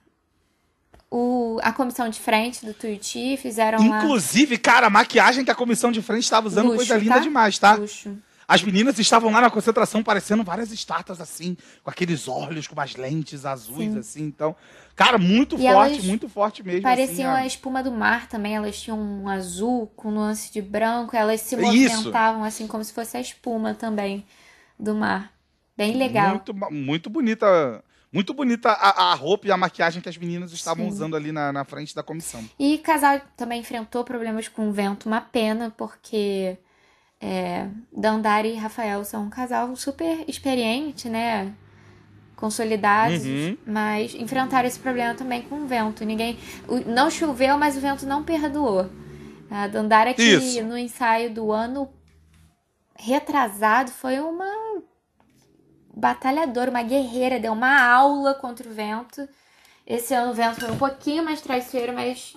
o, 1.10 1.60
a 1.64 1.72
comissão 1.72 2.10
de 2.10 2.20
frente 2.20 2.66
do 2.66 2.74
Tuiuti. 2.74 3.38
Fizeram 3.38 3.80
Inclusive, 3.82 4.58
cara, 4.58 4.88
a 4.88 4.90
maquiagem 4.90 5.44
que 5.44 5.52
a 5.52 5.56
comissão 5.56 5.92
de 5.92 6.02
frente 6.02 6.24
estava 6.24 6.48
usando, 6.48 6.66
Luxo, 6.68 6.78
coisa 6.78 6.98
linda 6.98 7.16
tá? 7.16 7.20
demais, 7.20 7.58
tá? 7.58 7.74
luxo. 7.76 8.18
As 8.48 8.62
meninas 8.62 9.00
estavam 9.00 9.32
lá 9.32 9.42
na 9.42 9.50
concentração 9.50 10.04
parecendo 10.04 10.44
várias 10.44 10.72
estátuas, 10.72 11.20
assim, 11.20 11.58
com 11.84 11.90
aqueles 11.90 12.28
olhos, 12.28 12.68
com 12.68 12.76
umas 12.76 12.96
lentes 12.96 13.44
azuis, 13.44 13.94
Sim. 13.94 13.98
assim. 14.00 14.24
Então, 14.24 14.56
cara, 14.96 15.18
muito 15.18 15.56
E 15.58 15.68
forte, 15.68 16.02
muito 16.04 16.30
forte 16.30 16.64
mesmo. 16.64 16.84
Pareciam 16.84 17.32
assim, 17.34 17.44
a 17.44 17.46
espuma 17.46 17.84
do 17.84 17.92
mar 17.92 18.28
também, 18.28 18.56
elas 18.56 18.80
tinham 18.80 19.00
um 19.00 19.28
azul 19.30 19.88
com 19.96 20.12
nuance 20.12 20.52
de 20.52 20.62
branco, 20.62 21.16
elas 21.16 21.42
se 21.42 21.56
Isso. 21.56 21.64
movimentavam 21.64 22.44
assim 22.44 22.68
como 22.68 22.84
se 22.84 22.94
fosse 22.94 23.18
a 23.18 23.22
espuma 23.22 23.74
também 23.74 24.26
do 24.80 24.96
mar. 24.96 25.32
Bem 25.78 25.96
legal. 25.96 26.30
Muito, 26.30 26.54
muito 26.72 27.10
bonita. 27.10 27.84
Muito 28.12 28.34
bonita 28.34 28.72
a, 28.72 29.12
a 29.12 29.14
roupa 29.14 29.48
e 29.48 29.52
a 29.52 29.58
maquiagem 29.58 30.02
que 30.02 30.08
as 30.08 30.16
meninas 30.16 30.54
estavam 30.54 30.86
Sim. 30.86 30.92
usando 30.92 31.18
ali 31.18 31.34
na, 31.34 31.52
na 31.52 31.66
frente 31.66 31.94
da 31.94 32.02
comissão. 32.02 32.42
E 32.58 32.78
casal 32.78 33.20
também 33.36 33.60
enfrentou 33.60 34.06
problemas 34.06 34.48
com 34.48 34.70
o 34.70 34.72
vento, 34.72 35.08
uma 35.08 35.20
pena, 35.20 35.70
porque 35.76 36.58
é, 37.20 37.68
Dandara 37.92 38.48
e 38.48 38.56
Rafael 38.56 39.04
são 39.04 39.24
um 39.24 39.30
casal 39.30 39.76
super 39.76 40.24
experiente, 40.30 41.10
né? 41.10 41.54
Consolidados, 42.36 43.24
Uhum. 43.26 43.58
mas 43.66 44.14
enfrentaram 44.14 44.68
esse 44.68 44.78
problema 44.80 45.14
também 45.16 45.42
com 45.44 45.56
o 45.64 45.68
vento. 45.68 46.04
Ninguém. 46.04 46.38
não 46.86 47.10
choveu, 47.10 47.58
mas 47.58 47.78
o 47.78 47.80
vento 47.80 48.06
não 48.06 48.24
perdoou. 48.24 48.90
A 49.50 49.68
Dandara, 49.68 50.14
que 50.14 50.22
Isso. 50.24 50.64
no 50.64 50.78
ensaio 50.78 51.34
do 51.34 51.52
ano 51.52 51.90
retrasado 52.98 53.92
foi 53.92 54.20
uma 54.20 54.46
batalhadora, 55.96 56.70
uma 56.70 56.84
guerreira, 56.84 57.40
deu 57.40 57.54
uma 57.54 57.82
aula 57.90 58.34
contra 58.34 58.68
o 58.68 58.74
vento. 58.74 59.28
Esse 59.88 60.14
ano 60.14 60.32
o 60.32 60.34
vento 60.34 60.60
foi 60.60 60.72
um 60.72 60.78
pouquinho 60.78 61.24
mais 61.24 61.42
traiçoeiro, 61.42 61.94
mas 61.94 62.36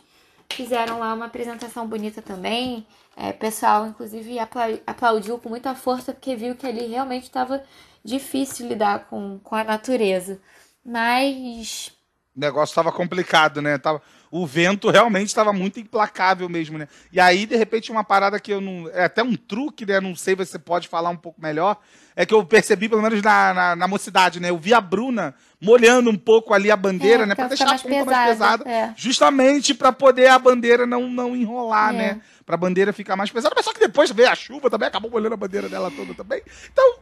fizeram 0.52 0.98
lá 0.98 1.12
uma 1.14 1.26
apresentação 1.26 1.86
bonita 1.86 2.22
também. 2.22 2.86
É, 3.16 3.30
o 3.30 3.34
pessoal, 3.34 3.86
inclusive, 3.86 4.38
apla- 4.38 4.78
aplaudiu 4.86 5.38
com 5.38 5.48
muita 5.48 5.74
força 5.74 6.12
porque 6.12 6.36
viu 6.36 6.54
que 6.54 6.66
ali 6.66 6.86
realmente 6.86 7.24
estava 7.24 7.62
difícil 8.04 8.68
lidar 8.68 9.06
com, 9.10 9.38
com 9.42 9.54
a 9.54 9.64
natureza. 9.64 10.40
Mas 10.84 11.90
O 12.36 12.40
negócio 12.40 12.72
estava 12.72 12.90
complicado, 12.92 13.60
né? 13.60 13.78
Tava, 13.78 14.00
o 14.30 14.46
vento 14.46 14.90
realmente 14.90 15.28
estava 15.28 15.52
muito 15.52 15.80
implacável 15.80 16.48
mesmo, 16.48 16.76
né? 16.78 16.86
E 17.12 17.18
aí, 17.20 17.46
de 17.46 17.56
repente, 17.56 17.90
uma 17.90 18.04
parada 18.04 18.38
que 18.40 18.52
eu 18.52 18.60
não. 18.60 18.88
É 18.90 19.04
até 19.04 19.22
um 19.22 19.34
truque, 19.34 19.84
né? 19.86 20.00
Não 20.00 20.14
sei 20.16 20.34
se 20.36 20.46
você 20.46 20.58
pode 20.58 20.86
falar 20.88 21.10
um 21.10 21.16
pouco 21.16 21.40
melhor. 21.40 21.76
É 22.14 22.26
que 22.26 22.34
eu 22.34 22.44
percebi, 22.44 22.88
pelo 22.88 23.00
menos 23.02 23.22
na, 23.22 23.54
na, 23.54 23.76
na 23.76 23.88
mocidade, 23.88 24.40
né? 24.40 24.50
Eu 24.50 24.58
vi 24.58 24.74
a 24.74 24.80
Bruna 24.80 25.34
molhando 25.60 26.10
um 26.10 26.16
pouco 26.18 26.52
ali 26.52 26.70
a 26.70 26.76
bandeira, 26.76 27.22
É, 27.22 27.26
né? 27.26 27.34
ficar 27.34 27.48
deixar 27.48 27.64
a 27.74 27.78
ponta 27.78 28.04
mais 28.04 28.28
pesada, 28.30 28.64
pesada. 28.64 28.70
é. 28.70 28.94
Justamente 28.96 29.72
para 29.74 29.92
poder 29.92 30.26
a 30.28 30.38
bandeira 30.38 30.86
não, 30.86 31.08
não 31.08 31.36
enrolar, 31.36 31.94
É. 31.94 31.96
né? 31.96 32.20
Pra 32.44 32.56
bandeira 32.56 32.92
ficar 32.92 33.14
mais 33.16 33.30
pesada. 33.30 33.54
Mas 33.56 33.64
só 33.64 33.72
que 33.72 33.80
depois 33.80 34.10
veio 34.10 34.28
a 34.30 34.34
chuva 34.34 34.68
também, 34.70 34.88
acabou 34.88 35.10
molhando 35.10 35.34
a 35.34 35.36
bandeira 35.38 35.68
dela 35.68 35.90
toda 35.90 36.12
também. 36.14 36.42
Então. 36.72 36.98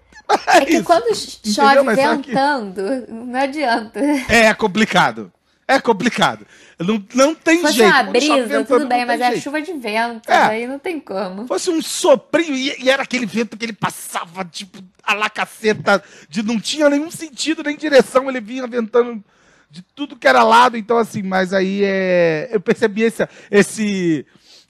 É 0.48 0.64
que 0.64 0.74
isso. 0.74 0.84
quando 0.84 1.14
chove 1.14 1.44
só 1.44 1.84
que- 2.16 2.30
ventando, 2.30 2.82
não 3.08 3.40
adianta. 3.40 4.00
É 4.28 4.52
complicado. 4.54 5.32
É 5.68 5.80
complicado. 5.80 6.46
Não, 6.78 7.02
não 7.14 7.34
tem 7.34 7.56
Se 7.56 7.62
fosse 7.62 7.74
jeito. 7.74 7.90
uma 7.92 8.04
Quando 8.04 8.20
chove 8.20 8.42
brisa, 8.42 8.46
ventando, 8.58 8.66
tudo 8.80 8.88
bem, 8.88 9.04
mas 9.06 9.20
é 9.20 9.30
jeito. 9.30 9.42
chuva 9.42 9.60
de 9.62 9.72
vento, 9.72 10.30
É. 10.30 10.36
aí 10.36 10.66
não 10.66 10.78
tem 10.78 11.00
como. 11.00 11.46
fosse 11.46 11.70
um 11.70 11.82
soprinho, 11.82 12.54
e, 12.54 12.84
e 12.84 12.90
era 12.90 13.02
aquele 13.02 13.26
vento 13.26 13.56
que 13.56 13.64
ele 13.64 13.72
passava, 13.72 14.44
tipo, 14.44 14.78
a 15.02 15.12
la 15.14 15.28
caceta, 15.28 16.02
de 16.28 16.42
não 16.42 16.60
tinha 16.60 16.88
nenhum 16.88 17.10
sentido 17.10 17.62
nem 17.64 17.76
direção, 17.76 18.28
ele 18.28 18.40
vinha 18.40 18.66
ventando 18.66 19.24
de 19.68 19.82
tudo 19.82 20.14
que 20.16 20.28
era 20.28 20.44
lado, 20.44 20.76
então 20.76 20.96
assim, 20.98 21.22
mas 21.22 21.52
aí 21.52 21.80
é, 21.82 22.48
eu 22.52 22.60
percebi 22.60 23.02
esse, 23.02 23.26
esse, 23.50 24.24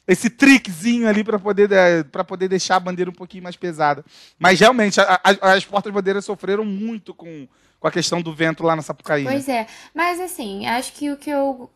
esse 0.06 0.30
trickzinho 0.30 1.08
ali 1.08 1.24
para 1.24 1.38
poder, 1.38 1.68
para 2.12 2.22
poder 2.24 2.48
deixar 2.48 2.76
a 2.76 2.80
bandeira 2.80 3.10
um 3.10 3.14
pouquinho 3.14 3.42
mais 3.42 3.56
pesada. 3.56 4.04
Mas 4.38 4.60
realmente, 4.60 5.00
a- 5.00 5.20
a- 5.22 5.52
as 5.52 5.64
portas-bandeiras 5.64 6.24
sofreram 6.24 6.64
muito 6.64 7.12
com, 7.14 7.48
com 7.80 7.88
a 7.88 7.90
questão 7.90 8.22
do 8.22 8.32
vento 8.34 8.62
lá 8.62 8.76
na 8.76 8.82
Sapucaí. 8.82 9.24
né? 9.24 9.30
Pois 9.32 9.48
é, 9.48 9.66
mas 9.94 10.20
assim, 10.20 10.66
acho 10.66 10.92
que 10.92 11.10
o 11.10 11.16
que 11.16 11.30
eu 11.30 11.68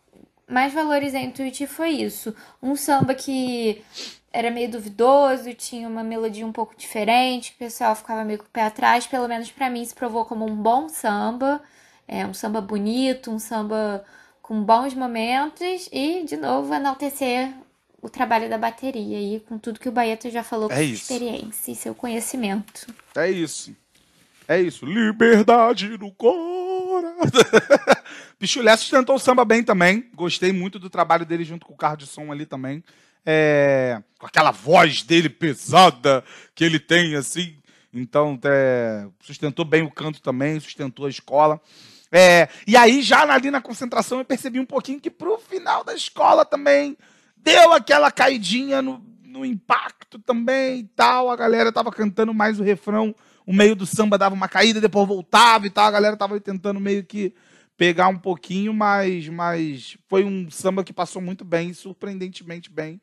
mais 0.49 0.73
valorizei 0.73 1.27
no 1.27 1.33
Twitch 1.33 1.63
foi 1.67 1.91
isso. 1.91 2.35
Um 2.63 2.75
samba 2.77 3.15
que 3.15 3.83
era 4.33 4.51
meio 4.51 4.71
duvidoso, 4.71 5.53
tinha 5.55 5.89
uma 5.89 6.05
melodia 6.05 6.47
um 6.47 6.53
pouco 6.53 6.77
diferente, 6.77 7.53
o 7.55 7.59
pessoal 7.59 7.97
ficava 7.97 8.25
meio 8.25 8.39
com 8.39 8.45
o 8.45 8.51
pé 8.51 8.63
atrás, 8.63 9.07
pelo 9.07 9.27
menos 9.27 9.51
pra 9.51 9.69
mim 9.69 9.85
se 9.85 9.95
provou 9.95 10.25
como 10.25 10.45
um 10.49 10.55
bom 10.55 10.89
samba, 10.89 11.61
é 12.07 12.25
um 12.25 12.33
samba 12.35 12.61
bonito, 12.61 13.31
um 13.31 13.39
samba 13.41 14.05
com 14.41 14.63
bons 14.63 14.95
momentos 14.95 15.89
e, 15.93 16.25
de 16.25 16.37
novo, 16.37 16.73
enaltecer 16.75 17.53
o 18.03 18.09
trabalho 18.09 18.49
da 18.49 18.57
bateria 18.59 19.19
aí, 19.19 19.41
com 19.41 19.59
tudo 19.59 19.81
que 19.81 19.89
o 19.89 19.93
Baeta 19.93 20.31
já 20.31 20.43
falou 20.43 20.69
com 20.69 20.75
É 20.75 20.79
sua 20.79 20.85
isso. 20.85 21.13
experiência 21.13 21.73
e 21.73 21.75
seu 21.75 21.95
conhecimento. 21.95 22.87
É 23.15 23.31
isso. 23.31 23.75
É 24.49 24.61
isso. 24.61 24.85
Liberdade 24.87 25.97
no 25.99 26.11
coração. 26.13 27.31
Pichulé 28.39 28.77
sustentou 28.77 29.17
o 29.17 29.19
samba 29.19 29.45
bem 29.45 29.63
também. 29.63 30.09
Gostei 30.15 30.53
muito 30.53 30.79
do 30.79 30.91
trabalho 30.91 31.27
dele 31.27 31.45
junto 31.45 31.67
com 31.67 31.75
o 31.75 31.77
carro 31.77 31.97
de 31.97 32.07
som 32.07 32.33
ali 32.33 32.47
também. 32.47 32.83
É, 33.25 34.03
com 34.19 34.27
aquela 34.27 34.51
voz 34.51 35.03
dele 35.03 35.29
pesada 35.29 36.25
que 36.55 36.65
ele 36.65 36.81
tem, 36.81 37.15
assim. 37.15 37.57
Então, 37.93 38.39
é, 38.45 39.07
sustentou 39.21 39.65
bem 39.65 39.83
o 39.83 39.91
canto 39.91 40.23
também, 40.23 40.59
sustentou 40.59 41.07
a 41.07 41.11
escola. 41.11 41.61
É, 42.11 42.49
e 42.67 42.77
aí, 42.77 43.03
já 43.03 43.23
ali 43.23 43.51
na 43.51 43.61
concentração, 43.61 44.19
eu 44.19 44.25
percebi 44.25 44.59
um 44.59 44.67
pouquinho 44.67 45.01
que 45.01 45.11
pro 45.11 45.39
final 45.39 45.85
da 45.85 45.95
escola 45.95 46.45
também 46.45 46.97
deu 47.43 47.73
aquela 47.73 48.11
caidinha 48.11 48.83
no, 48.83 49.05
no 49.25 49.45
impacto 49.45 50.19
também 50.19 50.81
e 50.81 50.85
tal. 50.85 51.31
A 51.31 51.37
galera 51.37 51.73
tava 51.73 51.91
cantando 51.91 52.35
mais 52.35 52.61
o 52.61 52.63
refrão, 52.63 53.15
o 53.47 53.53
meio 53.53 53.75
do 53.75 53.87
samba 53.87 54.19
dava 54.19 54.35
uma 54.35 54.49
caída, 54.49 54.81
depois 54.81 55.07
voltava 55.07 55.67
e 55.67 55.71
tal. 55.71 55.87
A 55.87 55.91
galera 55.91 56.17
tava 56.17 56.39
tentando 56.41 56.81
meio 56.81 57.05
que 57.05 57.35
pegar 57.77 58.09
um 58.09 58.19
pouquinho, 58.19 58.75
mas, 58.75 59.29
mas 59.29 59.97
foi 60.07 60.25
um 60.25 60.51
samba 60.51 60.85
que 60.85 60.93
passou 60.93 61.23
muito 61.23 61.45
bem, 61.45 61.73
surpreendentemente 61.73 62.71
bem. 62.71 63.01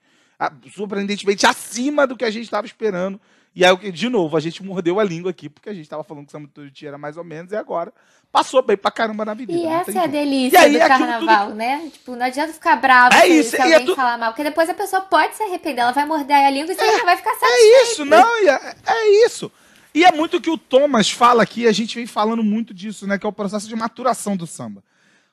Surpreendentemente 0.71 1.47
acima 1.47 2.05
do 2.05 2.15
que 2.15 2.23
a 2.23 2.29
gente 2.29 2.43
estava 2.43 2.67
esperando. 2.67 3.19
E 3.57 3.65
aí, 3.65 3.91
de 3.91 4.07
novo, 4.07 4.37
a 4.37 4.39
gente 4.39 4.63
mordeu 4.63 4.99
a 4.99 5.03
língua 5.03 5.31
aqui, 5.31 5.49
porque 5.49 5.67
a 5.67 5.73
gente 5.73 5.85
estava 5.85 6.03
falando 6.03 6.25
que 6.25 6.29
o 6.29 6.31
samba 6.31 6.45
do 6.45 6.53
Tuiuti 6.53 6.85
era 6.85 6.95
mais 6.95 7.17
ou 7.17 7.23
menos, 7.23 7.51
e 7.51 7.55
agora 7.55 7.91
passou 8.31 8.61
bem 8.61 8.77
pra 8.77 8.91
caramba 8.91 9.25
na 9.25 9.31
avenida. 9.31 9.57
E 9.57 9.65
essa 9.65 9.91
é 9.93 10.03
a 10.03 10.05
delícia 10.05 10.59
aí 10.59 10.73
do 10.73 10.77
é 10.77 10.87
carnaval, 10.87 11.49
né? 11.55 11.89
Tipo, 11.91 12.15
não 12.15 12.23
adianta 12.23 12.53
ficar 12.53 12.75
bravo 12.75 13.15
É 13.15 13.25
isso, 13.25 13.49
se 13.49 13.57
e 13.57 13.59
é 13.59 13.63
alguém 13.63 13.79
tudo- 13.87 13.95
falar 13.95 14.15
mal, 14.19 14.29
porque 14.31 14.43
depois 14.43 14.69
a 14.69 14.75
pessoa 14.75 15.01
pode 15.01 15.35
se 15.35 15.41
arrepender, 15.41 15.81
ela 15.81 15.91
vai 15.91 16.05
morder 16.05 16.35
a 16.35 16.51
língua 16.51 16.71
e 16.71 16.75
você 16.75 16.85
não 16.85 17.03
vai 17.03 17.17
ficar 17.17 17.33
satisfeito. 17.33 17.63
É 17.63 17.81
isso, 17.81 18.05
não, 18.05 18.37
é, 18.47 18.75
é 18.85 19.25
isso. 19.25 19.51
E 19.91 20.05
é 20.05 20.11
muito 20.11 20.37
o 20.37 20.41
que 20.41 20.51
o 20.51 20.57
Thomas 20.59 21.09
fala 21.09 21.41
aqui, 21.41 21.65
a 21.67 21.71
gente 21.71 21.95
vem 21.95 22.05
falando 22.05 22.43
muito 22.43 22.75
disso, 22.75 23.07
né? 23.07 23.17
Que 23.17 23.25
é 23.25 23.29
o 23.29 23.33
processo 23.33 23.67
de 23.67 23.75
maturação 23.75 24.37
do 24.37 24.45
samba. 24.45 24.83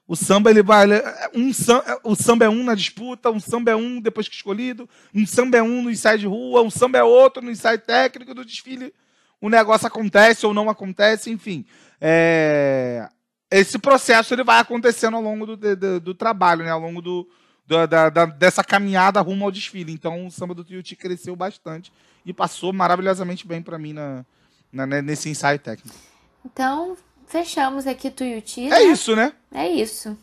O 0.07 0.15
samba, 0.15 0.51
ele 0.51 0.63
vai. 0.63 0.85
ele- 0.85 1.03
Um, 1.35 1.53
sam- 1.53 1.83
o 2.03 2.15
samba 2.15 2.45
é 2.45 2.49
um 2.49 2.63
na 2.63 2.75
disputa, 2.75 3.31
um 3.31 3.41
samba 3.41 3.71
é 3.71 3.77
um 3.77 4.01
depois 4.01 4.29
que 4.29 4.35
escolhido, 4.35 4.89
um 5.15 5.27
samba 5.27 5.57
é 5.59 5.63
um 5.63 5.83
no 5.83 5.91
ensaio 5.91 6.19
de 6.19 6.27
rua, 6.27 6.63
um 6.63 6.71
samba 6.71 6.99
é 6.99 7.03
outro 7.03 7.43
no 7.43 7.51
ensaio 7.51 7.79
técnico, 7.79 8.35
do 8.35 8.45
desfile. 8.45 8.93
O 9.41 9.49
negócio 9.49 9.87
acontece 9.87 10.45
ou 10.47 10.53
não 10.55 10.69
acontece, 10.69 11.31
enfim. 11.31 11.65
É, 12.01 13.09
Esse 13.51 13.79
processo 13.79 14.35
ele 14.35 14.43
vai 14.45 14.59
acontecendo 14.61 15.17
ao 15.17 15.23
longo 15.23 15.47
do, 15.57 15.77
do, 15.77 16.01
do 16.01 16.15
trabalho, 16.15 16.65
né? 16.65 16.71
Ao 16.71 16.81
longo 16.81 17.01
do, 17.01 17.29
da, 17.67 17.87
da- 17.87 18.11
da- 18.11 18.27
dessa 18.27 18.63
caminhada 18.65 19.21
rumo 19.21 19.45
ao 19.45 19.51
desfile. 19.51 19.93
Então 19.93 20.27
o 20.27 20.31
samba 20.31 20.55
do 20.55 20.65
Tuiuti 20.65 20.97
cresceu 20.97 21.35
bastante 21.37 21.93
e 22.27 22.33
passou 22.33 22.73
maravilhosamente 22.73 23.47
bem 23.47 23.63
para 23.63 23.79
mim 23.79 23.93
na, 23.95 24.25
na- 24.73 24.87
né, 24.87 25.01
nesse 25.03 25.29
ensaio 25.31 25.59
técnico. 25.59 25.97
Então, 26.45 26.97
fechamos 27.39 27.85
aqui 27.85 28.11
Tuiuti. 28.11 28.67
É 28.67 28.71
né? 28.71 28.83
isso, 28.85 29.17
né? 29.17 29.33
É 29.53 29.67
isso. 29.69 30.17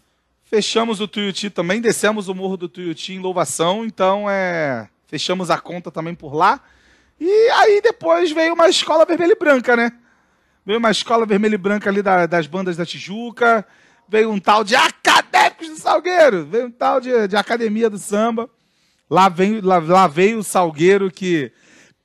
Fechamos 0.46 1.02
o 1.02 1.08
Tuiuti 1.10 1.50
também, 1.50 1.82
descemos 1.82 2.30
o 2.30 2.34
morro 2.36 2.56
do 2.56 2.70
Tuiuti 2.70 3.12
em 3.14 3.20
louvação, 3.20 3.84
então 3.84 4.30
é. 4.30 4.88
Fechamos 5.08 5.52
a 5.52 5.58
conta 5.60 5.92
também 5.92 6.16
por 6.16 6.34
lá. 6.34 6.62
E 7.20 7.50
aí 7.50 7.82
depois 7.82 8.32
veio 8.32 8.54
uma 8.54 8.70
escola 8.70 9.04
vermelha 9.06 9.34
e 9.34 9.36
branca, 9.36 9.76
né? 9.76 9.92
Veio 10.66 10.80
uma 10.80 10.90
escola 10.90 11.26
vermelha 11.26 11.56
e 11.56 11.58
branca 11.58 11.90
ali 11.90 12.02
da- 12.02 12.26
das 12.26 12.48
bandas 12.48 12.78
da 12.78 12.86
Tijuca. 12.86 13.68
Veio 14.08 14.32
um 14.32 14.40
tal 14.40 14.64
de 14.64 14.74
Acadêmicos 14.74 15.68
do 15.68 15.76
Salgueiro. 15.76 16.46
Veio 16.46 16.68
um 16.68 16.72
tal 16.72 17.02
de, 17.02 17.28
de 17.28 17.36
Academia 17.36 17.90
do 17.90 17.98
Samba. 17.98 18.50
Lá, 19.10 19.28
vem, 19.28 19.60
lá, 19.60 19.80
lá 19.80 20.08
veio 20.08 20.40
o 20.40 20.44
Salgueiro 20.44 21.12
que 21.12 21.52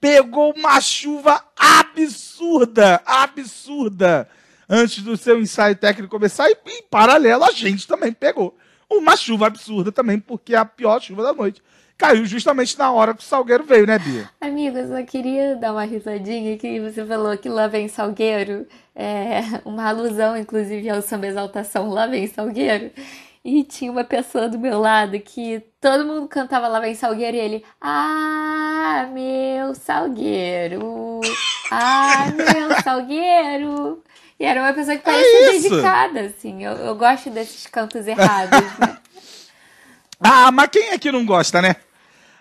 pegou 0.01 0.53
uma 0.57 0.81
chuva 0.81 1.41
absurda, 1.57 3.01
absurda, 3.07 4.29
antes 4.69 5.03
do 5.03 5.17
seu 5.17 5.41
ensaio 5.41 5.77
técnico 5.77 6.11
começar. 6.11 6.49
E, 6.49 6.57
em 6.67 6.83
paralelo, 6.83 7.45
a 7.45 7.53
gente 7.53 7.87
também 7.87 8.13
pegou 8.13 8.57
uma 8.91 9.17
chuva 9.17 9.47
absurda 9.47 9.91
também, 9.91 10.19
porque 10.19 10.55
é 10.55 10.59
a 10.59 10.65
pior 10.65 11.01
chuva 11.01 11.23
da 11.23 11.33
noite. 11.33 11.63
Caiu 11.99 12.27
justamente 12.27 12.79
na 12.79 12.93
hora 12.93 13.15
que 13.15 13.21
o 13.21 13.27
Salgueiro 13.27 13.65
veio, 13.65 13.87
né, 13.87 13.99
Bia? 13.99 14.29
Amigo, 14.39 14.77
eu 14.77 14.89
só 14.89 15.03
queria 15.03 15.57
dar 15.57 15.73
uma 15.73 15.85
risadinha 15.85 16.59
que 16.59 16.79
você 16.79 17.05
falou 17.05 17.37
que 17.39 17.49
lá 17.49 17.69
vem 17.69 17.89
Salgueiro. 17.89 18.67
É 18.95 19.41
uma 19.65 19.89
alusão, 19.89 20.37
inclusive, 20.37 20.91
ao 20.91 21.01
samba 21.01 21.27
exaltação 21.27 21.89
Lá 21.89 22.07
vem 22.07 22.27
Salgueiro. 22.27 22.91
E 23.43 23.65
tinha 23.65 23.91
uma 23.91 24.05
pessoa 24.05 24.49
do 24.49 24.59
meu 24.59 24.79
lado 24.79 25.19
que 25.21 25.63
todo 25.81 26.05
mundo 26.05 26.29
cantava 26.29 26.69
Lá 26.69 26.81
vem 26.81 26.95
Salgueiro 26.95 27.37
e 27.37 27.41
ele, 27.41 27.65
ah, 27.81 29.09
meu 29.15 29.75
Salgueiro, 29.75 31.21
ah, 31.71 32.27
meu 32.37 32.77
Salgueiro. 32.85 34.03
E 34.39 34.45
era 34.45 34.61
uma 34.61 34.73
pessoa 34.73 34.97
que 34.97 35.03
parecia 35.03 35.57
isso. 35.57 35.71
dedicada, 35.71 36.21
assim. 36.21 36.65
Eu, 36.65 36.73
eu 36.73 36.95
gosto 36.95 37.31
desses 37.31 37.67
cantos 37.67 38.07
errados, 38.07 38.61
né? 38.79 38.99
Ah, 40.19 40.51
mas 40.51 40.71
quem 40.71 40.89
é 40.89 40.99
que 40.99 41.13
não 41.13 41.27
gosta, 41.27 41.61
né? 41.61 41.77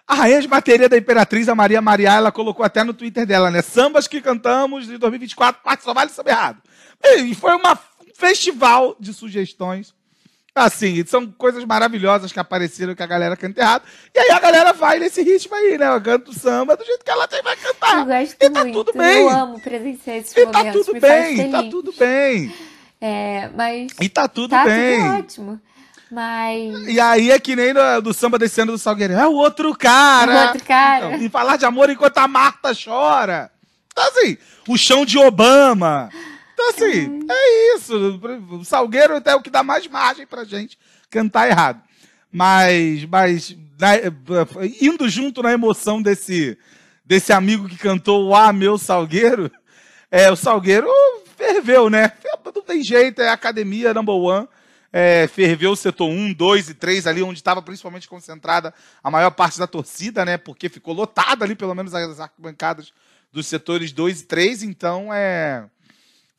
A 0.08 0.16
rainha 0.16 0.40
de 0.40 0.48
bateria 0.48 0.88
da 0.88 0.98
Imperatriz, 0.98 1.50
a 1.50 1.56
Maria 1.56 1.82
Maria, 1.82 2.14
ela 2.14 2.32
colocou 2.32 2.66
até 2.66 2.86
no 2.86 2.94
Twitter 2.94 3.26
dela, 3.26 3.52
né? 3.52 3.62
Sambas 3.62 4.08
que 4.08 4.22
cantamos 4.22 4.86
de 4.86 4.98
2024, 4.98 5.62
parte 5.62 5.84
só 5.84 5.94
vale 5.94 6.10
samba 6.10 6.30
errado. 6.30 6.62
E 7.18 7.36
foi 7.36 7.54
uma, 7.54 7.74
um 7.74 8.14
festival 8.14 8.96
de 8.98 9.14
sugestões. 9.14 9.94
Assim, 10.58 11.06
são 11.06 11.28
coisas 11.28 11.66
maravilhosas 11.66 12.32
que 12.32 12.40
apareceram 12.40 12.96
que 12.96 13.04
a 13.04 13.08
galera 13.08 13.36
canta 13.36 13.60
errado. 13.60 13.84
E 14.14 14.18
aí 14.20 14.32
a 14.32 14.40
galera 14.40 14.72
vai 14.72 15.00
nesse 15.00 15.22
ritmo 15.22 15.54
aí, 15.54 15.78
né? 15.78 15.86
Eu 15.94 16.00
canto 16.00 16.32
samba 16.32 16.78
do 16.78 16.86
jeito 16.86 17.04
que 17.04 17.12
ela 17.12 17.28
tem 17.28 17.44
vai 17.44 17.58
cantar. 17.58 17.98
Eu 18.00 18.06
gosto 18.06 18.36
e 18.40 18.50
tá 18.50 18.64
muito. 18.64 18.74
tudo 18.86 18.98
bem. 18.98 19.22
Eu 19.24 19.30
amo 19.30 19.60
presenciar 19.60 20.16
esses 20.16 20.32
E 20.32 20.46
tá 20.46 20.60
momentos. 20.60 20.86
tudo 20.86 20.94
me 20.94 21.00
bem, 21.02 21.52
tá 21.52 21.64
tudo 21.64 21.94
bem. 22.00 22.56
É, 23.02 23.50
mas 23.54 23.92
E 24.00 24.08
tá 24.08 24.30
tudo 24.30 24.52
tá 24.52 24.64
bem. 24.64 24.98
tudo 25.02 25.14
ótimo. 25.18 25.62
Mas 26.10 26.88
E 26.88 27.02
aí 27.02 27.32
é 27.32 27.38
que 27.40 27.54
nem 27.54 27.74
no, 27.74 28.02
do 28.02 28.14
samba 28.14 28.40
desse 28.40 28.62
ano 28.62 28.72
do 28.72 28.78
Salgueiro. 28.78 29.12
É 29.14 29.28
o 29.28 29.34
outro 29.34 29.76
cara. 29.76 30.32
O 30.34 30.48
outro 30.48 30.64
cara. 30.64 31.06
Então, 31.16 31.22
e 31.26 31.30
falar 31.30 31.58
de 31.58 31.66
amor 31.66 31.90
enquanto 31.90 32.18
a 32.20 32.30
Marta 32.30 32.72
chora. 32.74 33.52
Então, 33.92 34.06
assim, 34.08 34.38
o 34.70 34.78
chão 34.78 35.06
de 35.06 35.18
Obama. 35.18 36.10
Então, 36.56 36.70
assim, 36.70 37.20
é 37.30 37.76
isso. 37.76 38.20
O 38.50 38.64
Salgueiro 38.64 39.22
é 39.24 39.36
o 39.36 39.42
que 39.42 39.50
dá 39.50 39.62
mais 39.62 39.86
margem 39.88 40.26
pra 40.26 40.46
gente 40.46 40.80
cantar 41.10 41.50
errado. 41.50 41.82
Mas, 42.32 43.04
mas 43.06 43.56
na- 43.80 43.96
indo 44.82 45.08
junto 45.10 45.44
na 45.44 45.52
emoção 45.52 46.02
desse, 46.02 46.58
desse 47.06 47.34
amigo 47.34 47.68
que 47.68 47.78
cantou 47.78 48.28
o 48.30 48.36
Ah, 48.36 48.54
meu 48.54 48.78
Salgueiro, 48.78 49.52
é, 50.10 50.32
o 50.32 50.36
Salgueiro 50.36 50.88
ferveu, 51.38 51.90
né? 51.90 52.14
Não 52.46 52.62
tem 52.62 52.82
jeito, 52.84 53.22
é 53.22 53.30
academia 53.30 53.94
number 53.94 54.16
one. 54.16 54.48
É, 54.94 55.28
ferveu 55.28 55.72
o 55.72 55.76
setor 55.76 56.08
1, 56.10 56.32
2 56.34 56.70
e 56.70 56.74
3 56.74 57.06
ali, 57.06 57.22
onde 57.22 57.38
estava 57.40 57.62
principalmente 57.62 58.08
concentrada 58.08 58.74
a 59.04 59.12
maior 59.12 59.30
parte 59.32 59.60
da 59.60 59.68
torcida, 59.68 60.24
né? 60.24 60.38
Porque 60.38 60.70
ficou 60.70 60.94
lotada 60.94 61.44
ali, 61.44 61.54
pelo 61.54 61.76
menos 61.76 61.94
as 61.94 62.18
arquibancadas 62.22 62.94
dos 63.30 63.46
setores 63.46 63.92
2 63.92 64.22
e 64.22 64.26
3, 64.26 64.64
então 64.64 65.14
é. 65.14 65.66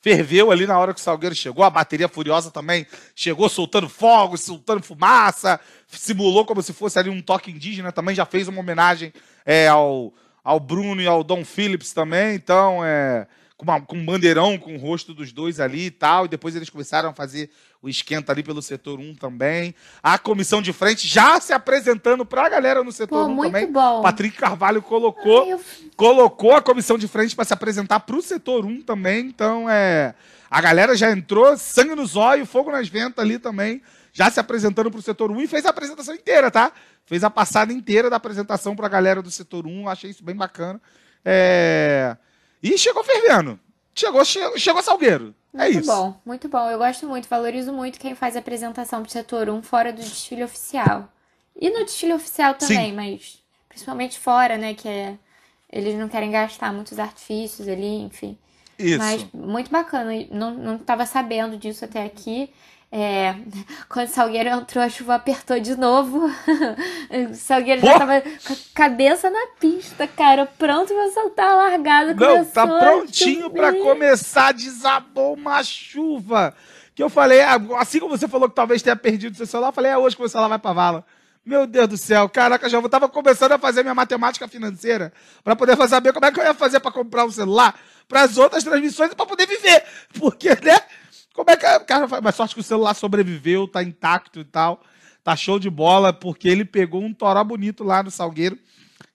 Ferveu 0.01 0.51
ali 0.53 0.67
na 0.67 0.79
hora 0.79 0.95
que 0.95 1.01
o 1.01 1.03
Salgueiro 1.03 1.35
chegou, 1.35 1.65
a 1.65 1.71
bateria 1.71 2.09
furiosa 2.09 2.51
também 2.51 2.87
chegou 3.15 3.49
soltando 3.49 3.89
fogos, 3.89 4.43
soltando 4.43 4.83
fumaça, 4.83 5.59
simulou 5.89 6.45
como 6.45 6.63
se 6.63 6.73
fosse 6.73 6.99
ali 6.99 7.11
um 7.11 7.21
toque 7.21 7.51
indígena, 7.51 7.91
também 7.91 8.15
já 8.15 8.25
fez 8.25 8.47
uma 8.47 8.61
homenagem 8.61 9.13
é, 9.45 9.69
ao, 9.69 10.15
ao 10.45 10.61
Bruno 10.61 11.03
e 11.03 11.07
ao 11.07 11.25
Dom 11.25 11.45
Phillips 11.45 11.93
também, 11.93 12.37
então 12.37 12.85
é, 12.85 13.27
com, 13.57 13.65
uma- 13.65 13.81
com 13.81 13.97
um 13.97 14.05
bandeirão 14.05 14.59
com 14.59 14.75
o 14.75 14.79
rosto 14.79 15.15
dos 15.15 15.33
dois 15.33 15.61
ali 15.61 15.87
e 15.87 15.91
tal, 15.91 16.27
e 16.27 16.29
depois 16.29 16.55
eles 16.55 16.69
começaram 16.69 17.09
a 17.09 17.13
fazer 17.15 17.51
o 17.81 17.89
esquenta 17.89 18.33
ali 18.33 18.43
pelo 18.43 18.61
setor 18.61 18.99
1 19.01 19.15
também. 19.15 19.75
A 20.03 20.19
comissão 20.19 20.61
de 20.61 20.73
frente 20.73 21.07
já 21.09 21.41
se 21.41 21.53
apresentando 21.53 22.27
pra 22.27 22.49
galera 22.49 22.83
no 22.85 22.93
setor 22.93 23.25
Pô, 23.27 23.31
1 23.31 23.35
muito 23.35 23.53
também. 23.53 23.73
bom. 23.73 24.03
Patrick 24.03 24.37
Carvalho 24.37 24.83
colocou 24.83 25.43
Ai, 25.45 25.53
eu- 25.53 25.61
colocou 25.97 26.53
a 26.53 26.61
comissão 26.63 26.99
de 26.99 27.09
frente 27.09 27.35
para 27.35 27.45
se 27.45 27.55
apresentar 27.55 28.01
para 28.01 28.17
o 28.17 28.23
setor 28.23 28.65
1 28.67 28.83
também. 28.83 29.27
Então, 29.27 29.69
é. 29.71 30.15
A 30.51 30.61
galera 30.61 30.97
já 30.97 31.11
entrou, 31.11 31.57
sangue 31.57 31.95
nos 31.95 32.15
olhos, 32.15 32.49
fogo 32.49 32.71
nas 32.71 32.89
ventas 32.89 33.25
ali 33.25 33.39
também, 33.39 33.83
já 34.13 34.31
se 34.31 34.39
apresentando 34.39 34.91
para 34.91 35.01
o 35.01 35.03
setor 35.03 35.31
1 35.31 35.41
e 35.41 35.47
fez 35.49 35.67
a 35.67 35.71
apresentação 35.71 36.15
inteira, 36.15 36.51
tá? 36.51 36.71
Fez 37.05 37.25
a 37.25 37.31
passada 37.31 37.73
inteira 37.73 38.09
da 38.11 38.17
apresentação 38.17 38.75
para 38.77 38.87
a 38.87 38.89
galera 38.89 39.21
do 39.23 39.31
setor 39.31 39.67
1, 39.67 39.89
achei 39.89 40.11
isso 40.11 40.23
bem 40.25 40.37
bacana. 40.37 40.81
É, 41.25 42.17
E 42.63 42.77
chegou 42.79 43.05
fervendo. 43.05 43.59
Chegou, 43.95 44.25
chegou, 44.25 44.59
chegou 44.59 44.83
Salgueiro. 44.83 45.35
É 45.55 45.65
muito 45.65 45.81
isso. 45.81 45.91
bom, 45.91 46.21
muito 46.25 46.49
bom. 46.49 46.71
Eu 46.71 46.79
gosto 46.79 47.07
muito, 47.09 47.29
valorizo 47.29 47.73
muito 47.73 47.99
quem 47.99 48.15
faz 48.15 48.37
apresentação 48.37 49.03
pro 49.03 49.11
setor 49.11 49.49
1 49.49 49.63
fora 49.63 49.93
do 49.93 50.03
desfile 50.03 50.45
oficial. 50.45 51.11
E 51.59 51.71
no 51.71 51.85
desfile 51.85 52.13
oficial 52.13 52.55
também, 52.55 52.93
mas 52.93 53.43
principalmente 53.69 54.19
fora, 54.19 54.59
né? 54.59 54.75
Que 54.75 54.89
é. 54.89 55.19
Eles 55.73 55.99
não 55.99 56.09
querem 56.09 56.31
gastar 56.31 56.73
muitos 56.73 56.99
artifícios 56.99 57.67
ali, 57.67 58.03
enfim. 58.03 58.39
Isso. 58.79 58.99
Mas 58.99 59.27
muito 59.33 59.71
bacana. 59.71 60.13
Não, 60.31 60.53
não 60.53 60.79
tava 60.79 61.05
sabendo 61.07 61.57
disso 61.57 61.85
até 61.85 62.05
aqui. 62.05 62.51
É, 62.91 63.35
quando 63.89 64.07
o 64.07 64.11
Salgueiro 64.11 64.49
entrou, 64.49 64.83
a 64.83 64.89
chuva 64.89 65.17
apertou 65.17 65.59
de 65.59 65.77
novo. 65.77 66.31
o 67.31 67.35
Salgueiro 67.35 67.81
já 67.81 67.99
tava 67.99 68.21
com 68.21 68.53
a 68.53 68.57
cabeça 68.75 69.29
na 69.29 69.47
pista, 69.59 70.07
cara, 70.07 70.47
pronto 70.47 70.95
pra 70.95 71.11
soltar 71.11 71.49
a 71.49 71.57
largada. 71.57 72.15
Não, 72.15 72.45
tá 72.45 72.67
Começou 72.67 72.79
prontinho 72.79 73.51
pra 73.51 73.73
chover. 73.73 73.83
começar. 73.83 74.53
Desabou 74.53 75.35
uma 75.35 75.63
chuva. 75.65 76.55
Que 76.95 77.03
eu 77.03 77.11
falei, 77.11 77.43
ah, 77.43 77.61
assim 77.79 78.01
como 78.01 78.17
você 78.17 78.27
falou 78.27 78.49
que 78.49 78.55
talvez 78.55 78.81
tenha 78.81 78.97
perdido 78.97 79.37
seu 79.37 79.47
celular, 79.47 79.69
eu 79.69 79.73
falei, 79.75 79.91
é 79.91 79.99
hoje 79.99 80.17
que 80.17 80.23
o 80.23 80.29
celular 80.29 80.49
vai 80.49 80.59
pra 80.59 80.73
vala. 80.73 81.05
Meu 81.45 81.67
Deus 81.67 81.87
do 81.87 81.97
céu, 81.97 82.29
caraca, 82.29 82.69
já 82.69 82.81
tava 82.89 83.09
começando 83.09 83.53
a 83.53 83.59
fazer 83.59 83.83
minha 83.83 83.95
matemática 83.95 84.49
financeira 84.49 85.13
pra 85.45 85.55
poder 85.55 85.77
saber 85.87 86.13
como 86.13 86.25
é 86.25 86.33
que 86.33 86.41
eu 86.41 86.45
ia 86.45 86.55
fazer 86.55 86.81
pra 86.81 86.91
comprar 86.91 87.25
um 87.25 87.31
celular 87.31 87.79
para 88.09 88.23
as 88.23 88.37
outras 88.39 88.65
transmissões 88.65 89.13
e 89.13 89.15
pra 89.15 89.27
poder 89.27 89.47
viver. 89.47 89.85
Porque, 90.19 90.49
né? 90.49 90.81
Como 91.37 91.51
é 91.51 91.57
que. 91.57 91.79
Cara, 91.81 92.09
mas 92.23 92.35
sorte 92.35 92.55
que 92.55 92.61
o 92.61 92.65
celular 92.65 92.95
sobreviveu, 92.95 93.69
tá 93.69 93.83
intacto 93.83 94.41
e 94.41 94.45
tal. 94.45 94.81
Tá 95.23 95.37
show 95.37 95.59
de 95.59 95.69
bola, 95.69 96.13
porque 96.13 96.49
ele 96.49 96.65
pegou 96.65 97.03
um 97.03 97.13
toró 97.13 97.45
bonito 97.45 97.85
lá 97.85 98.03
no 98.03 98.11
Salgueiro. 98.11 98.59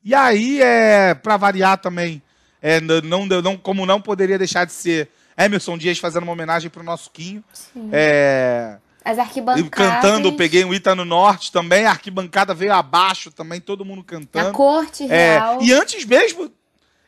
E 0.03 0.13
aí, 0.13 0.61
é, 0.61 1.13
para 1.13 1.38
variar 1.38 1.78
também, 1.78 2.22
é, 2.61 2.80
não, 2.82 3.26
não, 3.26 3.57
como 3.57 3.86
não 3.86 4.01
poderia 4.01 4.38
deixar 4.38 4.65
de 4.65 4.72
ser 4.74 5.09
Emerson 5.38 5.78
Dias 5.78 5.97
fazendo 5.99 6.24
uma 6.24 6.34
homenagem 6.34 6.69
pro 6.69 6.84
nosso 6.84 7.09
Quinho. 7.11 7.43
Sim. 7.53 7.89
É, 7.93 8.78
As 9.05 9.17
arquibancadas. 9.19 9.69
cantando, 9.69 10.34
peguei 10.34 10.65
um 10.65 10.74
Ita 10.74 10.93
no 10.95 11.05
Norte 11.05 11.51
também, 11.51 11.86
a 11.86 11.91
arquibancada 11.91 12.53
veio 12.53 12.74
abaixo 12.74 13.32
também, 13.32 13.61
todo 13.61 13.86
mundo 13.86 14.01
A 14.01 14.09
cantando. 14.09 14.51
corte 14.53 15.03
É, 15.09 15.34
real. 15.38 15.61
e 15.61 15.72
antes 15.72 16.03
mesmo. 16.05 16.51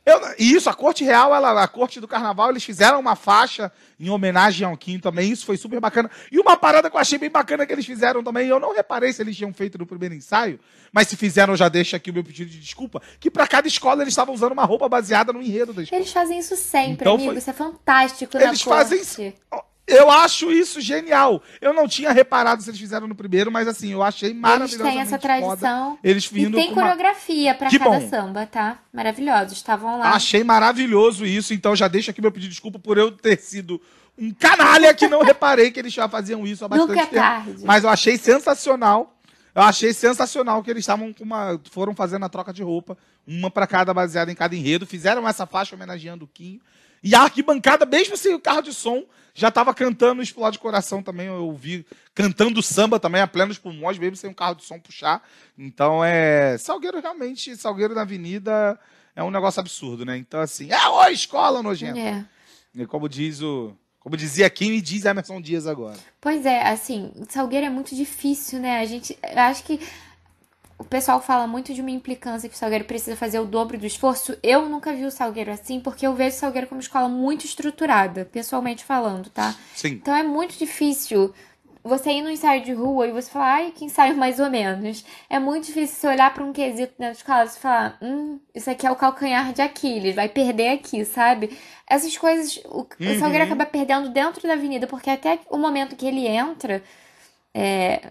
Eu, 0.06 0.20
e 0.38 0.54
isso, 0.54 0.70
a 0.70 0.74
Corte 0.74 1.02
Real, 1.04 1.34
ela, 1.34 1.64
a 1.64 1.68
Corte 1.68 2.02
do 2.02 2.08
Carnaval, 2.10 2.50
eles 2.50 2.64
fizeram 2.64 3.00
uma 3.00 3.16
faixa 3.16 3.72
em 3.98 4.10
homenagem 4.10 4.68
ao 4.68 4.76
Quinho 4.76 5.00
também. 5.00 5.32
Isso 5.32 5.46
foi 5.46 5.56
super 5.56 5.80
bacana. 5.80 6.12
E 6.30 6.38
uma 6.40 6.58
parada 6.58 6.90
que 6.90 6.96
eu 6.96 7.00
achei 7.00 7.18
bem 7.18 7.30
bacana 7.30 7.66
que 7.66 7.72
eles 7.72 7.86
fizeram 7.86 8.22
também, 8.22 8.48
eu 8.50 8.60
não 8.60 8.74
reparei 8.76 9.14
se 9.14 9.22
eles 9.22 9.38
tinham 9.38 9.54
feito 9.54 9.78
no 9.78 9.86
primeiro 9.86 10.14
ensaio, 10.14 10.60
mas 10.92 11.08
se 11.08 11.16
fizeram, 11.16 11.54
eu 11.54 11.58
já 11.58 11.70
deixo 11.70 11.96
aqui 11.96 12.12
o 12.12 12.14
meu 12.14 12.24
pedido 12.24 12.52
de 12.52 12.60
desculpa, 12.60 13.02
que 13.18 13.32
pra 13.32 13.48
cada 13.48 13.66
escola 13.68 14.02
eles 14.02 14.12
estavam 14.12 14.36
usando 14.36 14.52
uma 14.52 14.66
roupa 14.66 14.90
baseada 14.90 15.32
no 15.32 15.42
enredo 15.42 15.72
da 15.72 15.84
escola. 15.84 16.02
Eles 16.02 16.12
fazem 16.12 16.38
isso 16.38 16.56
sempre, 16.58 16.96
Então 17.04 17.14
amigo. 17.16 17.30
foi- 17.30 17.38
Isso 17.38 17.50
é 17.50 17.54
fantástico 17.54 18.38
Eles 18.38 18.62
fazem 18.62 19.00
isso. 19.00 19.22
Eu 19.86 20.10
acho 20.10 20.50
isso 20.52 20.80
genial. 20.80 21.44
Eu 21.60 21.74
não 21.74 21.88
tinha 21.90 22.12
reparado 22.14 22.62
se 22.64 22.70
eles 22.70 22.80
fizeram 22.80 23.06
no 23.08 23.14
primeiro, 23.16 23.52
mas 23.52 23.68
assim, 23.68 23.92
eu 23.92 24.02
achei 24.02 24.30
Eles 24.30 24.42
maravilhosamente 24.42 24.94
têm 24.94 25.02
essa 25.02 25.20
foda. 25.20 25.22
tradição. 25.22 26.00
Eles 26.02 26.24
E 26.26 26.34
vindo 26.34 26.56
tem 26.58 26.68
com 26.68 26.74
uma- 26.80 26.84
coreografia 26.84 27.54
pra 27.54 27.70
Que 27.70 27.78
cada 27.78 28.00
bom. 28.00 28.10
samba, 28.10 28.46
tá? 28.46 28.80
Maravilhosos. 28.94 29.58
Estavam 29.58 30.00
lá. 30.00 30.12
Achei 30.12 30.42
maravilhoso 30.44 31.26
isso, 31.26 31.54
então 31.54 31.76
já 31.76 31.90
deixo 31.90 32.10
aqui 32.12 32.22
meu 32.22 32.32
pedido 32.32 32.50
de 32.50 32.56
desculpa 32.56 32.80
por 32.80 32.98
eu 32.98 33.12
ter 33.12 33.38
sido 33.40 33.82
um 34.18 34.32
canalha 34.32 34.94
que 34.94 35.08
não 35.10 35.20
reparei 35.24 35.70
que 35.70 35.80
eles 35.80 35.92
já 35.92 36.08
faziam 36.08 36.48
isso 36.48 36.64
há 36.64 36.68
bastante 36.70 36.88
Nunca 36.90 37.02
é 37.02 37.06
tempo. 37.06 37.16
tarde. 37.16 37.66
Mas 37.66 37.84
eu 37.84 37.90
achei 37.90 38.18
sensacional. 38.18 39.18
Eu 39.54 39.62
achei 39.64 39.94
sensacional 39.94 40.64
que 40.64 40.72
eles 40.72 40.82
estavam 40.82 41.12
com 41.12 41.24
uma. 41.26 41.60
foram 41.72 41.94
fazendo 41.94 42.24
a 42.26 42.30
troca 42.30 42.54
de 42.54 42.64
roupa, 42.64 42.98
uma 43.28 43.52
para 43.52 43.68
cada, 43.68 43.94
baseada 43.94 44.32
em 44.32 44.36
cada 44.36 44.56
enredo. 44.56 44.86
Fizeram 44.86 45.28
essa 45.28 45.46
faixa 45.46 45.76
homenageando 45.76 46.24
o 46.26 46.28
Kim. 46.28 46.60
E 47.04 47.14
a 47.14 47.22
arquibancada, 47.24 47.86
mesmo 47.86 48.16
sem 48.16 48.34
o 48.34 48.40
carro 48.40 48.62
de 48.62 48.74
som, 48.74 49.04
já 49.34 49.48
estava 49.48 49.74
cantando 49.74 50.22
Explode 50.22 50.60
Coração 50.60 51.02
também. 51.02 51.28
Eu 51.28 51.46
ouvi 51.46 51.86
cantando 52.14 52.62
samba 52.62 53.00
também, 53.00 53.22
a 53.22 53.28
plenos 53.28 53.58
pulmões, 53.58 53.98
mesmo 53.98 54.16
sem 54.16 54.30
um 54.30 54.34
carro 54.34 54.56
de 54.56 54.64
som 54.64 54.80
puxar. 54.80 55.24
Então 55.58 56.04
é. 56.04 56.58
Salgueiro 56.58 57.00
realmente, 57.00 57.56
Salgueiro 57.56 57.96
na 57.96 58.02
Avenida 58.02 58.80
é 59.16 59.24
um 59.24 59.32
negócio 59.32 59.60
absurdo, 59.60 60.06
né? 60.06 60.18
Então, 60.18 60.40
assim, 60.40 60.72
é 60.72 60.88
ô 60.90 61.06
escola 61.08 61.62
nojenta. 61.62 62.00
É. 62.00 62.26
E 62.76 62.86
como 62.86 63.08
diz 63.08 63.42
o. 63.42 63.76
Como 64.00 64.18
dizia 64.18 64.50
Kim 64.50 64.74
e 64.74 64.82
diz 64.82 65.06
Emerson 65.06 65.40
Dias 65.40 65.66
agora. 65.66 65.98
Pois 66.20 66.46
é, 66.46 66.68
assim, 66.68 67.10
Salgueiro 67.30 67.68
é 67.68 67.70
muito 67.70 67.96
difícil, 67.96 68.60
né? 68.60 68.80
A 68.80 68.86
gente. 68.86 69.18
eu 69.24 69.40
Acho 69.40 69.64
que 69.64 69.80
o 70.84 70.86
pessoal 70.86 71.22
fala 71.22 71.48
muito 71.48 71.74
de 71.74 71.80
uma 71.80 71.90
implicância 71.90 72.50
que 72.50 72.56
o 72.56 72.58
Salgueiro 72.58 72.84
precisa 72.84 73.16
fazer 73.16 73.40
o 73.40 73.46
dobro 73.46 73.78
do 73.78 73.86
esforço. 73.86 74.38
Eu 74.44 74.68
nunca 74.68 74.94
vi 74.94 75.06
o 75.06 75.12
Salgueiro 75.12 75.50
assim, 75.50 75.80
porque 75.80 76.06
eu 76.06 76.14
vejo 76.14 76.36
o 76.36 76.40
Salgueiro 76.40 76.68
como 76.68 76.82
escola 76.82 77.08
muito 77.08 77.46
estruturada, 77.46 78.26
pessoalmente 78.26 78.84
falando, 78.84 79.30
tá? 79.30 79.56
Sim. 79.74 79.94
Então 79.94 80.14
é 80.14 80.24
muito 80.24 80.58
difícil 80.58 81.34
você 81.82 82.12
ir 82.12 82.22
no 82.22 82.30
ensaio 82.30 82.64
de 82.64 82.74
rua 82.74 83.08
e 83.08 83.12
você 83.14 83.30
falar, 83.30 83.56
ai, 83.56 83.72
que 83.72 83.86
ensaio 83.86 84.16
mais 84.18 84.40
ou 84.42 84.50
menos. 84.50 85.06
É 85.30 85.40
muito 85.40 85.68
difícil 85.68 85.96
você 85.96 86.08
olhar 86.08 86.34
pra 86.34 86.44
um 86.44 86.52
quesito 86.52 86.94
dentro 87.00 87.14
de 87.14 87.20
escola 87.20 87.46
e 87.46 87.50
falar, 87.50 87.98
hum, 88.02 88.40
isso 88.54 88.70
aqui 88.70 88.86
é 88.86 88.92
o 88.92 88.96
calcanhar 88.96 89.54
de 89.54 89.62
Aquiles, 89.62 90.16
vai 90.16 90.28
perder 90.28 90.70
aqui, 90.70 91.06
sabe? 91.06 91.58
Essas 91.88 92.18
coisas, 92.18 92.58
o, 92.66 92.82
o 92.82 93.20
Salgueiro 93.20 93.46
acaba 93.46 93.66
perdendo 93.66 94.10
dentro 94.10 94.46
da 94.46 94.54
avenida, 94.54 94.86
porque 94.86 95.10
até 95.10 95.40
o 95.50 95.58
momento 95.58 95.96
que 95.96 96.06
ele 96.06 96.28
entra, 96.28 96.84
é, 97.54 98.02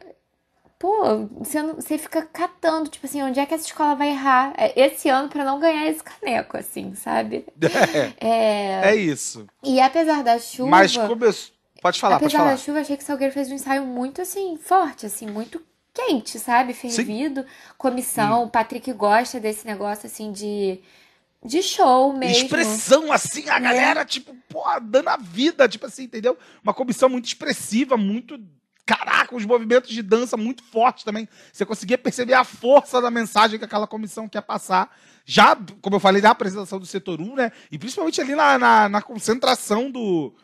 Pô, 0.83 1.29
você, 1.39 1.63
não- 1.63 1.77
você 1.77 1.97
fica 1.97 2.23
catando, 2.23 2.91
tipo 2.91 3.07
assim, 3.07 3.23
onde 3.23 3.39
é 3.39 3.47
que 3.47 3.55
essa 3.55 3.67
escola 3.67 3.95
vai 3.95 4.09
errar 4.09 4.53
é, 4.57 4.73
esse 4.85 5.09
ano 5.09 5.29
pra 5.29 5.45
não 5.45 5.61
ganhar 5.61 5.87
esse 5.89 6.03
caneco, 6.03 6.57
assim, 6.57 6.93
sabe? 6.97 7.47
É, 8.21 8.91
É 8.91 8.97
isso. 8.97 9.47
E 9.63 9.81
apesar 9.81 10.25
da 10.25 10.41
chuva. 10.41 10.69
Mas 10.71 10.97
começou. 10.97 11.55
Pode 11.81 12.01
falar, 12.01 12.17
pode 12.19 12.27
apesar 12.27 12.39
falar. 12.39 12.51
da 12.51 12.57
chuva, 12.57 12.81
achei 12.81 12.97
que 12.97 13.03
o 13.05 13.07
Salgueiro 13.07 13.33
fez 13.33 13.49
um 13.49 13.55
ensaio 13.55 13.85
muito 13.85 14.21
assim, 14.23 14.57
forte, 14.57 15.07
assim, 15.07 15.25
muito 15.29 15.63
quente, 15.95 16.41
sabe? 16.41 16.75
Fervido. 16.75 17.47
Comissão, 17.79 18.43
o 18.43 18.51
Patrick 18.51 18.93
gosta 18.93 19.39
desse 19.39 19.65
negócio 19.65 20.07
assim 20.09 20.33
de. 20.33 20.81
De 21.45 21.63
show 21.63 22.13
mesmo. 22.13 22.45
Expressão, 22.45 23.13
assim, 23.13 23.49
a 23.49 23.59
galera, 23.61 24.05
tipo, 24.05 24.35
pô, 24.49 24.65
dando 24.81 25.09
a 25.11 25.17
vida, 25.17 25.69
tipo 25.69 25.87
assim, 25.87 26.05
entendeu? 26.05 26.37
Uma 26.63 26.75
comissão 26.75 27.09
muito 27.09 27.27
expressiva, 27.27 27.97
muito. 27.97 28.37
Caraca, 28.85 29.37
os 29.37 29.45
movimentos 29.45 29.91
de 29.91 30.03
dança 30.03 30.37
muito 30.37 30.63
fortes 30.65 31.05
também. 31.05 31.29
Você 31.53 31.65
conseguia 31.65 31.97
perceber 31.97 32.35
a 32.35 32.43
força 32.43 33.01
da 33.01 33.11
mensagem 33.11 33.59
que 33.59 33.65
aquela 33.65 33.87
comissão 33.87 34.29
quer 34.29 34.43
passar. 34.43 34.91
Já, 35.25 35.57
como 35.81 35.97
eu 35.97 36.01
falei, 36.01 36.21
da 36.21 36.31
apresentação 36.31 36.81
do 36.81 36.87
setor 36.87 37.21
1, 37.21 37.37
né? 37.37 37.53
E 37.71 37.79
principalmente 37.79 38.21
ali 38.21 38.35
na, 38.35 38.59
na, 38.59 38.89
na 38.89 39.01
concentração 39.01 39.89
do, 39.89 40.35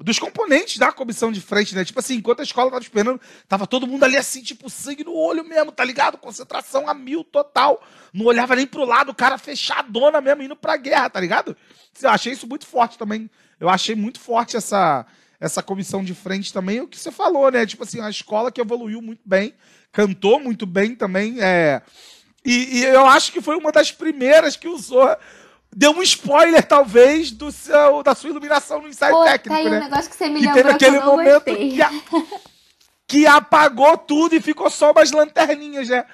dos 0.00 0.18
componentes 0.18 0.78
da 0.78 0.92
comissão 0.92 1.30
de 1.30 1.40
frente, 1.40 1.74
né? 1.74 1.84
Tipo 1.84 2.00
assim, 2.00 2.14
enquanto 2.16 2.40
a 2.40 2.44
escola 2.44 2.70
tava 2.70 2.82
esperando, 2.82 3.20
tava 3.48 3.66
todo 3.66 3.86
mundo 3.86 4.04
ali 4.04 4.16
assim, 4.16 4.42
tipo, 4.42 4.68
sangue 4.68 5.04
no 5.04 5.14
olho 5.14 5.44
mesmo, 5.44 5.70
tá 5.70 5.84
ligado? 5.84 6.18
Concentração 6.18 6.88
a 6.88 6.94
mil 6.94 7.24
total. 7.24 7.82
Não 8.12 8.26
olhava 8.26 8.56
nem 8.56 8.66
pro 8.66 8.84
lado, 8.84 9.10
o 9.10 9.14
cara 9.14 9.38
fechadona 9.38 10.20
mesmo, 10.20 10.42
indo 10.42 10.56
pra 10.56 10.76
guerra, 10.76 11.10
tá 11.10 11.20
ligado? 11.20 11.56
Eu 12.00 12.10
achei 12.10 12.32
isso 12.32 12.46
muito 12.46 12.66
forte 12.66 12.98
também. 12.98 13.30
Eu 13.58 13.68
achei 13.68 13.94
muito 13.94 14.20
forte 14.20 14.56
essa, 14.56 15.06
essa 15.40 15.62
comissão 15.62 16.02
de 16.04 16.14
frente 16.14 16.52
também. 16.52 16.80
O 16.80 16.88
que 16.88 16.98
você 16.98 17.10
falou, 17.10 17.50
né? 17.50 17.66
Tipo 17.66 17.84
assim, 17.84 18.00
a 18.00 18.08
escola 18.10 18.50
que 18.52 18.60
evoluiu 18.60 19.02
muito 19.02 19.22
bem, 19.24 19.54
cantou 19.92 20.38
muito 20.40 20.66
bem 20.66 20.94
também. 20.94 21.36
É... 21.40 21.82
E, 22.44 22.78
e 22.78 22.84
eu 22.84 23.06
acho 23.06 23.32
que 23.32 23.40
foi 23.40 23.56
uma 23.56 23.72
das 23.72 23.90
primeiras 23.92 24.56
que 24.56 24.68
usou. 24.68 25.08
Deu 25.74 25.90
um 25.90 26.02
spoiler, 26.02 26.62
talvez, 26.66 27.30
do 27.32 27.50
seu, 27.52 28.02
da 28.02 28.14
sua 28.14 28.30
iluminação 28.30 28.80
no 28.80 28.88
ensaio 28.88 29.14
Pô, 29.16 29.24
técnico, 29.24 29.48
tá 29.48 29.56
aí 29.56 29.68
né? 29.68 29.76
um 29.78 29.82
negócio 29.82 30.08
que 30.10 30.16
você 30.16 30.28
me 30.28 30.40
que 30.40 30.46
lembrou 30.46 30.54
teve 30.54 30.78
que 30.78 30.84
eu 30.84 30.88
aquele 30.88 30.98
não 31.04 31.16
momento 31.16 31.44
que, 31.44 31.82
a- 31.82 31.90
que 33.06 33.26
apagou 33.26 33.96
tudo 33.98 34.34
e 34.34 34.40
ficou 34.40 34.70
só 34.70 34.92
umas 34.92 35.10
lanterninhas, 35.10 35.88
né? 35.88 36.04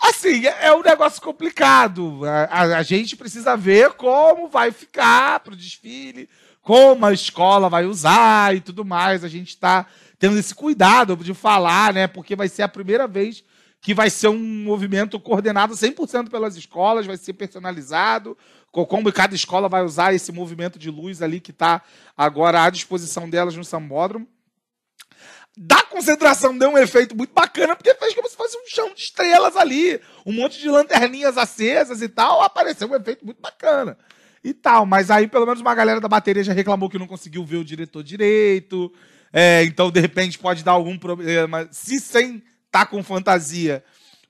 Assim, 0.00 0.46
é, 0.46 0.66
é 0.66 0.74
um 0.74 0.82
negócio 0.82 1.22
complicado. 1.22 2.22
A, 2.24 2.44
a- 2.44 2.78
a 2.78 2.82
gente 2.82 3.14
precisa 3.16 3.56
ver 3.56 3.92
como 3.92 4.48
vai 4.48 4.72
ficar 4.72 5.40
pro 5.40 5.54
desfile, 5.54 6.28
como 6.64 7.04
a 7.04 7.12
escola 7.12 7.68
vai 7.68 7.84
usar 7.84 8.56
e 8.56 8.60
tudo 8.60 8.84
mais. 8.84 9.22
A 9.22 9.28
gente 9.28 9.50
está 9.50 9.86
tendo 10.18 10.38
esse 10.38 10.54
cuidado 10.54 11.14
de 11.16 11.34
falar, 11.34 11.92
né? 11.92 12.06
Porque 12.08 12.34
vai 12.34 12.48
ser 12.48 12.62
a 12.62 12.68
primeira 12.68 13.06
vez 13.06 13.44
que 13.82 13.92
vai 13.92 14.08
ser 14.08 14.28
um 14.28 14.38
movimento 14.64 15.20
coordenado 15.20 15.74
100% 15.74 16.30
pelas 16.30 16.56
escolas, 16.56 17.04
vai 17.04 17.18
ser 17.18 17.34
personalizado, 17.34 18.34
co- 18.72 18.86
como 18.86 19.12
cada 19.12 19.34
escola 19.34 19.68
vai 19.68 19.82
usar 19.84 20.14
esse 20.14 20.32
movimento 20.32 20.78
de 20.78 20.90
luz 20.90 21.20
ali 21.20 21.38
que 21.38 21.50
está 21.50 21.82
agora 22.16 22.64
à 22.64 22.70
disposição 22.70 23.28
delas 23.28 23.54
no 23.54 23.62
Sambódromo. 23.62 24.26
Da 25.56 25.82
concentração 25.82 26.56
deu 26.56 26.70
um 26.70 26.78
efeito 26.78 27.14
muito 27.14 27.32
bacana, 27.34 27.76
porque 27.76 27.94
fez 27.94 28.14
como 28.14 28.28
se 28.28 28.36
fosse 28.36 28.56
um 28.56 28.66
chão 28.66 28.92
de 28.94 29.02
estrelas 29.02 29.54
ali, 29.54 30.00
um 30.24 30.32
monte 30.32 30.58
de 30.58 30.68
lanterninhas 30.70 31.36
acesas 31.36 32.00
e 32.00 32.08
tal, 32.08 32.40
apareceu 32.40 32.90
um 32.90 32.96
efeito 32.96 33.24
muito 33.24 33.40
bacana. 33.40 33.98
E 34.44 34.52
tal, 34.52 34.84
mas 34.84 35.10
aí 35.10 35.26
pelo 35.26 35.46
menos 35.46 35.62
uma 35.62 35.74
galera 35.74 36.02
da 36.02 36.08
bateria 36.08 36.44
já 36.44 36.52
reclamou 36.52 36.90
que 36.90 36.98
não 36.98 37.06
conseguiu 37.06 37.42
ver 37.46 37.56
o 37.56 37.64
diretor 37.64 38.02
direito, 38.02 38.92
é, 39.32 39.64
então 39.64 39.90
de 39.90 39.98
repente 39.98 40.38
pode 40.38 40.62
dar 40.62 40.72
algum 40.72 40.98
problema, 40.98 41.66
se 41.72 41.98
sem 41.98 42.42
tá 42.70 42.84
com 42.84 43.02
fantasia, 43.02 43.82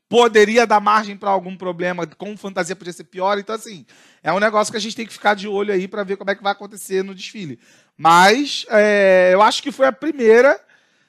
poderia 0.08 0.68
dar 0.68 0.78
margem 0.78 1.16
para 1.16 1.30
algum 1.30 1.56
problema, 1.56 2.06
com 2.06 2.36
fantasia 2.36 2.76
podia 2.76 2.92
ser 2.92 3.02
pior, 3.02 3.38
então 3.38 3.56
assim, 3.56 3.84
é 4.22 4.32
um 4.32 4.38
negócio 4.38 4.70
que 4.70 4.76
a 4.76 4.80
gente 4.80 4.94
tem 4.94 5.04
que 5.04 5.12
ficar 5.12 5.34
de 5.34 5.48
olho 5.48 5.74
aí 5.74 5.88
para 5.88 6.04
ver 6.04 6.16
como 6.16 6.30
é 6.30 6.36
que 6.36 6.42
vai 6.42 6.52
acontecer 6.52 7.02
no 7.02 7.14
desfile. 7.14 7.58
Mas 7.96 8.64
é, 8.70 9.30
eu 9.32 9.42
acho 9.42 9.62
que 9.64 9.72
foi 9.72 9.86
a 9.86 9.92
primeira, 9.92 10.60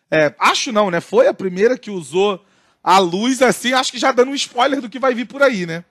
é, 0.09 0.33
acho 0.39 0.71
não, 0.71 0.89
né? 0.89 0.99
Foi 0.99 1.27
a 1.27 1.33
primeira 1.33 1.77
que 1.77 1.91
usou 1.91 2.43
a 2.83 2.97
luz 2.97 3.41
assim, 3.43 3.73
acho 3.73 3.91
que 3.91 3.99
já 3.99 4.11
dando 4.11 4.31
um 4.31 4.35
spoiler 4.35 4.81
do 4.81 4.89
que 4.89 4.97
vai 4.97 5.13
vir 5.13 5.25
por 5.25 5.43
aí, 5.43 5.67
né? 5.67 5.85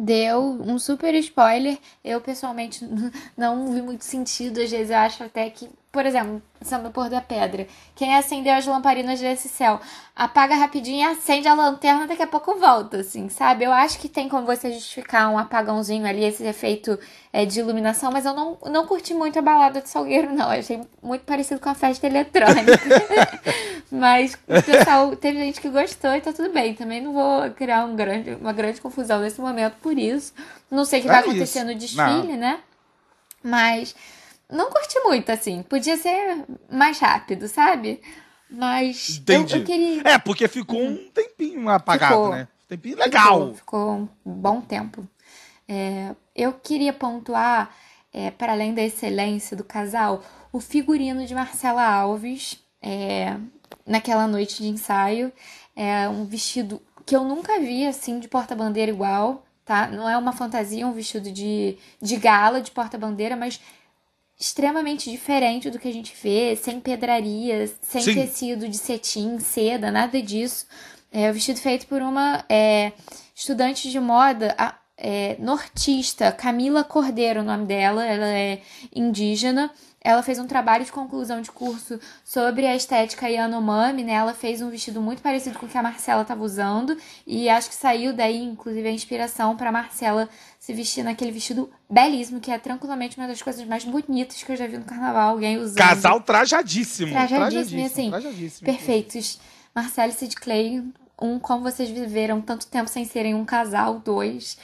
Deu 0.00 0.40
um 0.40 0.78
super 0.78 1.12
spoiler. 1.16 1.76
Eu, 2.04 2.20
pessoalmente, 2.20 2.86
não 3.36 3.72
vi 3.72 3.82
muito 3.82 4.04
sentido. 4.04 4.60
Às 4.60 4.70
vezes 4.70 4.90
eu 4.90 4.96
acho 4.96 5.24
até 5.24 5.50
que, 5.50 5.68
por 5.98 6.06
exemplo, 6.06 6.40
Samba 6.62 6.90
Pôr 6.90 7.10
da 7.10 7.20
Pedra. 7.20 7.66
Quem 7.96 8.14
acendeu 8.14 8.54
as 8.54 8.64
lamparinas 8.64 9.18
desse 9.18 9.48
céu? 9.48 9.80
Apaga 10.14 10.54
rapidinho 10.54 10.98
e 10.98 11.02
acende 11.02 11.48
a 11.48 11.54
lanterna, 11.54 12.06
daqui 12.06 12.22
a 12.22 12.26
pouco 12.28 12.54
volta, 12.54 12.98
assim, 12.98 13.28
sabe? 13.28 13.64
Eu 13.64 13.72
acho 13.72 13.98
que 13.98 14.08
tem 14.08 14.28
como 14.28 14.46
você 14.46 14.70
justificar 14.70 15.28
um 15.28 15.36
apagãozinho 15.36 16.06
ali, 16.06 16.24
esse 16.24 16.44
efeito 16.44 16.96
é, 17.32 17.44
de 17.44 17.58
iluminação, 17.58 18.12
mas 18.12 18.24
eu 18.24 18.32
não, 18.32 18.56
não 18.66 18.86
curti 18.86 19.12
muito 19.12 19.40
a 19.40 19.42
balada 19.42 19.80
de 19.80 19.88
Salgueiro, 19.88 20.32
não. 20.32 20.52
Eu 20.52 20.60
achei 20.60 20.80
muito 21.02 21.22
parecido 21.24 21.58
com 21.58 21.68
a 21.68 21.74
festa 21.74 22.06
eletrônica. 22.06 22.78
mas 23.90 24.34
o 24.46 24.62
pessoal, 24.62 25.16
teve 25.16 25.40
gente 25.40 25.60
que 25.60 25.68
gostou 25.68 26.14
e 26.14 26.20
tá 26.20 26.32
tudo 26.32 26.52
bem. 26.52 26.74
Também 26.74 27.00
não 27.00 27.12
vou 27.12 27.50
criar 27.50 27.84
um 27.84 27.96
grande, 27.96 28.36
uma 28.40 28.52
grande 28.52 28.80
confusão 28.80 29.18
nesse 29.18 29.40
momento 29.40 29.74
por 29.82 29.98
isso. 29.98 30.32
Não 30.70 30.84
sei 30.84 31.00
o 31.00 31.02
que 31.02 31.08
É 31.08 31.10
vai 31.10 31.20
isso. 31.22 31.30
acontecer 31.30 31.64
no 31.64 31.74
desfile, 31.74 32.34
Não. 32.34 32.36
né? 32.36 32.60
Mas 33.42 33.96
não 34.50 34.70
curti 34.70 34.98
muito, 35.00 35.30
assim. 35.30 35.62
Podia 35.62 35.96
ser 35.96 36.44
mais 36.70 36.98
rápido, 36.98 37.48
sabe? 37.48 38.00
Mas 38.50 39.16
eu, 39.26 39.42
Entendi. 39.42 39.56
eu 39.58 39.64
queria. 39.64 40.02
É, 40.04 40.18
porque 40.18 40.48
ficou 40.48 40.80
um 40.82 40.96
tempinho 41.10 41.68
apagado, 41.68 42.14
Ficou. 42.14 42.30
né? 42.30 42.48
Tempinho 42.66 42.96
legal. 42.96 43.54
Ficou, 43.54 43.54
ficou 43.54 44.08
um 44.26 44.32
bom 44.32 44.60
tempo. 44.60 45.06
É, 45.68 46.14
eu 46.34 46.52
queria 46.54 46.92
pontuar, 46.92 47.74
é, 48.12 48.30
para 48.30 48.52
além 48.52 48.72
da 48.74 48.82
excelência 48.82 49.56
do 49.56 49.64
casal, 49.64 50.22
o 50.50 50.60
figurino 50.60 51.26
de 51.26 51.34
Marcela 51.34 51.86
Alves 51.86 52.58
é, 52.80 53.36
naquela 53.86 54.26
noite 54.26 54.62
de 54.62 54.68
ensaio. 54.68 55.30
É 55.76 56.08
um 56.08 56.24
vestido 56.24 56.80
que 57.04 57.14
eu 57.14 57.24
nunca 57.24 57.58
vi 57.60 57.86
assim 57.86 58.18
de 58.18 58.28
porta-bandeira 58.28 58.90
igual, 58.90 59.44
tá? 59.64 59.86
Não 59.88 60.08
é 60.08 60.16
uma 60.16 60.32
fantasia, 60.32 60.82
é 60.82 60.86
um 60.86 60.92
vestido 60.92 61.30
de, 61.30 61.78
de 62.00 62.16
gala 62.16 62.60
de 62.60 62.70
porta-bandeira, 62.70 63.36
mas 63.36 63.60
extremamente 64.38 65.10
diferente 65.10 65.68
do 65.70 65.78
que 65.78 65.88
a 65.88 65.92
gente 65.92 66.14
vê, 66.22 66.54
sem 66.56 66.78
pedrarias, 66.80 67.74
sem 67.82 68.00
Sim. 68.02 68.14
tecido 68.14 68.68
de 68.68 68.78
cetim, 68.78 69.38
seda, 69.40 69.90
nada 69.90 70.22
disso. 70.22 70.66
É 71.10 71.30
o 71.30 71.34
vestido 71.34 71.58
feito 71.58 71.86
por 71.86 72.02
uma 72.02 72.44
é, 72.48 72.92
estudante 73.34 73.90
de 73.90 73.98
moda 73.98 74.54
a- 74.58 74.77
é, 74.98 75.36
nortista, 75.38 76.32
Camila 76.32 76.82
Cordeiro, 76.82 77.40
o 77.40 77.44
nome 77.44 77.66
dela, 77.66 78.04
ela 78.04 78.26
é 78.26 78.60
indígena. 78.94 79.70
Ela 80.00 80.22
fez 80.22 80.38
um 80.38 80.46
trabalho 80.46 80.84
de 80.84 80.92
conclusão 80.92 81.40
de 81.42 81.50
curso 81.50 82.00
sobre 82.24 82.66
a 82.66 82.74
estética 82.74 83.28
Yanomami, 83.28 84.04
né? 84.04 84.12
Ela 84.12 84.32
fez 84.32 84.62
um 84.62 84.70
vestido 84.70 85.00
muito 85.00 85.20
parecido 85.20 85.58
com 85.58 85.66
o 85.66 85.68
que 85.68 85.76
a 85.76 85.82
Marcela 85.82 86.22
estava 86.22 86.42
usando 86.42 86.96
e 87.26 87.48
acho 87.48 87.68
que 87.68 87.74
saiu 87.74 88.12
daí, 88.12 88.42
inclusive, 88.42 88.88
a 88.88 88.92
inspiração 88.92 89.56
para 89.56 89.72
Marcela 89.72 90.28
se 90.58 90.72
vestir 90.72 91.04
naquele 91.04 91.32
vestido 91.32 91.70
belíssimo, 91.90 92.40
que 92.40 92.50
é 92.50 92.58
tranquilamente 92.58 93.18
uma 93.18 93.26
das 93.26 93.42
coisas 93.42 93.64
mais 93.66 93.84
bonitas 93.84 94.42
que 94.42 94.50
eu 94.50 94.56
já 94.56 94.66
vi 94.66 94.78
no 94.78 94.84
carnaval, 94.84 95.30
alguém 95.30 95.58
usando. 95.58 95.78
Casal 95.78 96.20
trajadíssimo. 96.20 97.12
Trajadíssimo, 97.12 97.80
e 97.80 97.84
assim, 97.84 98.10
trajadíssimo. 98.10 98.66
Perfeitos. 98.66 99.40
Marcela 99.74 100.08
e 100.08 100.14
Sid 100.14 100.36
Clay, 100.36 100.82
um 101.20 101.38
como 101.38 101.64
vocês 101.64 101.90
viveram 101.90 102.40
tanto 102.40 102.66
tempo 102.66 102.88
sem 102.88 103.04
serem 103.04 103.34
um 103.34 103.44
casal, 103.44 103.98
dois. 103.98 104.56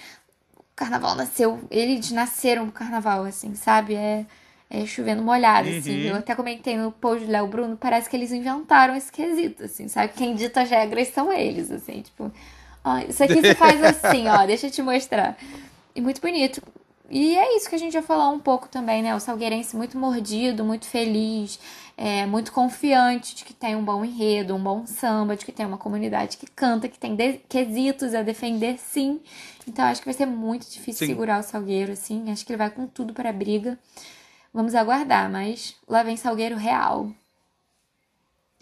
O 0.75 0.77
carnaval 0.77 1.15
nasceu, 1.15 1.61
eles 1.71 2.11
nasceram 2.11 2.67
no 2.67 2.73
carnaval, 2.73 3.25
assim, 3.25 3.55
sabe? 3.55 3.95
É, 3.95 4.27
é 4.69 4.85
chovendo 4.85 5.23
molhado, 5.23 5.69
assim. 5.69 6.03
Uhum. 6.03 6.09
Eu 6.09 6.17
até 6.17 6.35
comentei 6.35 6.77
no 6.77 6.91
post 6.91 7.25
do 7.25 7.31
Léo 7.31 7.47
Bruno, 7.47 7.77
parece 7.77 8.11
que 8.11 8.17
eles 8.17 8.33
inventaram 8.33 8.97
esse 8.97 9.11
quesito, 9.11 9.63
assim, 9.63 9.87
sabe? 9.87 10.13
Quem 10.15 10.35
dita 10.35 10.63
as 10.63 10.71
regras 10.71 11.09
são 11.09 11.33
eles, 11.33 11.71
assim, 11.71 12.03
tipo, 12.03 12.29
ó, 12.83 12.99
isso 13.09 13.23
aqui 13.23 13.41
se 13.41 13.55
faz 13.55 13.81
assim, 13.85 14.27
ó, 14.27 14.45
deixa 14.45 14.67
eu 14.67 14.71
te 14.73 14.83
mostrar. 14.83 15.39
E 15.95 16.01
muito 16.01 16.21
bonito. 16.21 16.61
E 17.09 17.37
é 17.37 17.57
isso 17.57 17.69
que 17.69 17.77
a 17.77 17.79
gente 17.79 17.93
já 17.93 18.03
falou 18.03 18.35
um 18.35 18.41
pouco 18.41 18.69
também, 18.69 19.01
né? 19.01 19.15
O 19.15 19.21
salgueirense 19.21 19.77
muito 19.77 19.97
mordido, 19.97 20.65
muito 20.65 20.87
feliz, 20.87 21.61
é, 21.97 22.27
muito 22.27 22.53
confiante 22.53 23.35
de 23.35 23.45
que 23.45 23.55
tem 23.55 23.77
um 23.77 23.85
bom 23.85 24.05
enredo, 24.05 24.55
um 24.55 24.63
bom 24.63 24.87
samba, 24.87 25.37
de 25.37 25.45
que 25.45 25.53
tem 25.53 25.65
uma 25.65 25.79
comunidade 25.79 26.37
que 26.37 26.47
canta, 26.47 26.89
que 26.89 26.99
tem 26.99 27.17
quesitos 27.49 28.15
a 28.15 28.23
defender, 28.23 28.79
sim. 28.79 29.21
Então 29.67 29.85
acho 29.85 30.01
que 30.01 30.07
vai 30.07 30.15
ser 30.15 30.27
muito 30.27 30.65
difícil 30.71 31.07
Sim. 31.07 31.13
segurar 31.13 31.41
o 31.41 31.43
Salgueiro, 31.43 31.93
assim. 31.93 32.31
Acho 32.31 32.45
que 32.45 32.53
ele 32.53 32.59
vai 32.59 32.71
com 32.71 32.87
tudo 32.87 33.15
para 33.15 33.31
a 33.31 33.33
briga. 33.33 33.79
Vamos 34.53 34.75
aguardar, 34.75 35.31
mas 35.31 35.75
lá 35.89 36.03
vem 36.03 36.17
Salgueiro 36.17 36.57
real. 36.57 37.11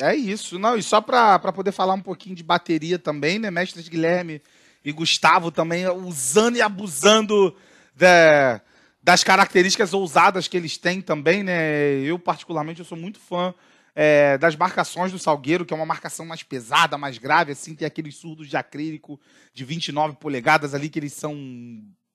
É 0.01 0.15
isso. 0.15 0.59
Não, 0.59 0.77
e 0.77 0.83
só 0.83 1.01
para 1.01 1.39
poder 1.53 1.73
falar 1.73 1.95
um 1.95 2.01
pouquinho 2.01 2.35
de 2.35 2.43
bateria 2.43 2.99
também, 2.99 3.39
né? 3.39 3.51
Mestres 3.51 3.89
Guilherme 3.89 4.43
e 4.85 4.93
Gustavo 4.93 5.51
também 5.51 5.87
usando 5.89 6.57
e 6.57 6.63
abusando 6.63 7.55
da- 7.95 8.61
das 9.03 9.25
características 9.25 9.93
ousadas 9.93 10.47
que 10.47 10.57
eles 10.57 10.79
têm 10.79 11.01
também, 11.01 11.43
né? 11.43 12.01
Eu, 12.01 12.19
particularmente, 12.19 12.81
eu 12.81 12.85
sou 12.85 12.97
muito 12.97 13.19
fã 13.19 13.55
é, 13.95 14.39
das 14.39 14.55
marcações 14.55 15.11
do 15.11 15.19
Salgueiro, 15.19 15.65
que 15.65 15.75
é 15.75 15.77
uma 15.77 15.87
marcação 15.87 16.25
mais 16.25 16.43
pesada, 16.43 16.97
mais 16.97 17.19
grave, 17.19 17.53
assim, 17.53 17.75
tem 17.75 17.87
aqueles 17.87 18.17
surdos 18.17 18.49
de 18.49 18.57
acrílico 18.57 19.21
de 19.53 19.65
29 19.65 20.17
polegadas 20.17 20.75
ali, 20.75 20.89
que 20.89 20.99
eles 20.99 21.13
são, 21.13 21.35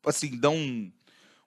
assim, 0.05 0.37
dão 0.37 0.55
um, 0.55 0.91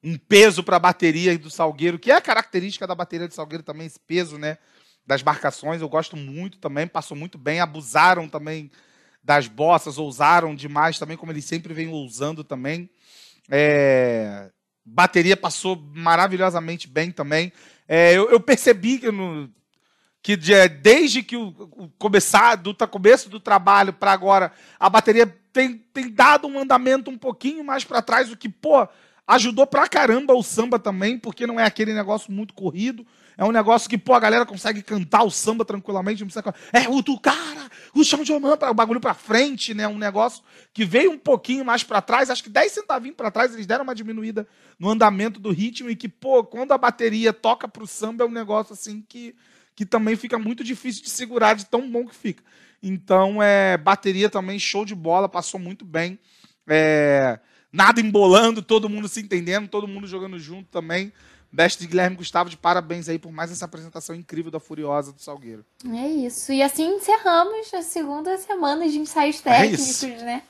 um 0.02 0.18
peso 0.18 0.62
para 0.62 0.76
a 0.76 0.80
bateria 0.80 1.36
do 1.38 1.50
Salgueiro, 1.50 1.98
que 1.98 2.10
é 2.10 2.16
a 2.16 2.20
característica 2.20 2.86
da 2.86 2.94
bateria 2.94 3.26
do 3.26 3.34
Salgueiro 3.34 3.64
também, 3.64 3.86
esse 3.86 3.98
peso, 3.98 4.38
né? 4.38 4.58
das 5.06 5.22
marcações, 5.24 5.80
eu 5.80 5.88
gosto 5.88 6.16
muito 6.16 6.58
também, 6.58 6.86
passou 6.86 7.16
muito 7.16 7.36
bem, 7.36 7.58
abusaram 7.58 8.28
também 8.28 8.70
das 9.22 9.48
bossas, 9.48 9.98
ousaram 9.98 10.54
demais 10.54 11.00
também, 11.00 11.16
como 11.16 11.32
eles 11.32 11.44
sempre 11.44 11.74
vêm 11.74 11.88
ousando 11.88 12.44
também. 12.44 12.88
É, 13.50 14.50
bateria 14.92 15.36
passou 15.36 15.76
maravilhosamente 15.94 16.88
bem 16.88 17.10
também. 17.10 17.52
É, 17.88 18.12
eu, 18.16 18.30
eu 18.30 18.40
percebi 18.40 18.98
que, 18.98 19.10
no- 19.10 19.50
que 20.22 20.36
de- 20.36 20.68
desde 20.68 21.22
que 21.22 21.36
o, 21.36 21.48
o 21.76 21.88
começar, 21.98 22.56
do 22.56 22.74
ta- 22.74 22.86
começo 22.86 23.28
do 23.28 23.40
trabalho 23.40 23.92
para 23.92 24.12
agora, 24.12 24.52
a 24.78 24.88
bateria 24.90 25.26
tem, 25.52 25.78
tem 25.92 26.10
dado 26.10 26.46
um 26.46 26.58
andamento 26.58 27.10
um 27.10 27.18
pouquinho 27.18 27.64
mais 27.64 27.84
para 27.84 28.02
trás, 28.02 28.30
o 28.30 28.36
que, 28.36 28.48
pô, 28.48 28.86
ajudou 29.26 29.66
pra 29.66 29.88
caramba 29.88 30.34
o 30.34 30.42
samba 30.42 30.78
também, 30.78 31.18
porque 31.18 31.46
não 31.46 31.58
é 31.58 31.64
aquele 31.64 31.94
negócio 31.94 32.32
muito 32.32 32.52
corrido. 32.54 33.06
É 33.40 33.44
um 33.46 33.52
negócio 33.52 33.88
que, 33.88 33.96
pô, 33.96 34.12
a 34.12 34.20
galera 34.20 34.44
consegue 34.44 34.82
cantar 34.82 35.22
o 35.22 35.30
samba 35.30 35.64
tranquilamente, 35.64 36.20
não 36.20 36.28
precisa. 36.28 36.54
É 36.74 36.86
o 36.90 37.00
do 37.00 37.18
cara, 37.18 37.70
o 37.94 38.04
chão 38.04 38.22
de 38.22 38.30
omã, 38.34 38.52
o 38.52 38.74
bagulho 38.74 39.00
pra 39.00 39.14
frente, 39.14 39.72
né? 39.72 39.88
Um 39.88 39.96
negócio 39.96 40.44
que 40.74 40.84
veio 40.84 41.10
um 41.10 41.18
pouquinho 41.18 41.64
mais 41.64 41.82
pra 41.82 42.02
trás, 42.02 42.28
acho 42.28 42.42
que 42.42 42.50
10 42.50 42.70
centavinhos 42.70 43.16
pra 43.16 43.30
trás, 43.30 43.54
eles 43.54 43.66
deram 43.66 43.82
uma 43.82 43.94
diminuída 43.94 44.46
no 44.78 44.90
andamento 44.90 45.40
do 45.40 45.50
ritmo 45.50 45.88
e 45.88 45.96
que, 45.96 46.06
pô, 46.06 46.44
quando 46.44 46.72
a 46.72 46.76
bateria 46.76 47.32
toca 47.32 47.66
pro 47.66 47.86
samba 47.86 48.24
é 48.24 48.26
um 48.26 48.30
negócio 48.30 48.74
assim 48.74 49.02
que, 49.08 49.34
que 49.74 49.86
também 49.86 50.16
fica 50.16 50.38
muito 50.38 50.62
difícil 50.62 51.02
de 51.02 51.08
segurar, 51.08 51.54
de 51.54 51.64
tão 51.64 51.90
bom 51.90 52.04
que 52.04 52.14
fica. 52.14 52.42
Então, 52.82 53.42
é, 53.42 53.78
bateria 53.78 54.28
também, 54.28 54.58
show 54.58 54.84
de 54.84 54.94
bola, 54.94 55.30
passou 55.30 55.58
muito 55.58 55.82
bem. 55.82 56.18
É, 56.68 57.40
nada 57.72 58.02
embolando, 58.02 58.60
todo 58.60 58.86
mundo 58.86 59.08
se 59.08 59.18
entendendo, 59.18 59.66
todo 59.66 59.88
mundo 59.88 60.06
jogando 60.06 60.38
junto 60.38 60.68
também. 60.68 61.10
Mestre 61.52 61.86
Guilherme 61.86 62.16
Gustavo, 62.16 62.48
de 62.48 62.56
parabéns 62.56 63.08
aí 63.08 63.18
por 63.18 63.32
mais 63.32 63.50
essa 63.50 63.64
apresentação 63.64 64.14
incrível 64.14 64.50
da 64.50 64.60
Furiosa 64.60 65.12
do 65.12 65.20
Salgueiro. 65.20 65.64
É 65.84 66.06
isso. 66.08 66.52
E 66.52 66.62
assim 66.62 66.86
encerramos 66.96 67.72
a 67.74 67.82
segunda 67.82 68.36
semana 68.38 68.88
de 68.88 68.98
ensaios 68.98 69.40
É 69.44 69.50
técnicos, 69.58 69.88
isso. 69.88 70.06
né? 70.06 70.42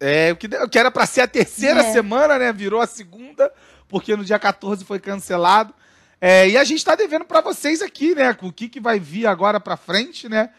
É, 0.00 0.32
o 0.32 0.36
que, 0.36 0.46
o 0.48 0.68
que 0.68 0.78
era 0.78 0.90
para 0.90 1.06
ser 1.06 1.20
a 1.22 1.28
terceira 1.28 1.80
É. 1.80 1.92
semana, 1.92 2.38
né? 2.38 2.52
Virou 2.52 2.80
a 2.80 2.86
segunda, 2.86 3.50
porque 3.88 4.16
no 4.16 4.24
dia 4.24 4.38
14 4.38 4.84
foi 4.84 4.98
cancelado. 4.98 5.72
É, 6.20 6.48
e 6.48 6.56
a 6.56 6.64
gente 6.64 6.78
está 6.78 6.94
devendo 6.94 7.24
para 7.24 7.40
vocês 7.40 7.80
aqui, 7.80 8.14
né? 8.14 8.36
O 8.42 8.52
que, 8.52 8.68
que 8.68 8.80
vai 8.80 8.98
vir 8.98 9.26
agora 9.26 9.60
para 9.60 9.76
frente, 9.76 10.28
né? 10.28 10.50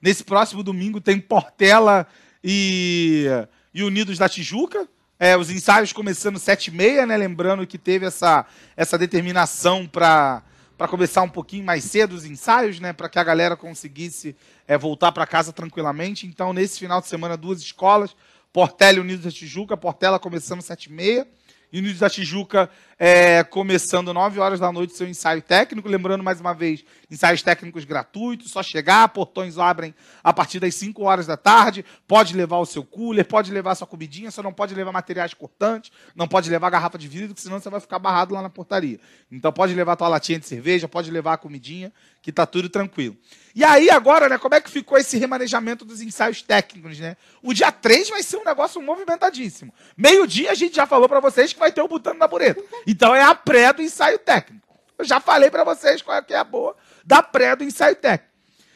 Nesse 0.00 0.22
próximo 0.22 0.62
domingo 0.62 1.00
tem 1.00 1.18
Portela 1.18 2.06
e, 2.42 3.26
e 3.72 3.82
Unidos 3.82 4.18
da 4.18 4.28
Tijuca. 4.28 4.86
É, 5.18 5.36
os 5.36 5.50
ensaios 5.50 5.92
começando 5.92 6.38
sete 6.38 6.68
e 6.68 6.70
meia, 6.72 7.06
né? 7.06 7.16
Lembrando 7.16 7.66
que 7.66 7.78
teve 7.78 8.06
essa, 8.06 8.44
essa 8.76 8.98
determinação 8.98 9.86
para 9.86 10.42
para 10.76 10.88
começar 10.88 11.22
um 11.22 11.28
pouquinho 11.28 11.64
mais 11.64 11.84
cedo 11.84 12.14
os 12.14 12.24
ensaios, 12.24 12.80
né? 12.80 12.92
Para 12.92 13.08
que 13.08 13.18
a 13.18 13.24
galera 13.24 13.56
conseguisse 13.56 14.34
é, 14.66 14.76
voltar 14.76 15.12
para 15.12 15.26
casa 15.26 15.52
tranquilamente. 15.52 16.26
Então, 16.26 16.52
nesse 16.52 16.80
final 16.80 17.00
de 17.00 17.06
semana, 17.06 17.36
duas 17.36 17.60
escolas, 17.60 18.16
Portela 18.52 18.98
e 18.98 19.00
Unidos 19.00 19.24
da 19.24 19.30
Tijuca. 19.30 19.76
Portela 19.76 20.18
começando 20.18 20.62
sete 20.62 20.86
e 20.86 20.92
meia. 20.92 21.28
Unidos 21.72 22.00
da 22.00 22.10
Tijuca 22.10 22.68
é, 22.98 23.42
começando 23.44 24.12
9 24.12 24.38
horas 24.38 24.60
da 24.60 24.70
noite 24.70 24.96
seu 24.96 25.08
ensaio 25.08 25.42
técnico. 25.42 25.88
Lembrando 25.88 26.22
mais 26.22 26.40
uma 26.40 26.54
vez, 26.54 26.84
ensaios 27.10 27.42
técnicos 27.42 27.84
gratuitos, 27.84 28.50
só 28.50 28.62
chegar, 28.62 29.08
portões 29.08 29.58
abrem 29.58 29.94
a 30.22 30.32
partir 30.32 30.60
das 30.60 30.74
5 30.74 31.02
horas 31.02 31.26
da 31.26 31.36
tarde. 31.36 31.84
Pode 32.06 32.36
levar 32.36 32.58
o 32.58 32.66
seu 32.66 32.84
cooler, 32.84 33.24
pode 33.24 33.52
levar 33.52 33.74
sua 33.74 33.86
comidinha, 33.86 34.30
só 34.30 34.42
não 34.42 34.52
pode 34.52 34.74
levar 34.74 34.92
materiais 34.92 35.34
cortantes, 35.34 35.90
não 36.14 36.28
pode 36.28 36.50
levar 36.50 36.70
garrafa 36.70 36.98
de 36.98 37.08
vidro, 37.08 37.28
porque 37.28 37.42
senão 37.42 37.60
você 37.60 37.70
vai 37.70 37.80
ficar 37.80 37.98
barrado 37.98 38.34
lá 38.34 38.42
na 38.42 38.50
portaria. 38.50 39.00
Então 39.30 39.52
pode 39.52 39.74
levar 39.74 39.96
tua 39.96 40.08
latinha 40.08 40.38
de 40.38 40.46
cerveja, 40.46 40.88
pode 40.88 41.10
levar 41.10 41.34
a 41.34 41.36
comidinha, 41.36 41.92
que 42.22 42.32
tá 42.32 42.46
tudo 42.46 42.68
tranquilo. 42.68 43.16
E 43.54 43.62
aí 43.62 43.90
agora, 43.90 44.28
né, 44.28 44.38
como 44.38 44.54
é 44.54 44.60
que 44.60 44.70
ficou 44.70 44.96
esse 44.96 45.18
remanejamento 45.18 45.84
dos 45.84 46.00
ensaios 46.00 46.42
técnicos, 46.42 46.98
né? 46.98 47.16
O 47.42 47.52
dia 47.52 47.70
3 47.70 48.08
vai 48.08 48.22
ser 48.22 48.38
um 48.38 48.44
negócio 48.44 48.80
movimentadíssimo. 48.80 49.72
Meio-dia 49.96 50.50
a 50.50 50.54
gente 50.54 50.74
já 50.74 50.86
falou 50.86 51.08
pra 51.08 51.20
vocês 51.20 51.52
que 51.52 51.58
vai 51.58 51.70
ter 51.70 51.82
o 51.82 51.86
botando 51.86 52.18
na 52.18 52.26
bureta. 52.26 52.62
Então 52.86 53.14
é 53.14 53.22
a 53.22 53.34
pré 53.34 53.72
do 53.72 53.82
ensaio 53.82 54.18
técnico. 54.18 54.66
Eu 54.98 55.04
já 55.04 55.20
falei 55.20 55.50
pra 55.50 55.64
vocês 55.64 56.02
qual 56.02 56.16
é 56.16 56.22
que 56.22 56.34
é 56.34 56.38
a 56.38 56.44
boa 56.44 56.76
da 57.04 57.22
pré 57.22 57.54
do 57.56 57.64
ensaio 57.64 57.96
técnico. 57.96 58.32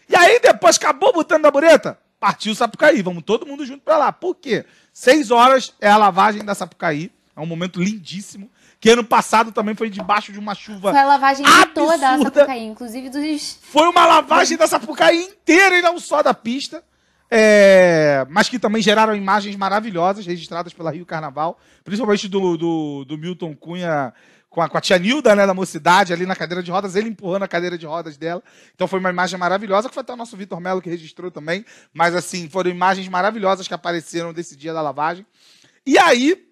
E 0.09 0.17
aí 0.17 0.41
depois 0.41 0.77
acabou 0.77 1.13
botando 1.13 1.43
na 1.43 1.51
bureta, 1.51 1.99
partiu 2.19 2.53
o 2.53 2.55
Sapucaí. 2.55 3.03
Vamos 3.03 3.23
todo 3.23 3.47
mundo 3.47 3.65
junto 3.65 3.83
pra 3.83 3.97
lá. 3.97 4.13
Por 4.13 4.35
quê? 4.35 4.65
Seis 4.93 5.31
horas 5.31 5.75
é 5.81 5.89
a 5.89 5.97
lavagem 5.97 6.45
da 6.45 6.55
Sapucaí. 6.55 7.13
É 7.37 7.41
um 7.41 7.47
momento 7.47 7.81
lindíssimo. 7.81 8.51
Que 8.81 8.91
ano 8.91 9.05
passado 9.05 9.51
também 9.53 9.75
foi 9.75 9.91
debaixo 9.91 10.33
de 10.33 10.39
uma 10.39 10.55
chuva 10.55 10.93
Foi 10.93 11.01
a 11.01 11.05
lavagem 11.05 11.45
de 11.45 11.67
toda 11.75 12.07
a 12.07 12.11
Absurda. 12.15 12.41
Sapucaí, 12.41 12.65
inclusive 12.65 13.11
dos. 13.11 13.59
foi 13.61 13.89
uma 13.89 14.07
lavagem 14.07 14.57
da 14.57 14.67
Sapucaí 14.69 15.25
inteira 15.25 15.79
e 15.79 15.83
não 15.83 15.99
só 15.99 16.23
da 16.23 16.33
pista. 16.33 16.83
É, 17.31 18.27
mas 18.31 18.49
que 18.49 18.59
também 18.59 18.81
geraram 18.81 19.15
imagens 19.15 19.55
maravilhosas 19.57 20.27
registradas 20.27 20.73
pela 20.73 20.91
Rio 20.91 21.05
Carnaval, 21.05 21.59
principalmente 21.85 22.27
do, 22.29 22.57
do, 22.57 23.05
do 23.05 23.19
Milton 23.19 23.55
Cunha 23.55 24.15
com 24.49 24.63
a, 24.63 24.69
com 24.69 24.79
a 24.79 24.81
tia 24.81 24.99
Nilda, 24.99 25.37
né, 25.37 25.47
da 25.47 25.53
mocidade, 25.53 26.13
ali 26.13 26.25
na 26.25 26.35
cadeira 26.35 26.63
de 26.63 26.71
rodas, 26.71 26.97
ele 26.97 27.11
empurrando 27.11 27.43
a 27.43 27.49
cadeira 27.49 27.77
de 27.77 27.85
rodas 27.85 28.17
dela. 28.17 28.43
Então 28.75 28.89
foi 28.89 28.99
uma 28.99 29.11
imagem 29.11 29.39
maravilhosa, 29.39 29.89
que 29.89 29.95
foi 29.95 30.01
até 30.01 30.13
o 30.13 30.17
nosso 30.17 30.37
Vitor 30.37 30.59
Melo 30.59 30.81
que 30.81 30.89
registrou 30.89 31.31
também. 31.31 31.67
Mas 31.93 32.15
assim, 32.15 32.49
foram 32.49 32.71
imagens 32.71 33.07
maravilhosas 33.09 33.69
que 33.69 33.75
apareceram 33.75 34.33
desse 34.33 34.57
dia 34.57 34.73
da 34.73 34.81
lavagem. 34.81 35.27
E 35.85 35.99
aí, 35.99 36.49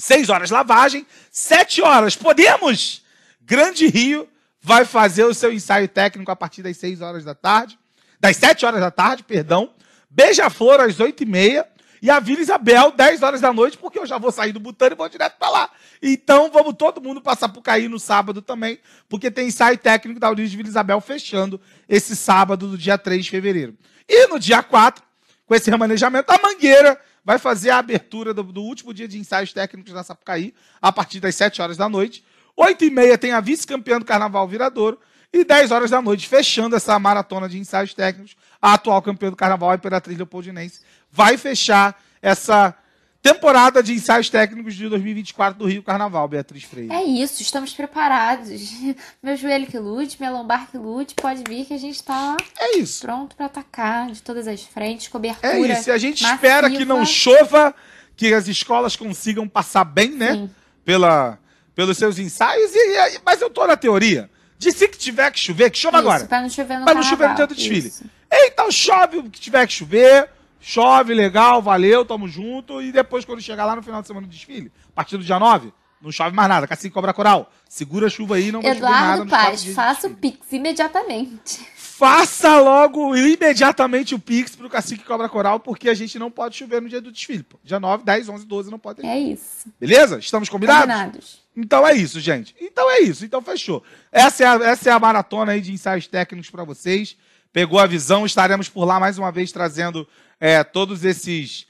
Seis 0.00 0.28
horas 0.28 0.50
lavagem, 0.50 1.04
sete 1.28 1.82
horas 1.82 2.14
podemos. 2.14 3.02
Grande 3.42 3.88
Rio 3.88 4.28
vai 4.60 4.84
fazer 4.84 5.24
o 5.24 5.34
seu 5.34 5.52
ensaio 5.52 5.88
técnico 5.88 6.30
a 6.30 6.36
partir 6.36 6.62
das 6.62 6.76
seis 6.76 7.00
horas 7.00 7.24
da 7.24 7.34
tarde, 7.34 7.76
das 8.20 8.36
sete 8.36 8.64
horas 8.64 8.80
da 8.80 8.92
tarde, 8.92 9.24
perdão. 9.24 9.74
Beija-Flor 10.10 10.80
às 10.80 10.98
oito 11.00 11.22
e 11.22 11.26
meia 11.26 11.66
e 12.00 12.10
a 12.10 12.20
Vila 12.20 12.40
Isabel 12.40 12.92
10 12.92 13.22
horas 13.22 13.40
da 13.40 13.52
noite, 13.52 13.76
porque 13.76 13.98
eu 13.98 14.06
já 14.06 14.18
vou 14.18 14.30
sair 14.30 14.52
do 14.52 14.60
Butano 14.60 14.94
e 14.94 14.96
vou 14.96 15.08
direto 15.08 15.36
para 15.38 15.50
lá. 15.50 15.70
Então 16.02 16.50
vamos 16.50 16.74
todo 16.76 17.00
mundo 17.00 17.20
passar 17.20 17.48
por 17.48 17.62
cair 17.62 17.88
no 17.88 17.98
sábado 17.98 18.40
também, 18.40 18.78
porque 19.08 19.30
tem 19.30 19.48
ensaio 19.48 19.76
técnico 19.76 20.20
da 20.20 20.30
Unis 20.30 20.50
de 20.50 20.56
Vila 20.56 20.68
Isabel 20.68 21.00
fechando 21.00 21.60
esse 21.88 22.14
sábado 22.14 22.68
do 22.68 22.78
dia 22.78 22.96
3 22.96 23.24
de 23.24 23.30
fevereiro. 23.30 23.76
E 24.08 24.26
no 24.28 24.38
dia 24.38 24.62
4, 24.62 25.02
com 25.46 25.54
esse 25.54 25.70
remanejamento, 25.70 26.30
a 26.32 26.38
Mangueira 26.38 26.98
vai 27.24 27.38
fazer 27.38 27.70
a 27.70 27.78
abertura 27.78 28.32
do, 28.32 28.42
do 28.42 28.62
último 28.62 28.94
dia 28.94 29.08
de 29.08 29.18
ensaios 29.18 29.52
técnicos 29.52 29.92
da 29.92 30.02
Sapucaí, 30.02 30.54
a 30.80 30.90
partir 30.90 31.20
das 31.20 31.34
7 31.34 31.60
horas 31.60 31.76
da 31.76 31.88
noite. 31.88 32.24
8 32.56 32.84
e 32.84 32.90
meia 32.90 33.18
tem 33.18 33.32
a 33.32 33.40
vice-campeã 33.40 33.98
do 33.98 34.04
Carnaval 34.04 34.46
Viradouro. 34.48 34.98
E 35.30 35.44
10 35.44 35.70
horas 35.70 35.90
da 35.90 36.00
noite, 36.00 36.26
fechando 36.26 36.74
essa 36.74 36.98
maratona 36.98 37.46
de 37.46 37.58
ensaios 37.58 37.92
técnicos, 37.92 38.34
a 38.60 38.74
atual 38.74 39.00
campeã 39.02 39.30
do 39.30 39.36
Carnaval, 39.36 39.70
a 39.70 39.74
Imperatriz 39.74 40.16
Leopoldinense, 40.16 40.80
vai 41.10 41.36
fechar 41.36 42.00
essa 42.20 42.74
temporada 43.20 43.82
de 43.82 43.92
ensaios 43.92 44.30
técnicos 44.30 44.74
de 44.74 44.88
2024 44.88 45.58
do 45.58 45.66
Rio 45.66 45.82
Carnaval, 45.82 46.26
Beatriz 46.28 46.62
Freire. 46.64 46.92
É 46.92 47.02
isso, 47.02 47.42
estamos 47.42 47.72
preparados. 47.74 48.50
Meu 49.22 49.36
joelho 49.36 49.66
que 49.66 49.78
lute, 49.78 50.16
minha 50.18 50.30
lombar 50.30 50.68
que 50.70 50.78
lute, 50.78 51.14
pode 51.14 51.42
vir 51.48 51.64
que 51.66 51.74
a 51.74 51.78
gente 51.78 52.02
tá 52.02 52.36
É 52.58 52.76
isso. 52.78 53.00
pronto 53.04 53.34
para 53.36 53.46
atacar 53.46 54.06
de 54.10 54.22
todas 54.22 54.46
as 54.46 54.62
frentes, 54.62 55.08
cobertura. 55.08 55.52
É 55.52 55.60
isso. 55.60 55.88
E 55.90 55.92
a 55.92 55.98
gente 55.98 56.22
massiva. 56.22 56.34
espera 56.36 56.70
que 56.70 56.84
não 56.84 57.04
chova, 57.04 57.74
que 58.16 58.32
as 58.32 58.46
escolas 58.48 58.96
consigam 58.96 59.48
passar 59.48 59.84
bem, 59.84 60.10
né? 60.10 60.32
Sim. 60.34 60.50
Pela, 60.84 61.38
pelos 61.74 61.98
seus 61.98 62.18
ensaios. 62.18 62.70
E, 62.74 62.78
e- 63.16 63.20
mas 63.26 63.40
eu 63.42 63.50
tô 63.50 63.66
na 63.66 63.76
teoria. 63.76 64.30
De 64.58 64.72
se 64.72 64.88
que 64.88 64.96
tiver 64.98 65.30
que 65.30 65.38
chover, 65.38 65.70
que 65.70 65.78
chova 65.78 65.98
Isso, 65.98 66.08
agora. 66.08 66.26
Pra 66.26 66.40
não 66.40 66.48
chover 66.50 66.78
no 66.78 66.84
Pra 66.84 66.94
não 66.94 67.02
chover 67.02 67.28
no 67.28 67.34
dia 67.34 67.46
carnaval. 67.46 67.46
do 67.48 67.54
desfile. 67.54 67.88
Isso. 67.88 68.04
Então 68.30 68.70
chove 68.70 69.18
o 69.18 69.30
que 69.30 69.40
tiver 69.40 69.66
que 69.66 69.72
chover. 69.72 70.30
Chove, 70.60 71.14
legal, 71.14 71.62
valeu, 71.62 72.04
tamo 72.04 72.28
junto. 72.28 72.82
E 72.82 72.90
depois, 72.92 73.24
quando 73.24 73.40
chegar 73.40 73.64
lá 73.64 73.76
no 73.76 73.82
final 73.82 74.00
de 74.00 74.08
semana 74.08 74.26
do 74.26 74.30
desfile, 74.30 74.72
a 74.88 74.92
partir 74.92 75.16
do 75.16 75.24
dia 75.24 75.38
9, 75.38 75.72
não 76.00 76.12
chove 76.12 76.34
mais 76.34 76.48
nada. 76.48 76.66
Cacique 76.66 76.92
Cobra 76.92 77.14
Coral. 77.14 77.50
Segura 77.68 78.06
a 78.06 78.10
chuva 78.10 78.36
aí, 78.36 78.52
não 78.52 78.62
vai 78.62 78.74
chover 78.74 78.90
nada 78.90 79.22
Eduardo 79.22 79.30
Paz, 79.30 79.64
faça 79.66 80.08
o. 80.08 80.14
Pix 80.14 80.52
imediatamente. 80.52 81.66
Faça 81.98 82.60
logo, 82.60 83.16
imediatamente, 83.16 84.14
o 84.14 84.20
Pix 84.20 84.54
pro 84.54 84.70
Cacique 84.70 85.02
Cobra 85.02 85.28
Coral, 85.28 85.58
porque 85.58 85.88
a 85.88 85.94
gente 85.94 86.16
não 86.16 86.30
pode 86.30 86.56
chover 86.56 86.80
no 86.80 86.88
dia 86.88 87.00
do 87.00 87.10
desfile. 87.10 87.42
Pô. 87.42 87.58
Dia 87.64 87.80
9, 87.80 88.04
10, 88.04 88.28
11, 88.28 88.46
12 88.46 88.70
não 88.70 88.78
pode 88.78 89.00
ter. 89.00 89.06
É 89.08 89.18
isso. 89.18 89.68
Beleza? 89.80 90.16
Estamos 90.18 90.48
combinados? 90.48 90.82
Combinados. 90.82 91.42
Então 91.56 91.84
é 91.84 91.94
isso, 91.94 92.20
gente. 92.20 92.54
Então 92.60 92.88
é 92.88 93.00
isso. 93.00 93.24
Então 93.24 93.42
fechou. 93.42 93.82
Essa 94.12 94.44
é 94.44 94.46
a, 94.46 94.54
essa 94.70 94.90
é 94.90 94.92
a 94.92 94.98
maratona 95.00 95.52
aí 95.52 95.60
de 95.60 95.72
ensaios 95.72 96.06
técnicos 96.06 96.48
para 96.48 96.62
vocês. 96.62 97.16
Pegou 97.52 97.78
a 97.78 97.86
visão, 97.86 98.26
estaremos 98.26 98.68
por 98.68 98.84
lá 98.84 99.00
mais 99.00 99.18
uma 99.18 99.32
vez 99.32 99.50
trazendo 99.52 100.06
é, 100.40 100.62
todos 100.62 101.04
esses 101.04 101.66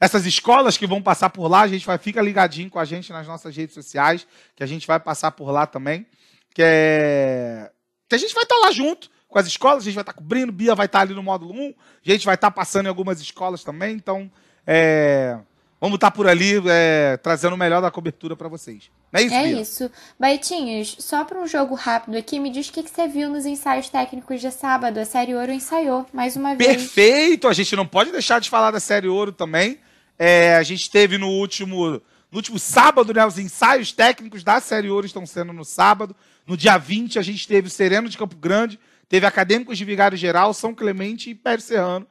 essas 0.00 0.26
escolas 0.26 0.76
que 0.76 0.86
vão 0.86 1.00
passar 1.00 1.30
por 1.30 1.48
lá. 1.48 1.62
A 1.62 1.68
gente 1.68 1.86
vai 1.86 1.98
fica 1.98 2.20
ligadinho 2.20 2.68
com 2.68 2.78
a 2.78 2.84
gente 2.84 3.12
nas 3.12 3.26
nossas 3.26 3.56
redes 3.56 3.74
sociais, 3.74 4.26
que 4.54 4.62
a 4.62 4.66
gente 4.66 4.86
vai 4.86 5.00
passar 5.00 5.30
por 5.30 5.50
lá 5.50 5.66
também. 5.66 6.06
Que 6.54 6.62
é 6.62 7.70
que 8.08 8.14
a 8.14 8.18
gente 8.18 8.34
vai 8.34 8.44
estar 8.44 8.58
lá 8.58 8.70
junto 8.70 9.10
com 9.28 9.38
as 9.38 9.46
escolas, 9.46 9.82
a 9.82 9.86
gente 9.86 9.94
vai 9.94 10.02
estar 10.02 10.12
cobrindo, 10.12 10.52
Bia 10.52 10.74
vai 10.74 10.86
estar 10.86 11.00
ali 11.00 11.14
no 11.14 11.22
módulo 11.22 11.52
1, 11.52 11.74
a 12.06 12.10
gente 12.10 12.24
vai 12.24 12.36
estar 12.36 12.50
passando 12.50 12.86
em 12.86 12.88
algumas 12.88 13.20
escolas 13.20 13.64
também, 13.64 13.96
então 13.96 14.30
é, 14.64 15.36
vamos 15.84 15.96
estar 15.98 16.10
por 16.10 16.26
ali 16.26 16.62
é, 16.66 17.18
trazendo 17.22 17.52
o 17.52 17.58
melhor 17.58 17.82
da 17.82 17.90
cobertura 17.90 18.34
para 18.34 18.48
vocês. 18.48 18.90
Não 19.12 19.20
é 19.20 19.24
isso, 19.24 19.34
É 19.34 19.42
Bia? 19.42 19.60
isso. 19.60 19.90
Baitinhos, 20.18 20.96
só 20.98 21.26
para 21.26 21.38
um 21.38 21.46
jogo 21.46 21.74
rápido 21.74 22.16
aqui, 22.16 22.40
me 22.40 22.48
diz 22.48 22.70
o 22.70 22.72
que, 22.72 22.82
que 22.82 22.88
você 22.88 23.06
viu 23.06 23.28
nos 23.28 23.44
ensaios 23.44 23.90
técnicos 23.90 24.40
de 24.40 24.50
sábado. 24.50 24.96
A 24.96 25.04
Série 25.04 25.34
Ouro 25.34 25.52
ensaiou 25.52 26.06
mais 26.10 26.36
uma 26.36 26.54
vez. 26.54 26.74
Perfeito! 26.74 27.48
A 27.48 27.52
gente 27.52 27.76
não 27.76 27.86
pode 27.86 28.10
deixar 28.10 28.40
de 28.40 28.48
falar 28.48 28.70
da 28.70 28.80
Série 28.80 29.08
Ouro 29.08 29.30
também. 29.30 29.78
É, 30.18 30.56
a 30.56 30.62
gente 30.62 30.90
teve 30.90 31.18
no 31.18 31.28
último, 31.28 31.90
no 31.90 32.00
último 32.32 32.58
sábado, 32.58 33.12
né? 33.12 33.26
Os 33.26 33.38
ensaios 33.38 33.92
técnicos 33.92 34.42
da 34.42 34.60
Série 34.62 34.88
Ouro 34.88 35.04
estão 35.04 35.26
sendo 35.26 35.52
no 35.52 35.66
sábado. 35.66 36.16
No 36.46 36.56
dia 36.56 36.78
20, 36.78 37.18
a 37.18 37.22
gente 37.22 37.46
teve 37.46 37.68
o 37.68 37.70
Sereno 37.70 38.08
de 38.08 38.16
Campo 38.16 38.36
Grande, 38.36 38.80
teve 39.06 39.26
Acadêmicos 39.26 39.76
de 39.76 39.84
Vigário 39.84 40.16
Geral, 40.16 40.54
São 40.54 40.74
Clemente 40.74 41.28
e 41.28 41.34
Império 41.34 41.62
Serrano. 41.62 42.06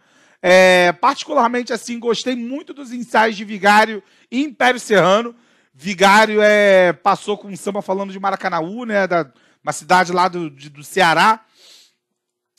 É, 0.45 0.91
particularmente, 0.91 1.71
assim, 1.71 1.97
gostei 1.97 2.35
muito 2.35 2.73
dos 2.73 2.91
ensaios 2.91 3.37
de 3.37 3.45
Vigário 3.45 4.03
e 4.29 4.43
Império 4.43 4.79
Serrano. 4.79 5.33
Vigário 5.73 6.41
é, 6.41 6.91
passou 6.91 7.37
com 7.37 7.47
um 7.47 7.55
samba 7.55 7.81
falando 7.81 8.11
de 8.11 8.19
Maracanaú, 8.19 8.83
né? 8.83 9.07
Da, 9.07 9.31
uma 9.63 9.71
cidade 9.71 10.11
lá 10.11 10.27
do, 10.27 10.49
de- 10.49 10.69
do 10.69 10.83
Ceará 10.83 11.45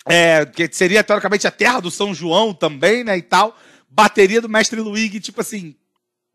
é, 0.06 0.44
que 0.44 0.68
seria 0.72 1.02
teoricamente 1.02 1.46
a 1.46 1.50
terra 1.50 1.80
do 1.80 1.90
São 1.90 2.14
João 2.14 2.52
também, 2.52 3.04
né, 3.04 3.16
e 3.16 3.22
tal. 3.22 3.56
Bateria 3.88 4.40
do 4.40 4.48
Mestre 4.48 4.80
Luigi, 4.80 5.20
tipo 5.20 5.40
assim, 5.40 5.76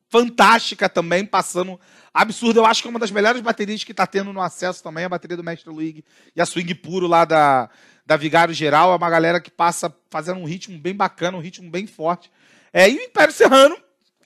fantástica 0.09 0.89
também, 0.89 1.25
passando 1.25 1.79
absurdo. 2.13 2.59
Eu 2.59 2.65
acho 2.65 2.81
que 2.81 2.87
é 2.87 2.91
uma 2.91 2.99
das 2.99 3.11
melhores 3.11 3.41
baterias 3.41 3.83
que 3.83 3.93
tá 3.93 4.05
tendo 4.05 4.33
no 4.33 4.41
acesso 4.41 4.83
também, 4.83 5.05
a 5.05 5.09
bateria 5.09 5.37
do 5.37 5.43
Mestre 5.43 5.69
Luigi 5.69 6.03
e 6.35 6.41
a 6.41 6.45
Swing 6.45 6.73
Puro 6.75 7.07
lá 7.07 7.23
da, 7.23 7.69
da 8.05 8.17
Vigário 8.17 8.53
Geral. 8.53 8.91
É 8.91 8.95
uma 8.95 9.09
galera 9.09 9.39
que 9.39 9.51
passa 9.51 9.95
fazendo 10.09 10.39
um 10.39 10.45
ritmo 10.45 10.77
bem 10.77 10.95
bacana, 10.95 11.37
um 11.37 11.41
ritmo 11.41 11.69
bem 11.69 11.87
forte. 11.87 12.31
É, 12.73 12.89
e 12.89 12.97
o 12.97 13.01
Império 13.01 13.33
Serrano 13.33 13.77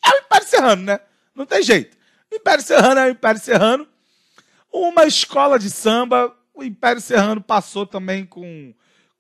é 0.04 0.10
o 0.10 0.20
Império 0.20 0.48
Serrano, 0.48 0.84
né? 0.84 1.00
Não 1.36 1.46
tem 1.46 1.62
jeito. 1.62 1.98
O 2.32 2.36
Império 2.36 2.64
Serrano 2.64 3.00
é 3.00 3.08
o 3.08 3.12
Império 3.12 3.40
Serrano. 3.40 3.88
Uma 4.72 5.06
escola 5.06 5.60
de 5.60 5.70
samba, 5.70 6.36
o 6.54 6.64
Império 6.64 7.02
Serrano 7.02 7.42
passou 7.42 7.86
também 7.86 8.26
com 8.26 8.74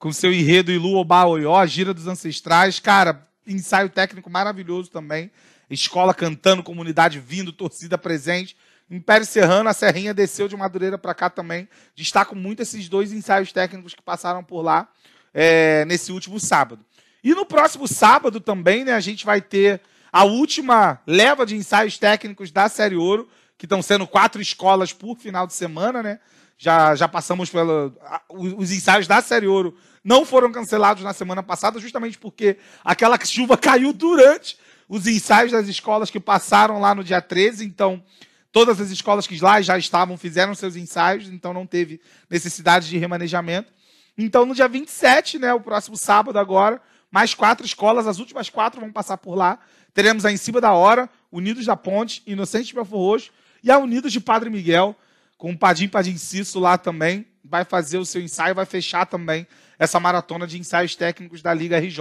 com 0.04 0.12
seu 0.12 0.34
enredo 0.34 0.70
Ilu 0.70 0.96
Oba 0.96 1.24
Oió, 1.24 1.66
gira 1.66 1.94
dos 1.94 2.08
ancestrais. 2.08 2.78
Cara, 2.78 3.26
ensaio 3.48 3.88
técnico 3.88 4.30
maravilhoso 4.30 4.92
também. 4.92 5.32
Escola 5.70 6.14
cantando, 6.14 6.64
comunidade 6.64 7.20
vindo, 7.20 7.52
torcida 7.52 7.98
presente. 7.98 8.56
Império 8.90 9.26
Serrano, 9.26 9.70
a 9.70 9.74
Serrinha 9.74 10.14
desceu 10.14 10.48
de 10.48 10.56
Madureira 10.56 10.98
para 10.98 11.14
cá 11.14 11.30
também. 11.30 11.68
Destaco 11.96 12.36
muito 12.36 12.62
esses 12.62 12.88
dois 12.90 13.12
ensaios 13.12 13.52
técnicos 13.52 13.94
que 13.94 14.02
passaram 14.02 14.44
por 14.44 14.62
lá 14.62 14.88
é, 15.34 15.84
nesse 15.86 16.12
último 16.12 16.40
sábado. 16.40 16.86
E 17.24 17.34
no 17.34 17.46
próximo 17.46 17.88
sábado 17.88 18.40
também, 18.40 18.84
né, 18.84 18.94
a 18.94 19.00
gente 19.00 19.26
vai 19.26 19.42
ter 19.42 19.82
a 20.12 20.26
última 20.26 21.02
leva 21.08 21.46
de 21.46 21.56
ensaios 21.56 21.98
técnicos 21.98 22.52
da 22.52 22.68
Série 22.70 22.96
Ouro, 22.96 23.28
que 23.58 23.66
estão 23.66 23.82
sendo 23.82 24.06
quatro 24.06 24.42
escolas 24.42 24.92
por 24.94 25.18
final 25.18 25.48
de 25.48 25.54
semana, 25.54 26.04
né? 26.04 26.20
Já, 26.58 26.94
já 26.96 27.08
passamos 27.08 27.50
pelo. 27.50 27.96
a- 28.02 28.22
Os 28.30 28.54
os 28.54 28.72
ensaios 28.72 29.08
da 29.08 29.22
Série 29.22 29.48
Ouro 29.48 29.76
não 30.04 30.26
foram 30.26 30.52
cancelados 30.52 31.02
na 31.04 31.14
semana 31.14 31.42
passada, 31.42 31.80
justamente 31.80 32.18
porque 32.20 32.58
aquela 32.84 33.18
chuva 33.26 33.58
caiu 33.58 33.92
durante 33.94 34.58
os 34.94 35.08
ensaios 35.08 35.52
das 35.52 35.68
escolas 35.68 36.12
que 36.12 36.20
passaram 36.20 36.80
lá 36.80 36.94
no 36.94 37.04
dia 37.04 37.20
13. 37.20 37.66
Então, 37.66 38.04
todas 38.52 38.80
as 38.80 38.92
escolas 38.92 39.26
que 39.26 39.40
lá 39.40 39.60
já 39.60 39.76
estavam 39.76 40.16
fizeram 40.16 40.54
seus 40.54 40.76
ensaios, 40.76 41.28
então 41.30 41.52
não 41.52 41.66
teve 41.66 42.00
necessidade 42.30 42.88
de 42.88 42.98
remanejamento. 43.00 43.74
Então, 44.16 44.46
no 44.46 44.54
dia 44.54 44.68
27, 44.68 45.40
né, 45.40 45.52
o 45.52 45.60
próximo 45.60 45.98
sábado 45.98 46.38
agora, 46.38 46.80
mais 47.10 47.34
quatro 47.34 47.66
escolas, 47.66 48.06
as 48.06 48.20
últimas 48.20 48.52
quatro 48.52 48.80
vão 48.80 48.92
passar 48.92 49.18
por 49.18 49.34
lá. 49.34 49.58
Teremos 49.96 50.26
a 50.26 50.32
Em 50.32 50.38
Cima 50.38 50.62
da 50.62 50.74
Hora, 50.74 51.10
Unidos 51.32 51.66
da 51.66 51.76
Ponte, 51.76 52.22
Inocente 52.28 52.68
de 52.68 52.76
Belfor 52.76 53.00
Roxo 53.00 53.32
e 53.64 53.72
a 53.72 53.80
Unidos 53.80 54.14
de 54.14 54.20
Padre 54.20 54.52
Miguel, 54.52 54.96
com 55.40 55.54
o 55.54 55.58
Padim 55.58 55.88
Padim 55.88 56.18
Cisso 56.18 56.60
lá 56.60 56.78
também. 56.78 57.26
Vai 57.44 57.66
fazer 57.66 57.98
o 57.98 58.06
seu 58.06 58.22
ensaio, 58.22 58.54
vai 58.54 58.66
fechar 58.66 59.08
também 59.08 59.48
essa 59.80 60.00
maratona 60.00 60.46
de 60.46 60.60
ensaios 60.60 60.96
técnicos 60.96 61.42
da 61.42 61.52
Liga 61.52 61.80
RJ. 61.80 61.98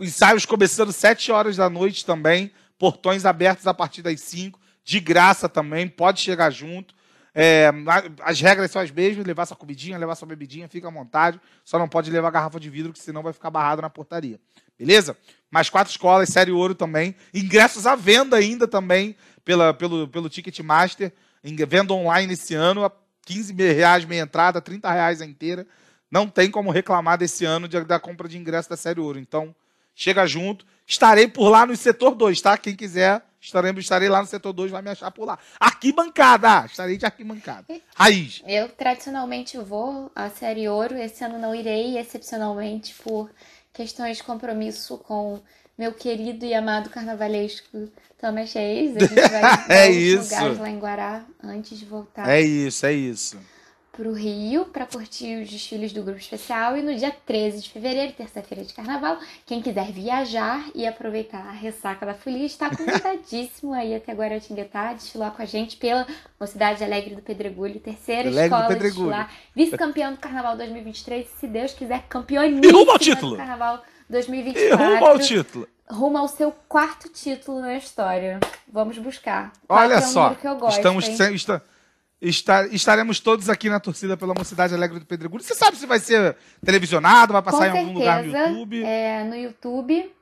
Ensaios 0.00 0.46
começando 0.46 0.92
7 0.92 1.30
horas 1.32 1.56
da 1.56 1.68
noite 1.68 2.04
também, 2.04 2.50
portões 2.78 3.24
abertos 3.24 3.66
a 3.66 3.74
partir 3.74 4.02
das 4.02 4.20
5, 4.20 4.58
de 4.84 5.00
graça 5.00 5.48
também, 5.48 5.88
pode 5.88 6.20
chegar 6.20 6.50
junto. 6.50 6.94
É, 7.34 7.70
as 8.22 8.40
regras 8.40 8.70
são 8.70 8.80
as 8.82 8.90
mesmas, 8.90 9.24
levar 9.26 9.46
sua 9.46 9.56
comidinha, 9.56 9.98
levar 9.98 10.14
sua 10.14 10.26
bebidinha, 10.26 10.68
fica 10.68 10.88
à 10.88 10.90
vontade. 10.90 11.40
Só 11.64 11.78
não 11.78 11.88
pode 11.88 12.10
levar 12.10 12.30
garrafa 12.30 12.58
de 12.58 12.68
vidro, 12.70 12.92
que 12.92 12.98
senão 12.98 13.22
vai 13.22 13.32
ficar 13.32 13.50
barrado 13.50 13.82
na 13.82 13.90
portaria. 13.90 14.40
Beleza? 14.78 15.16
Mais 15.50 15.68
quatro 15.70 15.90
escolas, 15.90 16.28
Série 16.28 16.50
Ouro 16.50 16.74
também. 16.74 17.14
Ingressos 17.34 17.86
à 17.86 17.94
venda 17.94 18.36
ainda 18.36 18.66
também 18.66 19.14
pela, 19.44 19.72
pelo, 19.74 20.08
pelo 20.08 20.28
Ticketmaster. 20.28 21.12
Venda 21.42 21.92
online 21.92 22.32
esse 22.32 22.54
ano, 22.54 22.84
a 22.84 22.92
15 23.26 23.52
reais 23.54 24.04
meia 24.04 24.22
entrada, 24.22 24.60
30 24.60 24.90
reais 24.90 25.20
a 25.20 25.26
inteira. 25.26 25.66
Não 26.10 26.26
tem 26.28 26.50
como 26.50 26.70
reclamar 26.70 27.18
desse 27.18 27.44
ano 27.44 27.68
de- 27.68 27.84
da 27.84 28.00
compra 28.00 28.28
de 28.28 28.38
ingresso 28.38 28.70
da 28.70 28.76
Série 28.76 29.00
Ouro. 29.00 29.18
Então, 29.18 29.54
chega 29.98 30.24
junto. 30.26 30.64
Estarei 30.86 31.26
por 31.26 31.50
lá 31.50 31.66
no 31.66 31.76
setor 31.76 32.14
2, 32.14 32.40
tá? 32.40 32.56
Quem 32.56 32.74
quiser, 32.74 33.20
estarei, 33.40 33.72
estarei 33.72 34.08
lá 34.08 34.20
no 34.20 34.26
setor 34.26 34.52
2, 34.54 34.70
vai 34.70 34.80
me 34.80 34.90
achar 34.90 35.10
por 35.10 35.26
lá. 35.26 35.38
Arquibancada! 35.60 36.64
Estarei 36.64 36.96
de 36.96 37.04
arquibancada. 37.04 37.66
Raiz. 37.94 38.42
Eu 38.46 38.68
tradicionalmente 38.70 39.58
vou 39.58 40.10
à 40.14 40.30
Série 40.30 40.68
Ouro. 40.68 40.96
Esse 40.96 41.24
ano 41.24 41.38
não 41.38 41.54
irei, 41.54 41.98
excepcionalmente 41.98 42.94
por 43.02 43.28
questões 43.72 44.18
de 44.18 44.22
compromisso 44.22 44.96
com 44.98 45.40
meu 45.76 45.92
querido 45.92 46.46
e 46.46 46.54
amado 46.54 46.88
carnavalesco 46.90 47.90
Thomas 48.18 48.52
Reis. 48.52 48.96
A 48.96 49.00
gente 49.00 49.14
vai 49.14 49.42
É 49.68 49.90
isso. 49.90 50.34
lugares 50.34 50.58
lá 50.58 50.70
em 50.70 50.78
Guará 50.78 51.24
antes 51.42 51.78
de 51.78 51.84
voltar 51.84 52.28
É 52.28 52.40
isso, 52.40 52.86
é 52.86 52.92
isso. 52.92 53.38
Pro 53.98 54.12
Rio 54.12 54.66
para 54.66 54.86
curtir 54.86 55.42
os 55.42 55.50
desfiles 55.50 55.92
do 55.92 56.04
grupo 56.04 56.20
especial 56.20 56.76
e 56.76 56.82
no 56.82 56.94
dia 56.94 57.12
13 57.26 57.60
de 57.60 57.68
fevereiro, 57.70 58.12
terça-feira 58.12 58.62
de 58.64 58.72
carnaval, 58.72 59.18
quem 59.44 59.60
quiser 59.60 59.90
viajar 59.90 60.64
e 60.72 60.86
aproveitar 60.86 61.44
a 61.48 61.50
ressaca 61.50 62.06
da 62.06 62.14
folia 62.14 62.46
está 62.46 62.70
convidadíssimo 62.70 63.74
aí 63.74 63.96
até 63.96 64.12
Guaratinguetá, 64.12 64.92
desfilar 64.92 65.32
com 65.32 65.42
a 65.42 65.44
gente 65.44 65.76
pela 65.76 66.06
Mocidade 66.38 66.84
Alegre 66.84 67.16
do 67.16 67.22
Pedregulho, 67.22 67.80
terceira 67.80 68.28
Alegre 68.28 68.44
escola 68.44 68.68
de 68.76 68.80
desfilar, 68.80 69.32
vice-campeão 69.52 70.12
do 70.12 70.18
Carnaval 70.18 70.56
2023, 70.56 71.26
se 71.26 71.48
Deus 71.48 71.72
quiser, 71.72 72.04
E 72.94 72.98
título. 73.00 73.32
do 73.32 73.36
Carnaval 73.36 73.82
E 74.08 74.12
2024. 74.12 74.86
rumo 74.86 75.06
ao 75.06 75.18
título. 75.18 75.68
Rumo 75.90 76.18
ao 76.18 76.28
seu 76.28 76.52
quarto 76.68 77.08
título 77.08 77.60
na 77.60 77.76
história. 77.76 78.38
Vamos 78.72 78.96
buscar. 78.98 79.52
Olha 79.68 79.94
é 79.94 79.98
um 79.98 80.02
só, 80.02 80.22
número 80.24 80.40
que 80.40 80.46
eu 80.46 80.56
gosto, 80.56 80.76
estamos 80.76 81.08
hein? 81.08 81.14
Estaremos 82.20 83.20
todos 83.20 83.48
aqui 83.48 83.68
na 83.70 83.78
torcida 83.80 84.16
pela 84.16 84.34
Mocidade 84.34 84.74
Alegre 84.74 84.98
do 84.98 85.06
Pedregulho. 85.06 85.42
Você 85.42 85.54
sabe 85.54 85.76
se 85.76 85.86
vai 85.86 85.98
ser 85.98 86.36
televisionado, 86.64 87.32
vai 87.32 87.42
passar 87.42 87.70
Com 87.70 87.76
em 87.76 87.80
algum 87.80 87.92
lugar 87.92 88.24
no 88.24 88.30
certeza, 88.30 88.50
YouTube? 88.50 88.82
É, 88.84 89.24
no 89.24 89.36
YouTube. 89.36 90.12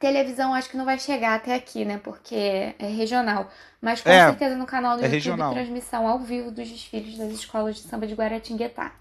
Televisão 0.00 0.54
acho 0.54 0.70
que 0.70 0.76
não 0.78 0.84
vai 0.86 0.98
chegar 0.98 1.34
até 1.34 1.54
aqui, 1.54 1.84
né? 1.84 2.00
Porque 2.02 2.34
é 2.78 2.86
regional. 2.86 3.50
Mas 3.82 4.00
com 4.00 4.08
É, 4.08 4.28
certeza 4.28 4.56
no 4.56 4.64
canal 4.66 4.96
do 4.96 5.02
é 5.02 5.04
YouTube, 5.04 5.14
regional. 5.14 5.52
transmissão 5.52 6.08
ao 6.08 6.18
vivo 6.20 6.50
dos 6.50 6.68
desfiles 6.68 7.18
das 7.18 7.30
escolas 7.30 7.76
de 7.76 7.82
samba 7.82 8.06
de 8.06 8.14
Guaratinguetá. 8.14 8.92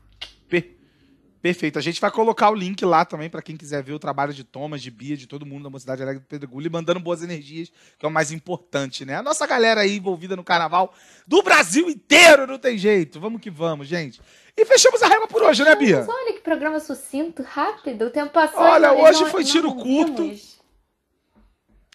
Per- 1.43 1.53
Perfeito. 1.53 1.77
A 1.77 1.81
gente 1.81 1.99
vai 2.01 2.09
colocar 2.09 2.49
o 2.49 2.55
link 2.55 2.83
lá 2.85 3.03
também 3.05 3.29
para 3.29 3.41
quem 3.41 3.55
quiser 3.57 3.83
ver 3.83 3.91
o 3.93 3.99
trabalho 3.99 4.33
de 4.33 4.43
Thomas, 4.43 4.81
de 4.81 4.89
Bia, 4.89 5.15
de 5.17 5.27
todo 5.27 5.45
mundo 5.45 5.63
da 5.63 5.69
Mocidade 5.69 6.01
Alegre 6.01 6.21
do 6.21 6.25
Pedregulho 6.25 6.67
e 6.67 6.69
mandando 6.69 6.99
boas 6.99 7.21
energias, 7.21 7.69
que 7.99 8.05
é 8.05 8.07
o 8.07 8.11
mais 8.11 8.31
importante, 8.31 9.03
né? 9.05 9.17
A 9.17 9.21
nossa 9.21 9.45
galera 9.45 9.81
aí 9.81 9.97
envolvida 9.97 10.35
no 10.35 10.43
carnaval 10.43 10.93
do 11.27 11.43
Brasil 11.43 11.89
inteiro, 11.89 12.47
não 12.47 12.57
tem 12.57 12.77
jeito. 12.77 13.19
Vamos 13.19 13.41
que 13.41 13.49
vamos, 13.51 13.87
gente. 13.87 14.21
E 14.55 14.65
fechamos 14.65 15.03
a 15.03 15.07
régua 15.07 15.27
por 15.27 15.43
hoje, 15.43 15.63
né, 15.63 15.75
Bia? 15.75 15.99
Mas 15.99 16.09
olha 16.09 16.33
que 16.33 16.39
programa 16.41 16.79
sucinto, 16.79 17.43
rápido. 17.43 18.05
O 18.05 18.09
tempo 18.09 18.31
passou. 18.31 18.59
Olha, 18.61 18.93
hoje 18.93 19.21
não- 19.21 19.29
foi 19.29 19.43
não 19.43 19.49
tiro 19.49 19.75
curto. 19.75 20.23
vimos. 20.23 20.53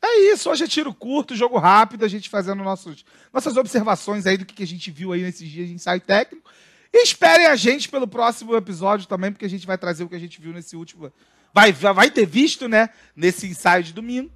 É 0.02 0.32
isso, 0.32 0.48
hoje 0.50 0.64
é 0.64 0.68
tiro 0.68 0.94
curto, 0.94 1.34
jogo 1.34 1.58
rápido, 1.58 2.04
a 2.04 2.08
gente 2.08 2.28
fazendo 2.30 2.62
nossos, 2.62 3.04
nossas 3.32 3.56
observações 3.56 4.26
aí 4.26 4.36
do 4.36 4.44
que 4.46 4.54
que 4.54 4.62
a 4.62 4.66
gente 4.66 4.90
viu 4.92 5.12
aí 5.12 5.22
nesses 5.22 5.48
dias 5.48 5.66
de 5.68 5.74
ensaio 5.74 6.00
técnico. 6.00 6.48
E 6.92 7.02
esperem 7.02 7.46
a 7.46 7.56
gente 7.56 7.88
pelo 7.88 8.06
próximo 8.08 8.56
episódio 8.56 9.06
também, 9.06 9.30
porque 9.30 9.44
a 9.44 9.50
gente 9.50 9.66
vai 9.66 9.76
trazer 9.76 10.04
o 10.04 10.08
que 10.08 10.16
a 10.16 10.20
gente 10.20 10.40
viu 10.40 10.52
nesse 10.52 10.74
último. 10.76 11.12
Vai, 11.52 11.72
vai 11.72 12.10
ter 12.10 12.26
visto, 12.26 12.68
né? 12.68 12.90
Nesse 13.14 13.46
ensaio 13.46 13.82
de 13.82 13.92
domingo. 13.92 14.30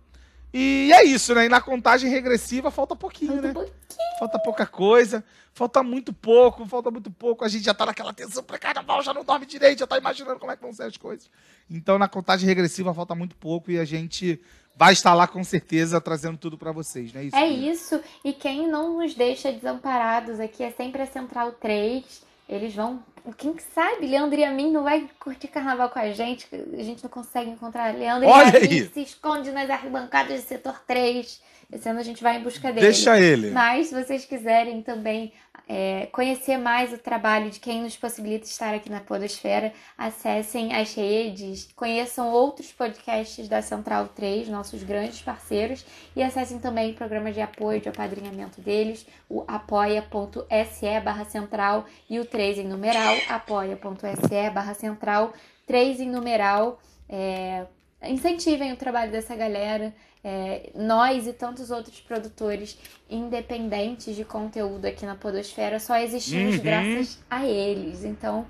E 0.52 0.90
é 0.92 1.02
isso, 1.04 1.34
né? 1.34 1.46
E 1.46 1.48
na 1.48 1.60
contagem 1.62 2.10
regressiva 2.10 2.70
falta 2.70 2.94
pouquinho, 2.94 3.32
Falta 3.32 3.48
né? 3.48 3.54
pouquinho. 3.54 3.72
Falta 4.18 4.38
pouca 4.38 4.66
coisa, 4.66 5.24
falta 5.54 5.82
muito 5.82 6.12
pouco, 6.12 6.66
falta 6.66 6.90
muito 6.90 7.10
pouco. 7.10 7.44
A 7.44 7.48
gente 7.48 7.64
já 7.64 7.72
tá 7.72 7.86
naquela 7.86 8.12
tensão 8.12 8.42
pra 8.42 8.58
carnaval, 8.58 9.02
já 9.02 9.14
não 9.14 9.24
dorme 9.24 9.46
direito, 9.46 9.78
já 9.80 9.86
tá 9.86 9.96
imaginando 9.96 10.38
como 10.38 10.52
é 10.52 10.56
que 10.56 10.62
vão 10.62 10.72
ser 10.72 10.84
as 10.84 10.96
coisas. 10.96 11.30
Então, 11.70 11.98
na 11.98 12.06
contagem 12.08 12.46
regressiva, 12.46 12.92
falta 12.92 13.14
muito 13.14 13.34
pouco 13.36 13.70
e 13.70 13.78
a 13.78 13.84
gente 13.84 14.40
vai 14.76 14.92
estar 14.92 15.14
lá 15.14 15.26
com 15.26 15.42
certeza 15.42 16.00
trazendo 16.00 16.36
tudo 16.38 16.58
pra 16.58 16.72
vocês, 16.72 17.12
né? 17.12 17.24
Isso, 17.24 17.36
É 17.36 17.46
isso. 17.48 18.00
E 18.24 18.32
quem 18.32 18.68
não 18.68 18.98
nos 18.98 19.14
deixa 19.14 19.50
desamparados 19.52 20.38
aqui 20.38 20.62
é 20.62 20.70
sempre 20.70 21.02
a 21.02 21.06
Central 21.06 21.52
3. 21.52 22.04
Eles 22.48 22.74
vão. 22.74 23.02
Quem 23.36 23.54
que 23.54 23.62
sabe, 23.62 24.06
Leandro 24.06 24.38
e 24.38 24.44
a 24.44 24.50
mim 24.50 24.72
não 24.72 24.82
vai 24.82 25.08
curtir 25.20 25.48
carnaval 25.48 25.88
com 25.90 25.98
a 25.98 26.10
gente. 26.10 26.48
A 26.52 26.82
gente 26.82 27.02
não 27.02 27.10
consegue 27.10 27.50
encontrar 27.50 27.94
Leandro 27.94 28.28
Olha 28.28 28.58
e 28.58 28.66
a 28.66 28.68
mim 28.68 28.90
se 28.92 29.02
esconde 29.02 29.50
nas 29.52 29.70
arquibancadas 29.70 30.42
do 30.42 30.48
setor 30.48 30.82
3. 30.86 31.40
Esse 31.72 31.88
ano 31.88 32.00
a 32.00 32.02
gente 32.02 32.22
vai 32.22 32.36
em 32.36 32.42
busca 32.42 32.72
dele. 32.72 32.86
Deixa 32.86 33.18
ele. 33.18 33.50
Mas 33.50 33.86
se 33.86 33.94
vocês 33.94 34.24
quiserem 34.26 34.82
também 34.82 35.32
é, 35.68 36.06
conhecer 36.12 36.58
mais 36.58 36.92
o 36.92 36.98
trabalho 36.98 37.50
de 37.50 37.58
quem 37.58 37.82
nos 37.82 37.96
possibilita 37.96 38.44
estar 38.44 38.74
aqui 38.74 38.90
na 38.90 39.00
Podosfera, 39.00 39.72
acessem 39.96 40.74
as 40.74 40.94
redes, 40.94 41.68
conheçam 41.74 42.30
outros 42.30 42.70
podcasts 42.72 43.48
da 43.48 43.62
Central 43.62 44.08
3, 44.08 44.48
nossos 44.48 44.82
grandes 44.82 45.22
parceiros, 45.22 45.84
e 46.14 46.22
acessem 46.22 46.58
também 46.58 46.90
o 46.90 46.94
programa 46.94 47.32
de 47.32 47.40
apoio, 47.40 47.80
de 47.80 47.88
apadrinhamento 47.88 48.60
deles, 48.60 49.06
o 49.30 49.44
apoia.se 49.48 51.00
barra 51.02 51.24
central 51.24 51.86
e 52.10 52.18
o 52.18 52.24
3 52.26 52.58
em 52.58 52.68
numeral, 52.68 53.11
apoia.se 53.28 54.50
barra 54.50 54.74
central, 54.74 55.32
3 55.66 56.00
em 56.00 56.10
numeral. 56.10 56.80
É, 57.08 57.66
incentivem 58.04 58.72
o 58.72 58.76
trabalho 58.76 59.12
dessa 59.12 59.34
galera. 59.36 59.94
É, 60.24 60.70
nós 60.74 61.26
e 61.26 61.32
tantos 61.32 61.70
outros 61.70 62.00
produtores 62.00 62.78
independentes 63.10 64.14
de 64.14 64.24
conteúdo 64.24 64.84
aqui 64.86 65.04
na 65.04 65.16
Podosfera 65.16 65.80
só 65.80 65.96
existimos 65.96 66.56
Uhum. 66.56 66.62
graças 66.62 67.18
a 67.28 67.44
eles. 67.44 68.04
Então, 68.04 68.46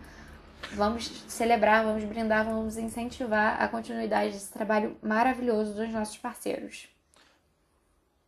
vamos 0.75 1.07
celebrar, 1.29 1.83
vamos 1.85 2.05
brindar, 2.05 2.45
vamos 2.45 2.77
incentivar 2.77 3.61
a 3.61 3.69
continuidade 3.69 4.33
desse 4.33 4.53
trabalho 4.53 4.97
maravilhoso 5.03 5.73
dos 5.73 5.89
nossos 5.91 6.19
parceiros. 6.19 6.92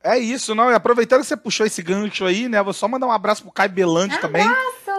É 0.05 0.19
isso, 0.19 0.55
não. 0.55 0.71
E 0.71 0.75
aproveitando 0.75 1.23
que 1.23 1.27
você 1.27 1.37
puxou 1.37 1.65
esse 1.65 1.83
gancho 1.83 2.27
aí, 2.27 2.47
né? 2.47 2.63
Vou 2.63 2.75
só 2.75 2.87
mandar 2.87 3.07
um 3.07 3.13
abraço 3.13 3.43
pro 3.43 3.51
Caio 3.51 3.71
Belandi 3.71 4.19
também. 4.21 4.47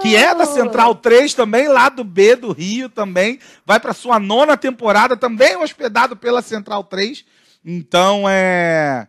Que 0.02 0.16
é 0.16 0.34
da 0.34 0.48
Central 0.48 0.96
3 0.96 1.36
também, 1.36 1.68
lá 1.68 1.90
do 1.90 2.04
B 2.04 2.36
do 2.36 2.52
Rio 2.52 2.90
também. 2.90 3.40
Vai 3.64 3.80
pra 3.80 3.94
sua 3.94 4.20
nona 4.20 4.58
temporada, 4.58 5.16
também 5.16 5.56
hospedado 5.58 6.16
pela 6.16 6.42
Central 6.42 6.84
3. 6.84 7.24
Então, 7.64 8.26
é. 8.28 9.08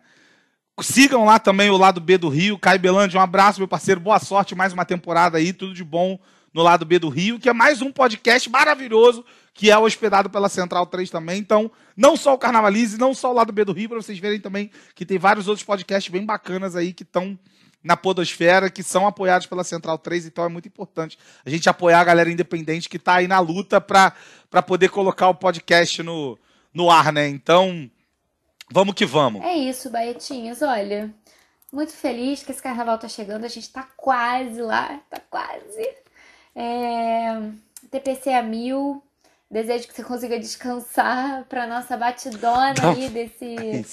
Sigam 0.79 1.25
lá 1.25 1.39
também 1.39 1.71
o 1.71 1.77
lado 1.77 1.99
B 1.99 2.19
do 2.19 2.29
Rio. 2.29 2.59
Caio 2.59 2.79
Belandi, 2.79 3.17
um 3.17 3.21
abraço, 3.21 3.59
meu 3.59 3.67
parceiro. 3.67 3.99
Boa 3.99 4.19
sorte, 4.19 4.53
mais 4.53 4.73
uma 4.73 4.85
temporada 4.85 5.39
aí. 5.39 5.51
Tudo 5.51 5.73
de 5.73 5.83
bom 5.83 6.19
no 6.57 6.63
lado 6.63 6.85
B 6.85 6.97
do 6.97 7.07
Rio, 7.07 7.37
que 7.37 7.47
é 7.47 7.53
mais 7.53 7.83
um 7.83 7.91
podcast 7.91 8.49
maravilhoso, 8.49 9.23
que 9.53 9.69
é 9.69 9.77
hospedado 9.77 10.27
pela 10.27 10.49
Central 10.49 10.87
3 10.87 11.07
também. 11.07 11.37
Então, 11.37 11.69
não 11.95 12.17
só 12.17 12.33
o 12.33 12.37
Carnavalize, 12.37 12.97
não 12.97 13.13
só 13.13 13.29
o 13.29 13.33
lado 13.33 13.53
B 13.53 13.63
do 13.63 13.73
Rio, 13.73 13.89
para 13.89 14.01
vocês 14.01 14.17
verem 14.17 14.39
também 14.39 14.71
que 14.95 15.05
tem 15.05 15.19
vários 15.19 15.47
outros 15.47 15.63
podcasts 15.63 16.11
bem 16.11 16.25
bacanas 16.25 16.75
aí 16.75 16.93
que 16.93 17.03
estão 17.03 17.37
na 17.83 17.95
Podosfera, 17.95 18.71
que 18.71 18.81
são 18.81 19.05
apoiados 19.05 19.45
pela 19.45 19.63
Central 19.63 19.99
3, 19.99 20.25
então 20.25 20.45
é 20.45 20.49
muito 20.49 20.67
importante 20.67 21.19
a 21.45 21.49
gente 21.51 21.69
apoiar 21.69 21.99
a 21.99 22.03
galera 22.03 22.31
independente 22.31 22.89
que 22.89 22.97
está 22.97 23.17
aí 23.17 23.27
na 23.27 23.39
luta 23.39 23.79
para 23.79 24.11
poder 24.65 24.89
colocar 24.89 25.29
o 25.29 25.35
podcast 25.35 26.01
no, 26.01 26.39
no 26.73 26.89
ar, 26.89 27.13
né? 27.13 27.27
Então, 27.27 27.87
vamos 28.71 28.95
que 28.95 29.05
vamos. 29.05 29.43
É 29.43 29.53
isso, 29.53 29.91
Baetinhos. 29.91 30.63
Olha, 30.63 31.13
muito 31.71 31.93
feliz 31.93 32.41
que 32.41 32.51
esse 32.51 32.63
carnaval 32.63 32.97
tá 32.97 33.07
chegando. 33.07 33.45
A 33.45 33.47
gente 33.47 33.69
tá 33.69 33.87
quase 33.95 34.59
lá, 34.59 34.99
tá 35.07 35.21
quase. 35.29 36.06
É... 36.57 37.39
TPC 37.91 38.31
a 38.31 38.41
mil. 38.41 39.01
Desejo 39.49 39.87
que 39.87 39.93
você 39.93 40.03
consiga 40.03 40.37
descansar 40.39 41.45
pra 41.45 41.65
nossa 41.65 41.95
batidona 41.95 42.73
Não. 42.81 42.91
aí 42.91 43.09
desse 43.09 43.55
É 43.55 43.83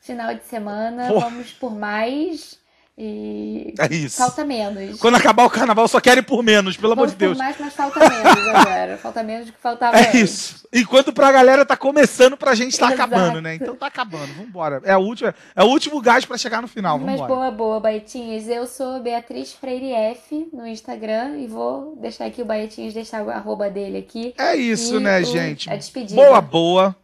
final 0.00 0.34
de 0.34 0.44
semana. 0.44 1.08
Porra. 1.08 1.28
Vamos 1.28 1.52
por 1.52 1.74
mais 1.74 2.58
e 2.96 3.74
É 3.78 3.92
isso. 3.94 4.18
falta 4.18 4.44
menos. 4.44 4.98
Quando 4.98 5.14
acabar 5.16 5.44
o 5.44 5.50
carnaval, 5.50 5.88
só 5.88 5.98
querem 6.00 6.22
por 6.22 6.42
menos, 6.42 6.76
pelo 6.76 6.92
amor 6.92 7.06
Vamos 7.06 7.12
de 7.12 7.18
Deus. 7.18 7.38
mais, 7.38 7.56
mas 7.58 7.72
falta 7.72 8.00
menos 8.08 8.48
agora. 8.48 8.98
Falta 8.98 9.22
menos 9.22 9.46
do 9.46 9.52
que 9.52 9.58
faltava 9.60 9.96
É 9.98 10.08
antes. 10.08 10.14
isso. 10.20 10.68
Enquanto 10.72 11.12
pra 11.12 11.32
galera 11.32 11.64
tá 11.64 11.76
começando, 11.76 12.36
pra 12.36 12.54
gente 12.54 12.78
tá 12.78 12.86
Exato. 12.92 13.02
acabando, 13.02 13.40
né? 13.42 13.54
Então 13.54 13.74
tá 13.74 13.86
acabando. 13.86 14.32
Vambora. 14.34 14.80
É 14.84 14.96
o 14.96 15.00
último, 15.00 15.32
é 15.56 15.62
o 15.62 15.66
último 15.66 16.00
gás 16.00 16.24
pra 16.24 16.36
chegar 16.38 16.60
no 16.62 16.68
final. 16.68 16.98
Mas 16.98 17.18
Vambora. 17.20 17.34
boa, 17.34 17.50
boa, 17.50 17.80
Baetinhas. 17.80 18.48
Eu 18.48 18.66
sou 18.66 19.00
Beatriz 19.00 19.52
Freire 19.52 19.92
F 19.92 20.48
no 20.52 20.66
Instagram 20.66 21.38
e 21.38 21.46
vou 21.46 21.96
deixar 22.00 22.26
aqui 22.26 22.42
o 22.42 22.44
Baetinhas, 22.44 22.94
deixar 22.94 23.22
o 23.22 23.30
arroba 23.30 23.68
dele 23.70 23.98
aqui. 23.98 24.34
É 24.38 24.54
isso, 24.54 25.00
né, 25.00 25.22
gente? 25.24 25.70
a 25.70 25.76
despedida. 25.76 26.14
Boa, 26.14 26.40
boa. 26.40 26.96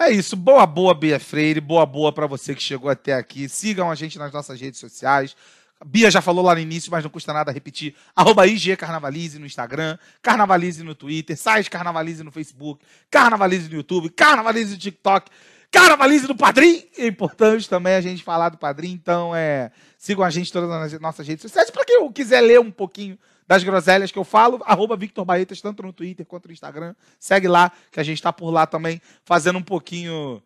É 0.00 0.10
isso. 0.10 0.36
Boa, 0.36 0.66
boa, 0.66 0.92
Bia 0.92 1.20
Freire. 1.20 1.60
Boa, 1.60 1.86
boa 1.86 2.12
pra 2.12 2.26
você 2.26 2.54
que 2.54 2.62
chegou 2.62 2.90
até 2.90 3.14
aqui. 3.14 3.48
Sigam 3.48 3.90
a 3.90 3.94
gente 3.94 4.18
nas 4.18 4.32
nossas 4.32 4.60
redes 4.60 4.80
sociais. 4.80 5.36
Bia 5.84 6.10
já 6.10 6.22
falou 6.22 6.44
lá 6.44 6.54
no 6.54 6.60
início, 6.60 6.90
mas 6.90 7.04
não 7.04 7.10
custa 7.10 7.32
nada 7.32 7.52
repetir. 7.52 7.94
Arroba 8.16 8.46
IG 8.46 8.76
Carnavalize 8.76 9.38
no 9.38 9.46
Instagram, 9.46 9.98
Carnavalize 10.22 10.82
no 10.82 10.94
Twitter, 10.94 11.36
site 11.36 11.68
Carnavalize 11.68 12.22
no 12.22 12.30
Facebook, 12.30 12.82
Carnavalize 13.10 13.68
no 13.68 13.76
YouTube, 13.76 14.08
Carnavalize 14.10 14.72
no 14.72 14.78
TikTok, 14.78 15.30
Carnavalize 15.70 16.26
no 16.26 16.34
Padrim. 16.34 16.84
É 16.96 17.06
importante 17.06 17.68
também 17.68 17.94
a 17.94 18.00
gente 18.00 18.22
falar 18.22 18.48
do 18.48 18.56
Padrim, 18.56 18.92
então 18.92 19.34
é, 19.34 19.70
sigam 19.98 20.24
a 20.24 20.30
gente 20.30 20.50
todas 20.50 20.70
nas 20.70 21.00
nossas 21.00 21.26
redes 21.26 21.42
sociais. 21.42 21.70
Para 21.70 21.84
quem 21.84 22.10
quiser 22.12 22.40
ler 22.40 22.60
um 22.60 22.70
pouquinho 22.70 23.18
das 23.46 23.62
groselhas 23.62 24.10
que 24.10 24.18
eu 24.18 24.24
falo, 24.24 24.62
arroba 24.64 24.96
Victor 24.96 25.24
Baetas, 25.24 25.60
tanto 25.60 25.82
no 25.82 25.92
Twitter 25.92 26.24
quanto 26.24 26.46
no 26.46 26.52
Instagram. 26.52 26.94
Segue 27.18 27.48
lá, 27.48 27.70
que 27.90 28.00
a 28.00 28.02
gente 28.02 28.18
está 28.18 28.32
por 28.32 28.50
lá 28.50 28.66
também, 28.66 29.00
fazendo 29.24 29.58
um 29.58 29.62
pouquinho 29.62 30.42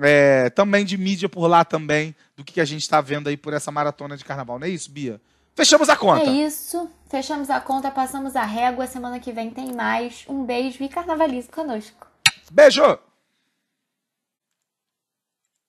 é, 0.00 0.50
também 0.50 0.84
de 0.84 0.96
mídia 0.96 1.28
por 1.28 1.46
lá 1.46 1.64
também, 1.64 2.14
do 2.36 2.44
que, 2.44 2.54
que 2.54 2.60
a 2.60 2.64
gente 2.64 2.82
está 2.82 3.00
vendo 3.00 3.28
aí 3.28 3.36
por 3.36 3.52
essa 3.52 3.70
maratona 3.70 4.16
de 4.16 4.24
carnaval. 4.24 4.58
Não 4.58 4.66
é 4.66 4.70
isso, 4.70 4.90
Bia? 4.90 5.20
Fechamos 5.54 5.88
a 5.88 5.96
conta. 5.96 6.30
É 6.30 6.32
isso. 6.32 6.88
Fechamos 7.10 7.50
a 7.50 7.60
conta, 7.60 7.90
passamos 7.90 8.36
a 8.36 8.44
régua. 8.44 8.86
Semana 8.86 9.18
que 9.18 9.32
vem 9.32 9.50
tem 9.50 9.72
mais. 9.72 10.24
Um 10.28 10.44
beijo 10.44 10.82
e 10.82 10.88
carnavalize 10.88 11.48
conosco. 11.48 12.06
Beijo! 12.50 13.09